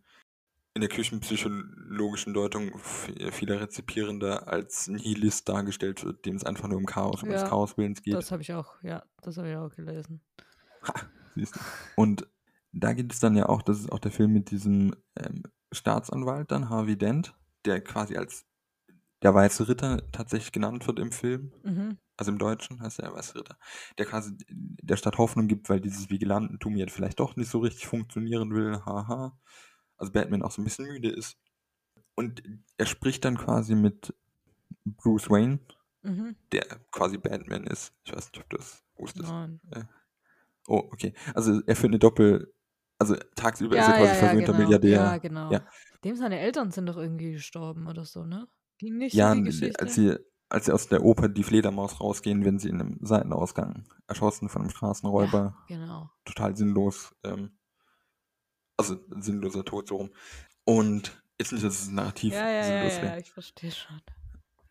in 0.74 0.80
der 0.80 0.90
küchenpsychologischen 0.90 2.34
Deutung 2.34 2.78
vieler 2.78 3.60
Rezipierender 3.60 4.46
als 4.46 4.86
Nihilist 4.86 5.48
dargestellt 5.48 6.04
wird, 6.04 6.24
dem 6.24 6.36
es 6.36 6.44
einfach 6.44 6.68
nur 6.68 6.78
um 6.78 6.86
Chaos, 6.86 7.22
um 7.22 7.30
des 7.30 7.42
Ja, 7.42 7.48
Chaoswillens 7.48 8.02
geht. 8.02 8.14
Das 8.14 8.30
habe 8.30 8.42
ich 8.42 8.52
auch, 8.52 8.80
ja, 8.82 9.02
das 9.22 9.38
habe 9.38 9.50
ich 9.50 9.56
auch 9.56 9.74
gelesen. 9.74 10.20
Siehst 11.34 11.56
du. 11.56 11.60
Und 11.96 12.28
da 12.72 12.92
geht 12.92 13.12
es 13.12 13.20
dann 13.20 13.36
ja 13.36 13.48
auch, 13.48 13.62
das 13.62 13.80
ist 13.80 13.90
auch 13.90 13.98
der 13.98 14.12
Film 14.12 14.32
mit 14.32 14.50
diesem 14.50 14.94
ähm, 15.16 15.42
Staatsanwalt 15.72 16.52
dann, 16.52 16.68
Harvey 16.68 16.96
Dent, 16.96 17.34
der 17.64 17.82
quasi 17.82 18.16
als 18.16 18.46
der 19.22 19.34
Weiße 19.34 19.68
Ritter 19.68 20.02
tatsächlich 20.12 20.52
genannt 20.52 20.86
wird 20.86 21.00
im 21.00 21.10
Film. 21.10 21.52
Mhm. 21.64 21.98
Also 22.18 22.32
im 22.32 22.38
Deutschen 22.38 22.80
heißt 22.82 22.98
er 22.98 23.14
Weiße 23.14 23.36
Ritter. 23.36 23.56
Der 23.96 24.04
quasi 24.04 24.36
der 24.50 24.96
Stadt 24.96 25.16
Hoffnung 25.18 25.48
gibt, 25.48 25.70
weil 25.70 25.80
dieses 25.80 26.10
Vigilantentum 26.10 26.76
jetzt 26.76 26.92
vielleicht 26.92 27.20
doch 27.20 27.36
nicht 27.36 27.48
so 27.50 27.60
richtig 27.60 27.86
funktionieren 27.86 28.52
will. 28.54 28.84
Haha. 28.84 29.38
Also 29.96 30.12
Batman 30.12 30.42
auch 30.42 30.50
so 30.50 30.60
ein 30.60 30.64
bisschen 30.64 30.86
müde 30.86 31.08
ist. 31.08 31.38
Und 32.16 32.42
er 32.76 32.86
spricht 32.86 33.24
dann 33.24 33.38
quasi 33.38 33.74
mit 33.76 34.14
Bruce 34.84 35.30
Wayne, 35.30 35.60
Mhm. 36.02 36.36
der 36.52 36.64
quasi 36.90 37.18
Batman 37.18 37.64
ist. 37.64 37.92
Ich 38.04 38.12
weiß 38.14 38.32
nicht, 38.32 38.42
ob 38.42 38.50
du 38.50 38.56
das 38.56 38.82
wusstest. 38.96 39.28
Nein. 39.28 39.60
Oh, 40.66 40.88
okay. 40.92 41.14
Also 41.34 41.60
er 41.66 41.76
führt 41.76 41.90
eine 41.92 41.98
Doppel... 41.98 42.52
Also 43.00 43.14
tagsüber 43.36 43.76
ist 43.76 43.82
er 43.86 43.90
Ja, 43.90 43.96
quasi 43.96 44.06
ja, 44.06 44.12
ja, 44.14 44.26
verwöhnter 44.26 44.52
genau. 44.52 44.58
Milliardär. 44.64 44.90
Ja, 44.90 45.18
genau. 45.18 45.52
Ja. 45.52 45.64
Dem 46.04 46.16
seine 46.16 46.40
Eltern 46.40 46.72
sind 46.72 46.86
doch 46.86 46.96
irgendwie 46.96 47.30
gestorben 47.32 47.86
oder 47.86 48.04
so, 48.04 48.24
ne? 48.24 48.48
Ging 48.78 48.96
nicht 48.96 49.14
Ja, 49.14 49.30
so 49.30 49.36
die 49.36 49.42
Geschichte? 49.44 49.80
als 49.80 49.94
sie, 49.94 50.16
als 50.48 50.66
sie 50.66 50.72
aus 50.72 50.88
der 50.88 51.04
Oper 51.04 51.28
die 51.28 51.42
Fledermaus 51.42 52.00
rausgehen, 52.00 52.44
werden 52.44 52.58
sie 52.58 52.68
in 52.68 52.80
einem 52.80 52.98
Seitenausgang 53.00 53.84
erschossen 54.06 54.48
von 54.48 54.62
einem 54.62 54.70
Straßenräuber. 54.70 55.56
Genau. 55.68 56.10
Total 56.24 56.56
sinnlos. 56.56 57.14
Ähm, 57.24 57.58
also 58.76 58.96
sinnloser 59.18 59.64
Tod 59.64 59.88
so 59.88 59.96
rum. 59.96 60.10
Und 60.64 61.22
jetzt 61.38 61.52
nicht, 61.52 61.64
dass 61.64 61.82
es 61.82 61.90
narrativ 61.90 62.32
Ja, 62.32 62.48
ja, 62.48 62.56
ja, 62.56 62.64
sinnlos 62.64 62.96
ja, 62.96 63.02
wäre. 63.02 63.20
ich 63.20 63.30
verstehe 63.30 63.72
schon. 63.72 64.00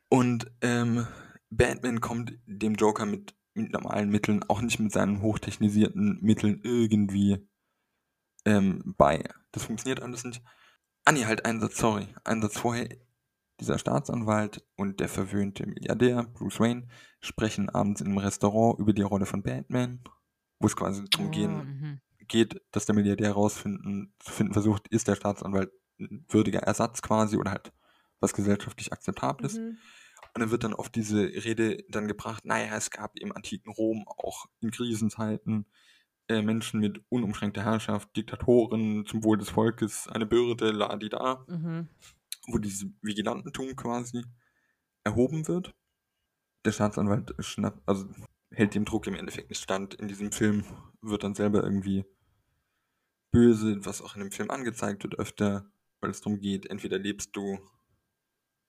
Und 0.09 0.49
ähm, 0.61 1.05
Batman 1.49 2.01
kommt 2.01 2.34
dem 2.45 2.75
Joker 2.75 3.05
mit, 3.05 3.36
mit 3.53 3.71
normalen 3.71 4.09
Mitteln, 4.09 4.43
auch 4.47 4.61
nicht 4.61 4.80
mit 4.80 4.91
seinen 4.91 5.21
hochtechnisierten 5.21 6.19
Mitteln 6.21 6.61
irgendwie 6.63 7.47
ähm, 8.45 8.95
bei. 8.97 9.23
Das 9.51 9.65
funktioniert 9.65 10.01
alles 10.01 10.23
nicht. 10.23 10.41
Ah 11.05 11.11
nee, 11.11 11.25
halt 11.25 11.45
einen 11.45 11.59
Satz, 11.59 11.78
sorry. 11.78 12.07
Einen 12.23 12.41
Satz 12.41 12.57
vorher. 12.57 12.89
Dieser 13.60 13.80
Staatsanwalt 13.80 14.64
und 14.76 14.99
der 14.99 15.10
verwöhnte 15.10 15.66
Milliardär, 15.66 16.24
Bruce 16.24 16.60
Wayne, 16.60 16.88
sprechen 17.22 17.70
abends 17.70 18.01
in 18.01 18.08
einem 18.08 18.20
Restaurant 18.20 18.80
über 18.80 18.93
die 18.93 19.01
Rolle 19.01 19.26
von 19.26 19.41
Batman, 19.41 20.01
wo 20.60 20.68
es 20.68 20.76
quasi 20.76 21.03
darum 21.10 21.32
gehen, 21.32 21.55
mhm. 21.55 22.01
geht, 22.28 22.62
dass 22.72 22.86
der 22.86 22.95
Milliardär 22.95 23.30
herausfinden 23.30 24.14
zu 24.20 24.32
finden 24.32 24.53
versucht, 24.53 24.88
ist 24.89 25.08
der 25.08 25.16
Staatsanwalt 25.16 25.72
ein 25.99 26.26
würdiger 26.30 26.60
Ersatz 26.60 27.01
quasi 27.01 27.38
oder 27.38 27.51
halt 27.51 27.74
was 28.20 28.34
gesellschaftlich 28.34 28.93
Akzeptables. 28.93 29.58
Mhm. 29.58 29.78
Und 30.34 30.41
dann 30.41 30.51
wird 30.51 30.64
dann 30.64 30.74
oft 30.74 30.93
diese 30.95 31.24
Rede 31.24 31.84
dann 31.89 32.08
gebracht, 32.08 32.45
naja, 32.45 32.76
es 32.76 32.91
gab 32.91 33.18
im 33.18 33.32
antiken 33.32 33.72
Rom 33.72 34.05
auch 34.08 34.45
in 34.60 34.72
Krisenzeiten 34.72 35.66
äh, 36.28 36.41
Menschen 36.41 36.80
mit 36.80 37.01
unumschränkter 37.10 37.64
Herrschaft, 37.64 38.16
Diktatoren 38.16 39.05
zum 39.05 39.24
Wohl 39.24 39.38
des 39.38 39.49
Volkes, 39.49 40.08
eine 40.08 40.26
Bürde, 40.26 40.72
la 40.72 40.95
di 40.95 41.10
da, 41.10 41.45
Mhm. 41.47 41.88
Wo 42.47 42.57
dieses 42.57 42.87
Vigilantentum 43.01 43.75
quasi 43.75 44.23
erhoben 45.03 45.47
wird. 45.47 45.75
Der 46.65 46.71
Staatsanwalt 46.71 47.33
schnappt, 47.39 47.81
also 47.87 48.07
hält 48.51 48.75
dem 48.75 48.85
Druck 48.85 49.07
im 49.07 49.15
Endeffekt 49.15 49.49
nicht 49.49 49.61
stand. 49.61 49.93
In 49.95 50.07
diesem 50.07 50.31
Film 50.31 50.63
wird 51.01 51.23
dann 51.23 51.35
selber 51.35 51.63
irgendwie 51.63 52.05
böse, 53.31 53.85
was 53.85 54.01
auch 54.01 54.15
in 54.15 54.21
dem 54.21 54.31
Film 54.31 54.49
angezeigt 54.49 55.03
wird 55.03 55.19
öfter, 55.19 55.69
weil 55.99 56.09
es 56.09 56.21
darum 56.21 56.39
geht, 56.39 56.65
entweder 56.67 56.97
lebst 56.97 57.35
du 57.35 57.59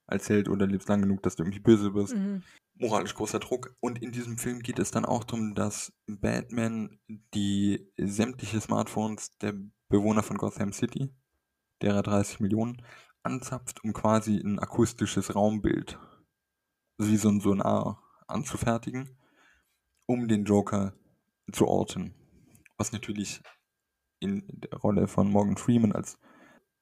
als 0.05 0.29
Held 0.29 0.49
oder 0.49 0.67
lebst 0.67 0.89
lang 0.89 1.01
genug, 1.01 1.23
dass 1.23 1.35
du 1.35 1.43
irgendwie 1.43 1.59
böse 1.59 1.93
wirst. 1.93 2.15
Mhm. 2.15 2.43
Moralisch 2.75 3.13
großer 3.13 3.39
Druck. 3.39 3.75
Und 3.79 4.01
in 4.01 4.11
diesem 4.11 4.37
Film 4.37 4.61
geht 4.61 4.79
es 4.79 4.91
dann 4.91 5.05
auch 5.05 5.23
darum, 5.23 5.53
dass 5.53 5.93
Batman 6.07 6.99
die 7.33 7.91
sämtliche 7.97 8.61
Smartphones 8.61 9.37
der 9.39 9.53
Bewohner 9.89 10.23
von 10.23 10.37
Gotham 10.37 10.71
City, 10.71 11.13
derer 11.81 12.03
30 12.03 12.39
Millionen, 12.39 12.81
anzapft, 13.29 13.83
um 13.83 13.93
quasi 13.93 14.37
ein 14.37 14.59
akustisches 14.59 15.35
Raumbild, 15.35 15.99
wie 16.97 17.17
so 17.17 17.29
ein 17.29 17.39
Sonar, 17.39 18.03
anzufertigen, 18.27 19.17
um 20.05 20.27
den 20.27 20.45
Joker 20.45 20.93
zu 21.51 21.67
orten. 21.67 22.13
Was 22.77 22.91
natürlich 22.91 23.41
in 24.19 24.43
der 24.47 24.79
Rolle 24.79 25.07
von 25.07 25.31
Morgan 25.31 25.57
Freeman 25.57 25.91
als 25.91 26.19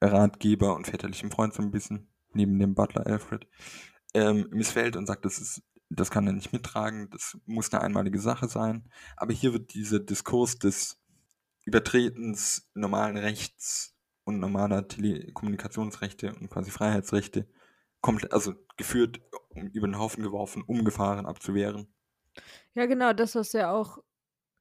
Ratgeber 0.02 0.76
und 0.76 0.88
väterlichem 0.88 1.32
Freund 1.32 1.54
so 1.54 1.62
ein 1.62 1.72
bisschen, 1.72 2.10
neben 2.34 2.60
dem 2.60 2.76
Butler 2.76 3.06
Alfred, 3.06 3.48
ähm, 4.14 4.48
missfällt 4.52 4.96
und 4.96 5.06
sagt, 5.06 5.26
das 5.26 5.40
ist, 5.40 5.64
das 5.90 6.12
kann 6.12 6.28
er 6.28 6.34
nicht 6.34 6.54
mittragen, 6.54 7.10
das 7.10 7.38
muss 7.46 7.72
eine 7.72 7.82
einmalige 7.84 8.20
Sache 8.20 8.48
sein. 8.48 8.90
Aber 9.16 9.34
hier 9.34 9.54
wird 9.54 9.74
dieser 9.74 10.00
Diskurs 10.00 10.58
des 10.58 11.02
Übertretens 11.66 12.70
normalen 12.74 13.18
Rechts 13.18 13.97
und 14.28 14.40
normaler 14.40 14.88
Telekommunikationsrechte 14.88 16.36
und 16.36 16.50
quasi 16.50 16.70
Freiheitsrechte 16.70 17.48
komplett, 18.02 18.34
also 18.34 18.54
geführt, 18.76 19.22
um, 19.50 19.68
über 19.68 19.88
den 19.88 19.98
Haufen 19.98 20.24
geworfen, 20.24 20.64
umgefahren, 20.64 21.26
abzuwehren. 21.26 21.88
Ja, 22.76 22.86
genau, 22.86 23.14
das, 23.14 23.36
was 23.36 23.54
ja 23.54 23.72
auch 23.72 24.00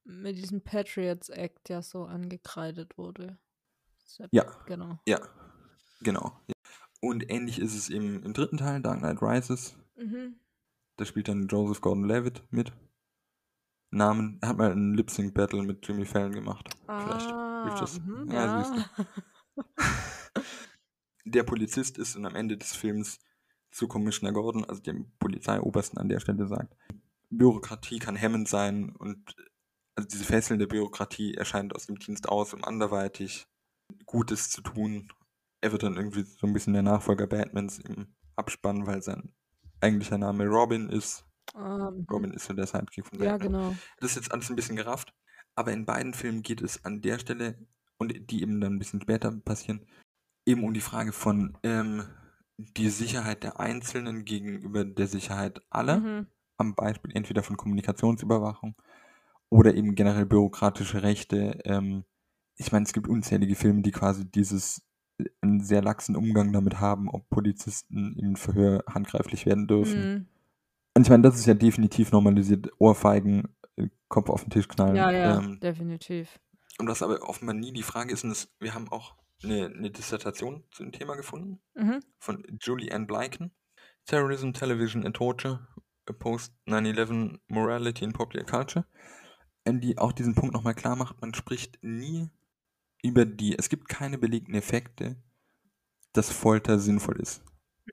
mit 0.05 0.37
diesem 0.37 0.63
Patriots 0.63 1.29
Act 1.29 1.69
ja 1.69 1.83
so 1.83 2.05
angekreidet 2.05 2.97
wurde. 2.97 3.39
Ist 4.07 4.23
Ja. 4.31 4.45
Genau. 4.67 4.99
Ja, 5.07 5.21
genau. 6.01 6.41
Ja. 6.47 6.55
Und 7.01 7.29
ähnlich 7.31 7.59
ist 7.59 7.75
es 7.75 7.89
im, 7.89 8.23
im 8.23 8.33
dritten 8.33 8.57
Teil, 8.57 8.81
Dark 8.81 9.01
Knight 9.01 9.21
Rises. 9.21 9.77
Mhm. 9.97 10.37
Da 10.97 11.05
spielt 11.05 11.29
dann 11.29 11.49
Joseph 11.49 11.81
Gordon-Levitt 11.81 12.45
mit. 12.51 12.73
Namen, 13.91 14.39
er 14.41 14.49
hat 14.51 14.57
mal 14.57 14.71
einen 14.73 14.95
Lip-Sync-Battle 14.95 15.63
mit 15.63 15.87
Jimmy 15.87 16.07
Fallon 16.07 16.33
gemacht. 16.33 16.69
Vielleicht 16.87 17.31
Ah, 17.31 17.77
das. 17.79 18.01
mhm, 18.01 18.31
Ja, 18.31 18.61
ja. 18.63 18.85
Der 21.25 21.43
Polizist 21.43 21.99
ist 21.99 22.17
und 22.17 22.25
am 22.25 22.37
Ende 22.37 22.57
des 22.57 22.75
Films 22.75 23.19
zu 23.71 23.89
Commissioner 23.89 24.33
Gordon, 24.33 24.65
also 24.65 24.81
dem 24.81 25.11
Polizeiobersten 25.19 25.99
an 25.99 26.09
der 26.09 26.21
Stelle 26.21 26.47
sagt, 26.47 26.77
Bürokratie 27.31 27.99
kann 27.99 28.17
hemmend 28.17 28.49
sein 28.49 28.91
und 28.91 29.35
also 29.97 30.09
diese 30.09 30.25
fesselnde 30.25 30.67
Bürokratie 30.67 31.35
erscheint 31.35 31.75
aus 31.75 31.87
dem 31.87 31.99
Dienst 31.99 32.29
aus, 32.29 32.55
um 32.55 32.65
anderweitig 32.65 33.47
Gutes 34.05 34.51
zu 34.51 34.63
tun. 34.63 35.13
Er 35.61 35.73
wird 35.73 35.83
dann 35.83 35.97
irgendwie 35.97 36.23
so 36.23 36.47
ein 36.47 36.53
bisschen 36.53 36.75
der 36.75 36.83
Nachfolger 36.83 37.27
Batmans 37.27 37.79
im 37.81 38.15
Abspann, 38.37 38.87
weil 38.87 39.03
sein 39.03 39.35
eigentlicher 39.81 40.19
Name 40.19 40.47
Robin 40.47 40.89
ist. 40.89 41.25
Ah, 41.55 41.91
mhm. 41.91 42.07
Robin 42.11 42.33
ist 42.33 42.45
so 42.47 42.55
der 42.55 42.67
Sidekick 42.67 43.07
von 43.07 43.21
Ja, 43.23 43.33
Batman. 43.33 43.53
genau. 43.53 43.77
Das 43.99 44.11
ist 44.11 44.17
jetzt 44.17 44.33
alles 44.33 44.51
ein 44.51 44.57
bisschen 44.57 44.77
gerafft. 44.77 45.15
Aber 45.55 45.73
in 45.73 45.87
beiden 45.87 46.13
Filmen 46.13 46.43
geht 46.43 46.61
es 46.61 46.85
an 46.85 47.01
der 47.01 47.19
Stelle, 47.19 47.67
und 47.99 48.31
die 48.31 48.43
eben 48.43 48.61
dann 48.61 48.75
ein 48.75 48.79
bisschen 48.79 49.01
später 49.01 49.33
passieren, 49.33 49.87
eben 50.47 50.65
um 50.65 50.75
die 50.75 50.81
Frage 50.81 51.13
von 51.13 51.57
ähm, 51.63 52.05
die 52.59 52.89
Sicherheit 52.89 53.43
der 53.43 53.61
Einzelnen 53.61 54.25
gegenüber 54.25 54.85
der 54.85 55.07
Sicherheit 55.07 55.61
aller. 55.71 56.01
Mhm. 56.01 56.27
Am 56.59 56.75
Beispiel 56.75 57.15
entweder 57.15 57.43
von 57.43 57.59
Kommunikationsüberwachung 57.59 58.77
oder 59.51 59.75
eben 59.75 59.95
generell 59.95 60.25
bürokratische 60.27 61.03
Rechte. 61.03 61.61
Ähm, 61.65 62.05
ich 62.57 62.73
meine, 62.73 62.85
es 62.85 62.95
gibt 62.95 63.09
unzählige 63.09 63.55
Filme, 63.55 63.83
die 63.83 63.91
quasi 63.91 64.25
dieses 64.25 64.83
äh, 65.19 65.25
einen 65.43 65.61
sehr 65.61 65.83
laxen 65.83 66.17
Umgang 66.17 66.53
damit 66.53 66.81
haben, 66.81 67.11
ob 67.11 67.29
Polizisten 67.29 68.17
im 68.19 68.37
Verhör 68.37 68.85
handgreiflich 68.89 69.45
werden 69.45 69.67
dürfen. 69.67 70.01
Mhm. 70.01 70.27
Und 70.97 71.03
ich 71.03 71.11
meine, 71.11 71.25
das 71.25 71.37
ist 71.37 71.45
ja 71.45 71.53
definitiv 71.53 72.11
normalisiert. 72.11 72.71
Ohrfeigen, 72.79 73.55
äh, 73.77 73.89
Kopf 74.09 74.31
auf 74.31 74.45
den 74.45 74.51
Tisch 74.51 74.67
knallen. 74.67 74.97
Ja, 74.97 75.11
ja, 75.11 75.39
Ähm, 75.39 75.61
definitiv. 75.61 76.41
Und 76.79 76.89
was 76.89 77.03
aber 77.03 77.23
offenbar 77.23 77.55
nie 77.55 77.73
die 77.73 77.83
Frage 77.83 78.13
ist, 78.13 78.25
das, 78.25 78.55
wir 78.61 78.75
haben 78.75 78.91
auch 78.91 79.17
eine, 79.43 79.67
eine 79.67 79.91
Dissertation 79.91 80.65
zu 80.71 80.83
dem 80.83 80.93
Thema 80.93 81.15
gefunden 81.17 81.61
Mhm. 81.75 82.01
von 82.19 82.45
Julie 82.61 82.93
Ann 82.93 83.07
Blyken. 83.07 83.53
Terrorism, 84.07 84.53
Television 84.53 85.05
and 85.05 85.17
Torture, 85.17 85.67
a 86.09 86.13
Post 86.13 86.53
9-11 86.67 87.41
Morality 87.49 88.05
in 88.05 88.13
Popular 88.13 88.47
Culture. 88.47 88.87
Und 89.67 89.81
die 89.81 89.99
auch 89.99 90.13
diesen 90.13 90.35
Punkt 90.37 90.55
nochmal 90.55 90.75
klar 90.75 90.95
macht, 90.95 91.21
man 91.21 91.35
spricht 91.35 91.79
nie 91.83 92.31
über 93.03 93.25
die, 93.27 93.59
es 93.59 93.69
gibt 93.69 93.89
keine 93.89 94.17
belegten 94.17 94.55
Effekte, 94.55 95.17
dass 96.13 96.31
Folter 96.31 96.79
sinnvoll 96.79 97.21
ist. 97.21 97.43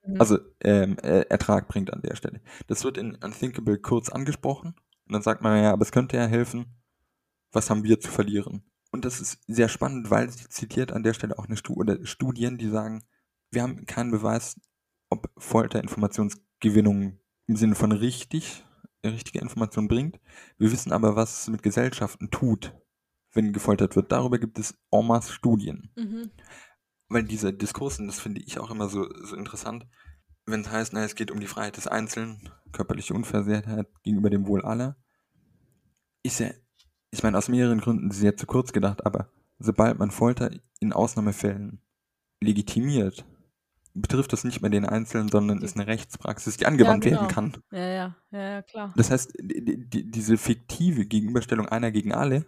Mhm. 0.06 0.20
Also 0.20 0.38
ähm, 0.62 0.98
äh, 1.00 1.22
Ertrag 1.30 1.68
bringt 1.68 1.92
an 1.92 2.02
der 2.04 2.16
Stelle. 2.16 2.42
Das 2.68 2.84
wird 2.84 2.98
in 2.98 3.16
Unthinkable 3.16 3.80
kurz 3.80 4.10
angesprochen. 4.10 4.76
Und 5.08 5.14
dann 5.14 5.24
sagt 5.24 5.42
man 5.42 5.62
ja, 5.62 5.74
aber 5.74 5.82
es 5.82 5.92
könnte 5.92 6.16
ja 6.18 6.26
helfen. 6.28 6.66
Was 7.52 7.70
haben 7.70 7.84
wir 7.84 8.00
zu 8.00 8.10
verlieren? 8.12 8.64
Und 8.94 9.06
das 9.06 9.20
ist 9.20 9.40
sehr 9.48 9.70
spannend, 9.70 10.12
weil 10.12 10.30
sie 10.30 10.48
zitiert 10.50 10.92
an 10.92 11.02
der 11.02 11.16
Stelle 11.16 11.40
auch 11.40 11.48
eine 11.48 11.58
Stu 11.58 11.74
oder 11.74 12.06
Studien, 12.06 12.60
die 12.60 12.70
sagen, 12.70 13.04
wir 13.50 13.64
haben 13.64 13.88
keinen 13.88 14.12
Beweis, 14.12 14.62
ob 15.10 15.32
Folter 15.36 15.82
Informationsgewinnung 15.82 17.20
im 17.48 17.56
Sinne 17.56 17.74
von 17.74 17.92
richtig, 17.92 18.64
richtige 19.04 19.40
Information 19.40 19.88
bringt. 19.88 20.20
Wir 20.60 20.72
wissen 20.72 20.92
aber, 20.92 21.16
was 21.16 21.42
es 21.42 21.48
mit 21.50 21.64
Gesellschaften 21.64 22.30
tut, 22.30 22.72
wenn 23.32 23.52
gefoltert 23.52 23.96
wird. 23.96 24.12
Darüber 24.12 24.38
gibt 24.38 24.60
es 24.60 24.76
en 24.92 25.08
masse 25.08 25.34
Studien. 25.34 25.92
Mhm. 25.96 26.30
Weil 27.10 27.24
dieser 27.24 27.52
Diskurs, 27.52 27.98
und 27.98 28.06
das 28.06 28.20
finde 28.20 28.42
ich 28.42 28.60
auch 28.60 28.70
immer 28.70 28.90
so, 28.90 29.10
so 29.24 29.36
interessant, 29.36 29.88
wenn 30.46 30.62
es 30.62 30.70
heißt, 30.70 30.94
na, 30.94 31.04
es 31.04 31.16
geht 31.16 31.32
um 31.32 31.40
die 31.40 31.48
Freiheit 31.48 31.78
des 31.78 31.88
Einzelnen, 31.88 32.48
körperliche 32.72 33.16
Unversehrtheit 33.16 33.88
gegenüber 34.04 34.30
dem 34.30 34.46
Wohl 34.46 34.64
aller, 34.64 34.98
ist 36.22 36.40
ja, 36.40 36.52
ich 37.14 37.22
meine, 37.22 37.38
aus 37.38 37.48
mehreren 37.48 37.80
Gründen 37.80 38.10
sehr 38.10 38.36
zu 38.36 38.48
kurz 38.48 38.74
gedacht, 38.74 39.06
aber 39.06 39.30
sobald 39.60 40.00
man 40.00 40.10
Folter 40.10 40.50
in 40.80 40.94
Ausnahmefällen 40.94 41.80
legitimiert, 42.42 43.24
betrifft 43.94 44.34
das 44.34 44.44
nicht 44.44 44.62
mehr 44.62 44.72
den 44.72 44.86
Einzelnen, 44.86 45.30
sondern 45.30 45.62
ist 45.62 45.76
eine 45.78 45.86
Rechtspraxis, 45.86 46.58
die 46.58 46.66
angewandt 46.66 47.04
genau. 47.04 47.22
werden 47.22 47.28
kann. 47.28 47.54
Ja, 47.72 47.80
ja, 47.88 48.16
ja, 48.32 48.40
ja, 48.40 48.62
klar. 48.64 48.94
Das 48.98 49.12
heißt, 49.12 49.34
die, 49.40 49.88
die, 49.88 50.10
diese 50.10 50.38
fiktive 50.38 51.06
Gegenüberstellung 51.06 51.68
einer 51.70 51.92
gegen 51.92 52.14
alle 52.14 52.46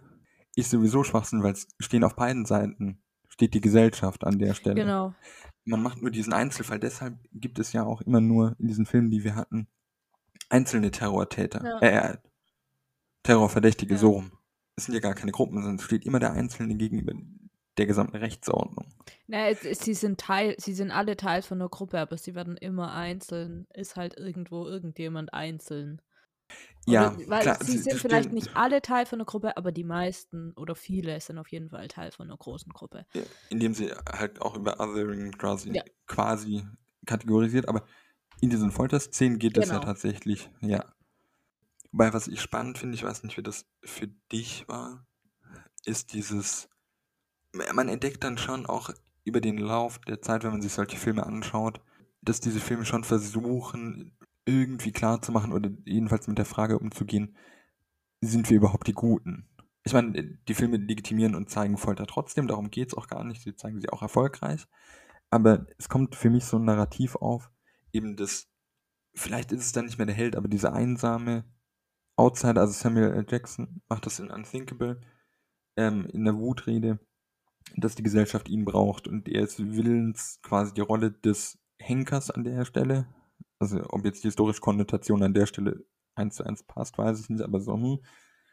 ist 0.56 0.70
sowieso 0.70 1.04
Schwachsinn, 1.04 1.44
weil 1.44 1.52
es 1.52 1.68
stehen 1.78 2.02
auf 2.02 2.16
beiden 2.16 2.44
Seiten, 2.44 3.00
steht 3.28 3.54
die 3.54 3.60
Gesellschaft 3.60 4.24
an 4.24 4.40
der 4.40 4.54
Stelle. 4.54 4.74
Genau. 4.82 5.14
Man 5.64 5.80
macht 5.80 6.02
nur 6.02 6.10
diesen 6.10 6.32
Einzelfall, 6.32 6.80
deshalb 6.80 7.16
gibt 7.32 7.60
es 7.60 7.72
ja 7.72 7.84
auch 7.84 8.00
immer 8.00 8.20
nur 8.20 8.56
in 8.58 8.66
diesen 8.66 8.84
Filmen, 8.84 9.10
die 9.12 9.22
wir 9.22 9.36
hatten, 9.36 9.68
einzelne 10.48 10.90
Terrortäter, 10.90 11.64
Ja. 11.64 11.78
äh, 11.80 12.16
Terrorverdächtige, 13.22 13.94
Ja. 13.94 14.00
so 14.00 14.10
rum. 14.10 14.32
Es 14.76 14.84
sind 14.84 14.94
ja 14.94 15.00
gar 15.00 15.14
keine 15.14 15.32
Gruppen, 15.32 15.56
sondern 15.56 15.76
es 15.76 15.82
steht 15.82 16.04
immer 16.04 16.18
der 16.18 16.32
Einzelne 16.32 16.74
gegenüber 16.76 17.12
der 17.78 17.86
gesamten 17.86 18.16
Rechtsordnung. 18.16 18.86
Na, 19.26 19.48
es, 19.48 19.64
es, 19.64 19.80
sie 19.80 19.94
sind 19.94 20.20
Teil, 20.20 20.54
sie 20.58 20.74
sind 20.74 20.90
alle 20.90 21.16
Teil 21.16 21.42
von 21.42 21.60
einer 21.60 21.68
Gruppe, 21.68 21.98
aber 21.98 22.16
sie 22.16 22.34
werden 22.34 22.56
immer 22.56 22.92
einzeln, 22.94 23.66
ist 23.74 23.96
halt 23.96 24.16
irgendwo 24.18 24.66
irgendjemand 24.66 25.32
einzeln. 25.34 26.00
Ja, 26.86 27.14
Oder, 27.16 27.28
weil 27.28 27.40
klar, 27.42 27.58
sie 27.64 27.72
sie- 27.72 27.78
sind 27.78 28.00
vielleicht 28.00 28.32
nicht 28.32 28.54
alle 28.54 28.80
Teil 28.80 29.06
von 29.06 29.18
einer 29.18 29.24
Gruppe, 29.26 29.56
aber 29.56 29.72
die 29.72 29.82
meisten 29.84 30.52
oder 30.52 30.74
viele 30.76 31.20
sind 31.20 31.38
auf 31.38 31.48
jeden 31.48 31.70
Fall 31.70 31.88
Teil 31.88 32.12
von 32.12 32.28
einer 32.28 32.36
großen 32.36 32.72
Gruppe. 32.72 33.04
Indem 33.48 33.74
sie 33.74 33.90
halt 34.10 34.40
auch 34.40 34.56
über 34.56 34.78
Othering 34.78 35.32
quasi, 35.32 35.72
Ja. 35.72 35.82
quasi 36.06 36.64
kategorisiert, 37.04 37.68
aber 37.68 37.84
in 38.40 38.50
diesen 38.50 38.70
Folterszenen 38.70 39.38
geht 39.38 39.56
es 39.58 39.68
ja 39.68 39.74
Genau. 39.74 39.84
tatsächlich, 39.84 40.50
ja. 40.60 40.84
Wobei, 41.96 42.12
was 42.12 42.28
ich 42.28 42.42
spannend 42.42 42.76
finde, 42.76 42.94
ich 42.94 43.04
weiß 43.04 43.22
nicht, 43.22 43.38
wie 43.38 43.42
das 43.42 43.64
für 43.82 44.06
dich 44.30 44.68
war, 44.68 45.06
ist 45.86 46.12
dieses, 46.12 46.68
man 47.54 47.88
entdeckt 47.88 48.22
dann 48.22 48.36
schon 48.36 48.66
auch 48.66 48.90
über 49.24 49.40
den 49.40 49.56
Lauf 49.56 49.98
der 50.00 50.20
Zeit, 50.20 50.44
wenn 50.44 50.50
man 50.50 50.60
sich 50.60 50.74
solche 50.74 50.98
Filme 50.98 51.24
anschaut, 51.24 51.80
dass 52.20 52.40
diese 52.40 52.60
Filme 52.60 52.84
schon 52.84 53.02
versuchen, 53.02 54.14
irgendwie 54.44 54.92
klarzumachen 54.92 55.54
oder 55.54 55.70
jedenfalls 55.86 56.28
mit 56.28 56.36
der 56.36 56.44
Frage 56.44 56.78
umzugehen, 56.78 57.34
sind 58.20 58.50
wir 58.50 58.58
überhaupt 58.58 58.88
die 58.88 58.92
Guten? 58.92 59.48
Ich 59.82 59.94
meine, 59.94 60.38
die 60.46 60.54
Filme 60.54 60.76
legitimieren 60.76 61.34
und 61.34 61.48
zeigen 61.48 61.78
Folter 61.78 62.06
trotzdem, 62.06 62.46
darum 62.46 62.70
geht 62.70 62.88
es 62.88 62.94
auch 62.94 63.06
gar 63.06 63.24
nicht, 63.24 63.40
sie 63.40 63.56
zeigen 63.56 63.80
sie 63.80 63.88
auch 63.88 64.02
erfolgreich. 64.02 64.66
Aber 65.30 65.64
es 65.78 65.88
kommt 65.88 66.14
für 66.14 66.28
mich 66.28 66.44
so 66.44 66.58
ein 66.58 66.66
Narrativ 66.66 67.16
auf, 67.16 67.50
eben 67.90 68.16
das, 68.16 68.50
vielleicht 69.14 69.50
ist 69.50 69.64
es 69.64 69.72
dann 69.72 69.86
nicht 69.86 69.96
mehr 69.96 70.06
der 70.06 70.14
Held, 70.14 70.36
aber 70.36 70.48
dieser 70.48 70.74
einsame 70.74 71.55
Outsider, 72.16 72.60
also 72.60 72.72
Samuel 72.72 73.12
L. 73.12 73.26
Jackson 73.28 73.82
macht 73.88 74.06
das 74.06 74.18
in 74.18 74.30
Unthinkable, 74.30 75.00
ähm, 75.76 76.06
in 76.12 76.24
der 76.24 76.36
Wutrede, 76.36 76.98
dass 77.76 77.94
die 77.94 78.02
Gesellschaft 78.02 78.48
ihn 78.48 78.64
braucht 78.64 79.06
und 79.06 79.28
er 79.28 79.42
ist 79.42 79.58
willens, 79.58 80.40
quasi 80.42 80.72
die 80.72 80.80
Rolle 80.80 81.12
des 81.12 81.58
Henkers 81.78 82.30
an 82.30 82.44
der 82.44 82.64
Stelle, 82.64 83.06
also 83.58 83.82
ob 83.90 84.04
jetzt 84.04 84.24
die 84.24 84.28
historische 84.28 84.60
Konnotation 84.60 85.22
an 85.22 85.34
der 85.34 85.46
Stelle 85.46 85.84
eins 86.14 86.36
zu 86.36 86.44
eins 86.44 86.62
passt, 86.62 86.96
weiß 86.98 87.20
ich 87.20 87.28
nicht, 87.28 87.42
aber 87.42 87.60
so, 87.60 87.74
hm, 87.74 88.00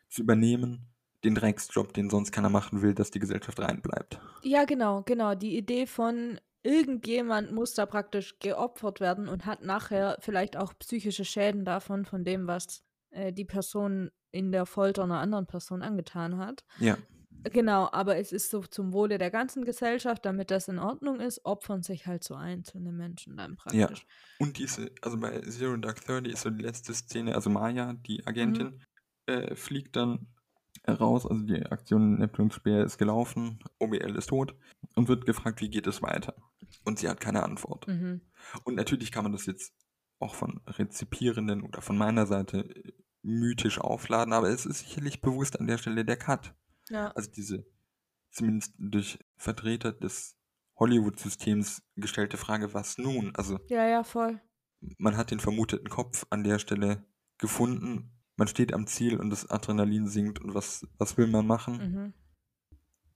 zu 0.09 0.21
übernehmen, 0.21 0.93
den 1.23 1.35
Drecksjob, 1.35 1.93
den 1.93 2.09
sonst 2.09 2.31
keiner 2.31 2.49
machen 2.49 2.81
will, 2.81 2.93
dass 2.93 3.11
die 3.11 3.19
Gesellschaft 3.19 3.59
reinbleibt. 3.59 4.19
Ja, 4.41 4.65
genau, 4.65 5.03
genau. 5.03 5.35
Die 5.35 5.57
Idee 5.57 5.87
von 5.87 6.39
irgendjemand 6.63 7.51
muss 7.51 7.73
da 7.73 7.85
praktisch 7.85 8.39
geopfert 8.39 8.99
werden 8.99 9.27
und 9.27 9.45
hat 9.45 9.63
nachher 9.63 10.17
vielleicht 10.19 10.57
auch 10.57 10.73
psychische 10.79 11.25
Schäden 11.25 11.65
davon, 11.65 12.05
von 12.05 12.23
dem, 12.23 12.47
was 12.47 12.83
äh, 13.13 13.31
die 13.31 13.45
Person 13.45 14.11
in 14.31 14.51
der 14.51 14.65
Folter 14.65 15.03
einer 15.03 15.19
anderen 15.19 15.45
Person 15.45 15.81
angetan 15.81 16.37
hat. 16.37 16.63
Ja, 16.79 16.97
Genau, 17.51 17.89
aber 17.91 18.17
es 18.17 18.31
ist 18.31 18.49
so 18.49 18.61
zum 18.61 18.93
Wohle 18.93 19.17
der 19.17 19.29
ganzen 19.29 19.65
Gesellschaft, 19.65 20.25
damit 20.25 20.49
das 20.49 20.67
in 20.69 20.79
Ordnung 20.79 21.19
ist, 21.19 21.43
opfern 21.45 21.83
sich 21.83 22.07
halt 22.07 22.23
so 22.23 22.35
einzelne 22.35 22.91
Menschen 22.91 23.35
dann 23.35 23.57
Ja. 23.73 23.87
praktisch. 23.87 24.05
Und 24.39 24.57
diese, 24.57 24.91
also 25.01 25.19
bei 25.19 25.41
Zero 25.41 25.75
Dark 25.77 26.05
Thirty 26.05 26.31
ist 26.31 26.41
so 26.41 26.49
die 26.49 26.63
letzte 26.63 26.93
Szene, 26.93 27.35
also 27.35 27.49
Maya, 27.49 27.93
die 27.93 28.25
Agentin, 28.25 28.81
äh, 29.25 29.55
fliegt 29.55 29.95
dann 29.95 30.27
raus, 30.87 31.25
also 31.25 31.43
die 31.43 31.65
Aktion 31.65 32.19
Neptuns 32.19 32.55
Speer 32.55 32.83
ist 32.83 32.97
gelaufen, 32.97 33.59
OBL 33.79 34.15
ist 34.15 34.27
tot 34.29 34.55
und 34.95 35.07
wird 35.09 35.25
gefragt, 35.25 35.59
wie 35.61 35.69
geht 35.69 35.87
es 35.87 36.01
weiter? 36.01 36.35
Und 36.85 36.99
sie 36.99 37.09
hat 37.09 37.19
keine 37.19 37.43
Antwort. 37.43 37.87
Mhm. 37.87 38.21
Und 38.63 38.75
natürlich 38.75 39.11
kann 39.11 39.23
man 39.23 39.33
das 39.33 39.45
jetzt 39.45 39.73
auch 40.19 40.35
von 40.35 40.61
Rezipierenden 40.67 41.61
oder 41.63 41.81
von 41.81 41.97
meiner 41.97 42.25
Seite 42.25 42.69
mythisch 43.23 43.79
aufladen, 43.79 44.33
aber 44.33 44.49
es 44.49 44.65
ist 44.65 44.79
sicherlich 44.79 45.21
bewusst 45.21 45.59
an 45.59 45.67
der 45.67 45.77
Stelle 45.77 46.05
der 46.05 46.17
Cut. 46.17 46.53
Ja. 46.89 47.11
Also 47.11 47.31
diese 47.31 47.65
zumindest 48.31 48.73
durch 48.77 49.19
Vertreter 49.37 49.91
des 49.91 50.35
Hollywood-Systems 50.75 51.83
gestellte 51.95 52.37
Frage, 52.37 52.73
was 52.73 52.97
nun? 52.97 53.35
Also 53.35 53.59
ja, 53.67 53.87
ja, 53.87 54.03
voll. 54.03 54.41
man 54.97 55.17
hat 55.17 55.31
den 55.31 55.39
vermuteten 55.39 55.89
Kopf 55.89 56.25
an 56.29 56.43
der 56.43 56.59
Stelle 56.59 57.05
gefunden. 57.37 58.11
Man 58.35 58.47
steht 58.47 58.73
am 58.73 58.87
Ziel 58.87 59.19
und 59.19 59.29
das 59.29 59.49
Adrenalin 59.49 60.07
sinkt 60.07 60.39
und 60.39 60.55
was, 60.55 60.87
was 60.97 61.17
will 61.17 61.27
man 61.27 61.45
machen? 61.45 61.77
Mhm. 61.77 62.13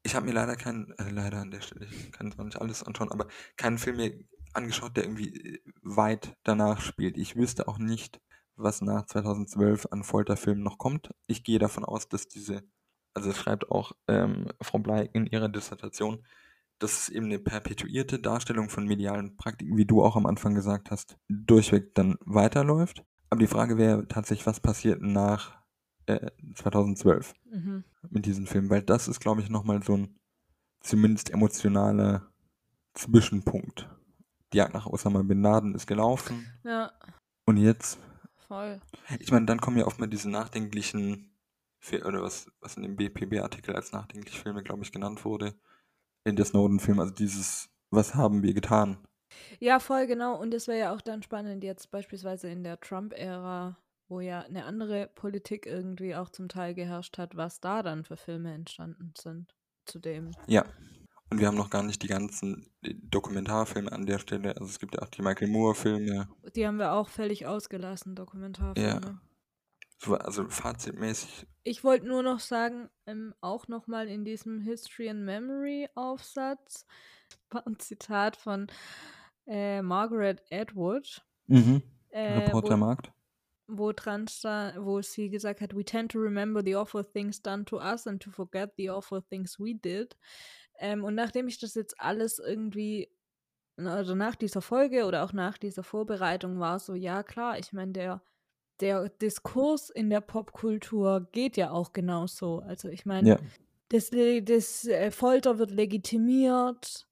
Ich 0.04 0.16
habe 0.16 0.28
mir 0.28 0.34
leider 0.34 0.56
keinen, 0.56 0.92
äh, 1.00 1.10
leider 1.10 1.40
an 1.40 1.52
der 1.52 1.62
Stelle, 1.62 1.88
ich 1.88 2.12
kann 2.12 2.32
zwar 2.32 2.46
nicht 2.46 2.62
alles 2.62 2.84
anschauen, 2.84 3.12
aber 3.12 3.28
keinen 3.58 3.80
Film 3.80 3.98
mehr 3.98 4.14
angeschaut, 4.54 4.96
der 4.96 5.04
irgendwie 5.04 5.62
weit 5.82 6.38
danach 6.44 6.80
spielt. 6.80 7.18
Ich 7.18 7.36
wüsste 7.36 7.68
auch 7.68 7.80
nicht, 7.80 8.22
was 8.58 8.82
nach 8.82 9.06
2012 9.06 9.88
an 9.92 10.04
Folterfilmen 10.04 10.64
noch 10.64 10.78
kommt. 10.78 11.12
Ich 11.28 11.44
gehe 11.44 11.60
davon 11.60 11.86
aus, 11.86 12.10
dass 12.10 12.28
diese, 12.28 12.64
also 13.14 13.30
es 13.30 13.38
schreibt 13.38 13.72
auch 13.72 13.92
ähm, 14.08 14.48
Frau 14.62 14.80
Blei 14.80 15.10
in 15.14 15.26
ihrer 15.28 15.50
Dissertation, 15.50 16.26
dass 16.80 17.02
es 17.02 17.10
eben 17.10 17.26
eine 17.26 17.40
perpetuierte 17.40 18.20
Darstellung 18.20 18.70
von 18.70 18.86
medialen 18.86 19.36
Praktiken, 19.38 19.78
wie 19.78 19.86
du 19.86 20.04
auch 20.04 20.16
am 20.16 20.26
Anfang 20.26 20.54
gesagt 20.56 20.92
hast, 20.92 21.18
durchweg 21.28 21.96
dann 21.96 22.18
weiterläuft. 22.26 23.04
Aber 23.30 23.40
die 23.40 23.48
Frage 23.48 23.78
wäre 23.78 24.08
tatsächlich, 24.08 24.46
was 24.46 24.60
passiert 24.60 25.02
nach 25.02 25.58
äh, 26.06 26.32
2012 26.56 27.34
Mhm. 27.52 27.84
mit 28.10 28.26
diesem 28.26 28.46
Film, 28.46 28.70
weil 28.70 28.82
das 28.82 29.08
ist, 29.08 29.20
glaube 29.20 29.42
ich, 29.42 29.50
nochmal 29.50 29.82
so 29.84 29.98
ein 29.98 30.20
zumindest 30.82 31.32
emotionaler 31.32 32.28
Zwischenpunkt. 32.94 33.90
Die 34.54 34.58
Jagd 34.58 34.74
nach 34.74 34.86
Osama 34.88 35.22
Bin 35.24 35.42
Laden 35.42 35.76
ist 35.76 35.88
gelaufen 35.88 36.46
Ja, 36.64 36.92
und 37.46 37.58
jetzt, 37.58 38.00
voll. 38.48 38.82
ich 39.20 39.32
meine, 39.32 39.46
dann 39.46 39.62
kommen 39.62 39.78
ja 39.78 39.86
oft 39.86 40.00
mal 40.00 40.08
diese 40.08 40.30
nachdenklichen, 40.30 41.32
oder 42.06 42.22
was, 42.22 42.52
was 42.60 42.76
in 42.78 42.84
dem 42.84 42.96
BPB-Artikel 42.96 43.76
als 43.76 43.92
nachdenkliche 43.92 44.42
Filme, 44.42 44.64
glaube 44.64 44.84
ich, 44.84 44.92
genannt 44.92 45.24
wurde, 45.26 45.56
in 46.24 46.36
der 46.36 46.46
Snowden-Film, 46.46 47.00
also 47.00 47.14
dieses, 47.14 47.70
was 47.90 48.16
haben 48.16 48.44
wir 48.44 48.54
getan? 48.54 48.98
Ja, 49.60 49.80
voll 49.80 50.08
genau. 50.08 50.40
Und 50.40 50.54
es 50.54 50.68
wäre 50.68 50.80
ja 50.80 50.96
auch 50.96 51.02
dann 51.02 51.22
spannend, 51.22 51.64
jetzt 51.64 51.92
beispielsweise 51.92 52.50
in 52.50 52.64
der 52.64 52.80
Trump-Ära, 52.80 53.78
wo 54.08 54.20
ja 54.20 54.42
eine 54.42 54.66
andere 54.66 55.08
Politik 55.08 55.66
irgendwie 55.66 56.16
auch 56.16 56.30
zum 56.30 56.50
Teil 56.50 56.74
geherrscht 56.74 57.18
hat, 57.18 57.36
was 57.36 57.60
da 57.60 57.84
dann 57.84 58.04
für 58.04 58.18
Filme 58.18 58.54
entstanden 58.54 59.14
sind 59.18 59.54
zu 59.86 60.00
dem. 60.00 60.32
Ja. 60.48 60.66
Und 61.30 61.40
wir 61.40 61.48
haben 61.48 61.58
noch 61.58 61.70
gar 61.70 61.84
nicht 61.84 62.02
die 62.04 62.08
ganzen 62.08 62.70
äh, 62.84 62.94
Dokumentarfilme 62.96 63.92
an 63.92 64.06
der 64.06 64.20
Stelle. 64.20 64.52
Also 64.56 64.66
es 64.66 64.80
gibt 64.80 64.96
ja 64.96 65.02
auch 65.02 65.10
die 65.10 65.22
Michael 65.22 65.50
Moore-Filme. 65.50 66.30
Die 66.56 66.66
haben 66.66 66.78
wir 66.78 66.94
auch 66.94 67.10
völlig 67.10 67.46
ausgelassen, 67.46 68.16
Dokumentarfilme. 68.16 69.20
So, 70.00 70.16
Also 70.16 70.48
fazitmäßig 70.48 71.48
Ich 71.64 71.84
wollte 71.84 72.08
nur 72.08 72.24
noch 72.24 72.40
sagen, 72.40 72.90
ähm, 73.08 73.34
auch 73.42 73.68
nochmal 73.68 74.08
in 74.08 74.24
diesem 74.26 74.60
History 74.62 75.10
and 75.10 75.24
Memory 75.26 75.90
Aufsatz, 75.96 76.86
war 77.50 77.66
ein 77.68 77.78
Zitat 77.80 78.38
von 78.38 78.68
äh, 79.48 79.82
Margaret 79.82 80.42
Atwood. 80.52 81.26
Mhm. 81.48 81.82
Äh, 82.10 82.40
Reportermarkt. 82.46 83.12
wo 83.68 83.92
dran 83.92 84.28
sta- 84.30 84.74
wo 84.78 85.02
sie 85.02 85.30
gesagt 85.30 85.60
hat, 85.62 85.76
we 85.76 85.84
tend 85.84 86.12
to 86.14 86.20
remember 86.20 86.62
the 86.64 86.76
awful 86.76 87.04
things 87.04 87.42
done 87.42 87.66
to 87.66 87.78
us 87.82 88.08
and 88.08 88.22
to 88.24 88.32
forget 88.32 88.74
the 88.78 88.90
awful 88.90 89.22
things 89.22 89.60
we 89.60 89.74
did. 89.76 90.16
Ähm, 90.80 91.04
und 91.04 91.16
nachdem 91.16 91.48
ich 91.48 91.60
das 91.60 91.76
jetzt 91.76 92.00
alles 92.00 92.40
irgendwie, 92.40 93.10
also 93.78 94.16
nach 94.16 94.36
dieser 94.36 94.62
Folge 94.62 95.06
oder 95.06 95.24
auch 95.24 95.34
nach 95.34 95.58
dieser 95.58 95.84
Vorbereitung 95.84 96.60
war 96.60 96.80
so, 96.80 96.94
ja 96.96 97.24
klar, 97.24 97.60
ich 97.60 97.74
meine, 97.74 97.92
der, 97.94 98.22
der 98.80 99.10
Diskurs 99.10 99.90
in 99.90 100.10
der 100.10 100.22
Popkultur 100.22 101.28
geht 101.32 101.58
ja 101.58 101.72
auch 101.72 101.94
genauso. 101.94 102.60
Also 102.60 102.90
ich 102.90 103.06
meine, 103.06 103.30
Ja. 103.30 103.40
das, 103.90 104.10
das 104.10 104.86
äh, 104.86 105.12
Folter 105.12 105.58
wird 105.60 105.72
legitimiert, 105.72 107.08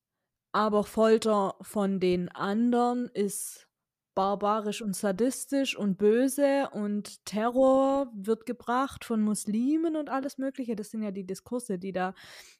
aber 0.51 0.83
Folter 0.83 1.55
von 1.61 1.99
den 1.99 2.29
anderen 2.29 3.09
ist 3.13 3.67
barbarisch 4.15 4.81
und 4.81 4.95
sadistisch 4.95 5.77
und 5.77 5.97
böse 5.97 6.69
und 6.71 7.23
Terror 7.25 8.11
wird 8.15 8.45
gebracht 8.45 9.03
von 9.03 9.21
Muslimen 9.21 9.95
und 9.95 10.09
alles 10.09 10.37
Mögliche. 10.37 10.75
Das 10.75 10.89
sind 10.89 11.03
ja 11.03 11.11
die 11.11 11.25
Diskurse, 11.25 11.77
die 11.77 11.91
da 11.91 12.15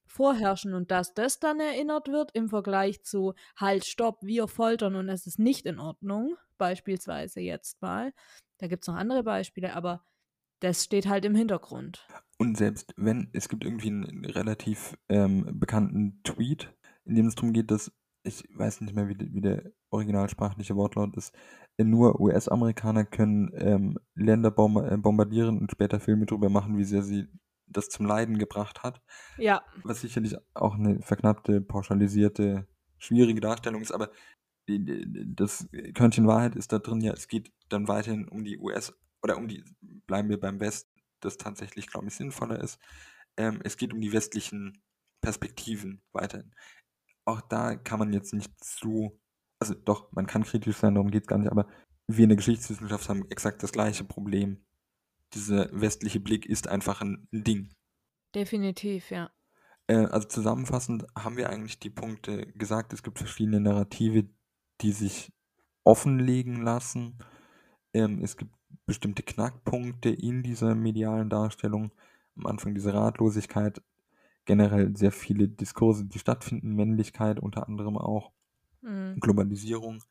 vorherrschen 0.06 0.74
und 0.74 0.92
dass 0.92 1.14
das 1.14 1.40
dann 1.40 1.60
erinnert 1.60 2.10
wird 2.10 2.32
im 2.34 2.50
Vergleich 2.50 3.04
zu 3.04 3.34
halt, 3.56 3.86
stopp, 3.86 4.22
wir 4.22 4.48
foltern 4.48 4.96
und 4.96 5.10
es 5.10 5.26
ist 5.26 5.40
nicht 5.40 5.66
in 5.66 5.80
Ordnung, 5.80 6.36
beispielsweise 6.58 7.40
jetzt 7.40 7.82
mal. 7.82 8.14
Da 8.58 8.68
gibt 8.68 8.84
es 8.84 8.88
noch 8.88 8.96
andere 8.96 9.24
Beispiele, 9.24 9.74
aber 9.74 10.06
das 10.60 10.84
steht 10.84 11.08
halt 11.08 11.26
im 11.26 11.36
Hintergrund. 11.36 12.08
Und 12.38 12.58
selbst 12.58 12.94
wenn, 12.98 13.30
es 13.34 13.50
gibt 13.50 13.64
irgendwie 13.64 13.90
einen 13.90 14.26
relativ 14.26 14.98
ähm, 15.10 15.60
bekannten 15.60 16.22
Tweet, 16.24 16.74
in 17.06 17.16
dem 17.16 17.28
es 17.28 17.36
darum 17.36 17.54
geht, 17.54 17.72
dass, 17.72 17.92
ich 18.24 18.44
weiß 18.54 18.82
nicht 18.82 18.96
mehr, 18.96 19.08
wie, 19.08 19.18
wie 19.20 19.42
der 19.42 19.72
originalsprachliche 19.96 20.76
Wortlaut 20.76 21.16
ist, 21.18 21.34
nur 21.78 22.20
US-Amerikaner 22.22 23.06
können 23.06 23.52
ähm, 23.56 24.00
Länder 24.14 24.50
äh, 24.50 24.98
bombardieren 24.98 25.60
und 25.60 25.72
später 25.72 26.00
Filme 26.00 26.26
darüber 26.26 26.50
machen, 26.50 26.78
wie 26.78 26.86
sehr 26.86 27.04
sie 27.04 27.28
das 27.68 27.90
zum 27.90 28.06
Leiden 28.06 28.38
gebracht 28.38 28.84
hat. 28.84 29.02
Ja, 29.38 29.62
Was 29.84 30.02
sicherlich 30.02 30.36
auch 30.54 30.76
eine 30.76 31.02
verknappte, 31.02 31.62
pauschalisierte, 31.62 32.68
schwierige 32.98 33.42
Darstellung 33.42 33.82
ist, 33.82 33.92
aber 33.92 34.10
das 34.68 35.68
Körnchen 35.94 36.28
Wahrheit 36.28 36.56
ist 36.56 36.72
da 36.72 36.80
drin, 36.80 37.02
ja, 37.02 37.14
es 37.14 37.28
geht 37.28 37.52
dann 37.70 37.88
weiterhin 37.88 38.28
um 38.28 38.44
die 38.44 38.58
US- 38.58 38.94
oder 39.22 39.38
um 39.38 39.48
die, 39.48 39.64
bleiben 39.82 40.30
wir 40.30 40.40
beim 40.40 40.60
West, 40.60 40.90
das 41.20 41.38
tatsächlich, 41.38 41.88
glaube 41.88 42.08
ich, 42.08 42.16
sinnvoller 42.16 42.60
ist. 42.62 42.80
Ähm, 43.38 43.60
es 43.64 43.78
geht 43.78 43.94
um 43.94 44.02
die 44.02 44.14
westlichen 44.14 44.82
Perspektiven 45.22 46.02
weiterhin. 46.14 46.54
Auch 47.26 47.42
da 47.42 47.76
kann 47.76 48.00
man 48.00 48.14
jetzt 48.14 48.34
nicht 48.34 48.52
zu, 48.64 49.20
also 49.66 49.74
doch, 49.84 50.12
man 50.12 50.28
kann 50.28 50.44
kritisch 50.44 50.78
sein, 50.78 50.96
darum 50.96 51.12
geht 51.12 51.24
es 51.24 51.28
gar 51.28 51.38
nicht, 51.38 51.52
aber 51.52 51.68
wir 52.08 52.24
in 52.24 52.30
der 52.30 52.38
Geschichtswissenschaft 52.38 53.10
haben 53.10 53.26
exakt 53.30 53.64
das 53.64 53.72
gleiche 53.72 54.04
Problem. 54.04 54.64
Dieser 55.34 55.70
westliche 55.72 56.20
Blick 56.20 56.46
ist 56.46 56.68
einfach 56.68 57.02
ein 57.02 57.28
Ding. 57.32 57.74
definitiv, 58.36 59.10
ja. 59.10 59.32
Äh, 59.88 60.06
also 60.06 60.28
zusammenfassend 60.28 61.06
haben 61.18 61.38
wir 61.38 61.50
eigentlich 61.50 61.80
die 61.80 61.90
Punkte 61.90 62.48
gesagt, 62.54 62.94
es 62.94 63.02
gibt 63.02 63.18
verschiedene 63.18 63.60
Narrative, 63.60 64.30
die 64.82 64.92
sich 64.92 65.32
offenlegen 65.84 66.62
lassen. 66.62 67.18
Ähm, 67.94 68.22
es 68.24 68.38
gibt 68.38 68.54
bestimmte 68.86 69.24
Knackpunkte 69.24 70.10
in 70.10 70.44
dieser 70.44 70.76
medialen 70.76 71.30
Darstellung. 71.30 71.92
Am 72.38 72.46
Anfang 72.46 72.76
diese 72.76 72.94
Ratlosigkeit, 72.94 73.82
generell 74.46 74.96
sehr 74.96 75.12
viele 75.12 75.48
Diskurse, 75.48 76.06
die 76.06 76.20
stattfinden, 76.20 76.76
Männlichkeit 76.76 77.40
unter 77.40 77.68
anderem 77.68 77.98
auch, 77.98 78.32
Mhm. 78.86 79.20
Globalisierung, 79.20 80.04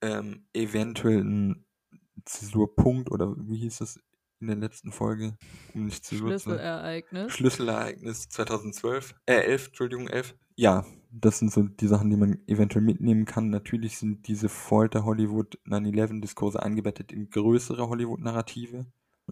ähm, 0.00 0.46
eventuell 0.52 1.22
ein 1.22 1.66
Zäsurpunkt 2.24 3.10
oder 3.10 3.34
wie 3.36 3.58
hieß 3.58 3.78
das 3.78 4.00
in 4.40 4.48
der 4.48 4.56
letzten 4.56 4.92
Folge? 4.92 5.36
Um 5.74 5.86
nicht 5.86 6.04
Zäsur 6.04 6.36
zu 6.36 6.50
Schlüsselereignis. 6.50 7.32
Schlüsselereignis 7.32 8.28
2012, 8.28 9.14
äh 9.26 9.34
11, 9.34 9.68
Entschuldigung, 9.68 10.08
11. 10.08 10.34
Ja, 10.56 10.84
das 11.10 11.38
sind 11.38 11.52
so 11.52 11.62
die 11.62 11.86
Sachen, 11.86 12.10
die 12.10 12.16
man 12.16 12.38
eventuell 12.46 12.84
mitnehmen 12.84 13.24
kann. 13.24 13.50
Natürlich 13.50 13.98
sind 13.98 14.26
diese 14.28 14.48
Folter-Hollywood 14.48 15.58
9-11-Diskurse 15.66 16.62
eingebettet 16.62 17.12
in 17.12 17.30
größere 17.30 17.88
Hollywood-Narrative. 17.88 18.86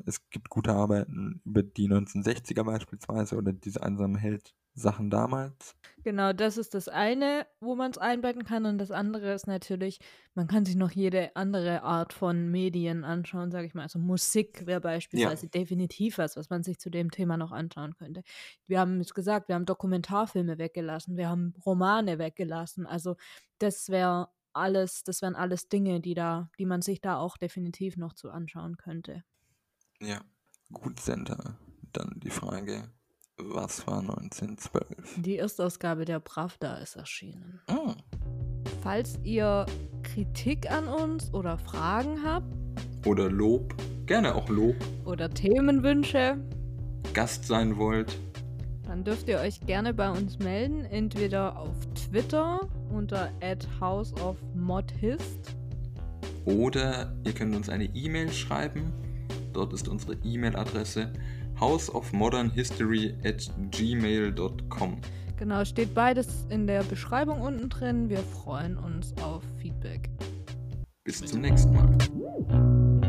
Es 0.06 0.28
gibt 0.30 0.48
gute 0.50 0.72
Arbeiten 0.72 1.40
über 1.44 1.62
die 1.62 1.88
1960er 1.88 2.64
beispielsweise 2.64 3.36
oder 3.36 3.52
diese 3.52 3.82
einsamen 3.82 4.16
Held-Sachen 4.16 5.10
damals. 5.10 5.74
Genau, 6.02 6.32
das 6.32 6.56
ist 6.56 6.72
das 6.72 6.88
eine, 6.88 7.46
wo 7.60 7.74
man 7.74 7.90
es 7.90 7.98
einbetten 7.98 8.44
kann. 8.44 8.64
Und 8.64 8.78
das 8.78 8.90
andere 8.90 9.34
ist 9.34 9.46
natürlich, 9.46 9.98
man 10.34 10.46
kann 10.46 10.64
sich 10.64 10.76
noch 10.76 10.90
jede 10.90 11.36
andere 11.36 11.82
Art 11.82 12.14
von 12.14 12.50
Medien 12.50 13.04
anschauen, 13.04 13.50
sage 13.50 13.66
ich 13.66 13.74
mal. 13.74 13.82
Also 13.82 13.98
Musik 13.98 14.66
wäre 14.66 14.80
beispielsweise 14.80 15.48
definitiv 15.48 16.16
was, 16.16 16.36
was 16.36 16.48
man 16.48 16.62
sich 16.62 16.78
zu 16.78 16.88
dem 16.88 17.10
Thema 17.10 17.36
noch 17.36 17.52
anschauen 17.52 17.94
könnte. 17.96 18.22
Wir 18.66 18.80
haben 18.80 18.98
es 19.00 19.12
gesagt, 19.12 19.48
wir 19.48 19.56
haben 19.56 19.66
Dokumentarfilme 19.66 20.56
weggelassen, 20.56 21.18
wir 21.18 21.28
haben 21.28 21.54
Romane 21.66 22.18
weggelassen. 22.18 22.86
Also 22.86 23.16
das 23.58 23.90
wäre 23.90 24.30
alles, 24.54 25.04
das 25.04 25.20
wären 25.20 25.36
alles 25.36 25.68
Dinge, 25.68 26.00
die 26.00 26.14
da, 26.14 26.48
die 26.58 26.66
man 26.66 26.80
sich 26.80 27.00
da 27.02 27.18
auch 27.18 27.36
definitiv 27.36 27.96
noch 27.98 28.14
zu 28.14 28.30
anschauen 28.30 28.78
könnte. 28.78 29.22
Ja, 30.02 30.20
gut, 30.72 30.98
Center. 31.00 31.56
Dann 31.92 32.20
die 32.22 32.30
Frage, 32.30 32.84
was 33.36 33.86
war 33.86 34.00
1912? 34.00 34.86
Die 35.16 35.36
Erstausgabe 35.36 36.04
der 36.04 36.20
Pravda 36.20 36.76
ist 36.76 36.96
erschienen. 36.96 37.60
Ah, 37.66 37.94
Falls 38.82 39.18
ihr 39.24 39.66
Kritik 40.02 40.70
an 40.70 40.88
uns 40.88 41.32
oder 41.34 41.58
Fragen 41.58 42.22
habt 42.24 42.46
oder 43.06 43.28
Lob, 43.30 43.74
gerne 44.06 44.34
auch 44.34 44.48
Lob, 44.48 44.76
oder 45.04 45.28
Themenwünsche, 45.28 46.38
Gast 47.12 47.44
sein 47.44 47.76
wollt, 47.76 48.16
dann 48.86 49.04
dürft 49.04 49.28
ihr 49.28 49.38
euch 49.38 49.60
gerne 49.60 49.92
bei 49.92 50.10
uns 50.10 50.38
melden, 50.38 50.84
entweder 50.84 51.58
auf 51.58 51.76
Twitter 51.94 52.60
unter 52.90 53.30
@houseofmodhist 53.80 55.56
Oder 56.46 57.14
ihr 57.24 57.32
könnt 57.32 57.54
uns 57.54 57.68
eine 57.68 57.84
E-Mail 57.84 58.32
schreiben. 58.32 58.92
Dort 59.52 59.72
ist 59.72 59.88
unsere 59.88 60.14
E-Mail-Adresse 60.24 61.12
houseofmodernhistory 61.58 63.14
at 63.24 63.50
gmail.com. 63.70 65.00
Genau, 65.38 65.64
steht 65.64 65.94
beides 65.94 66.46
in 66.50 66.66
der 66.66 66.82
Beschreibung 66.82 67.40
unten 67.40 67.68
drin. 67.68 68.08
Wir 68.10 68.18
freuen 68.18 68.76
uns 68.76 69.14
auf 69.22 69.42
Feedback. 69.60 70.10
Bis 71.04 71.24
zum 71.24 71.40
nächsten 71.40 71.72
Mal. 71.72 72.99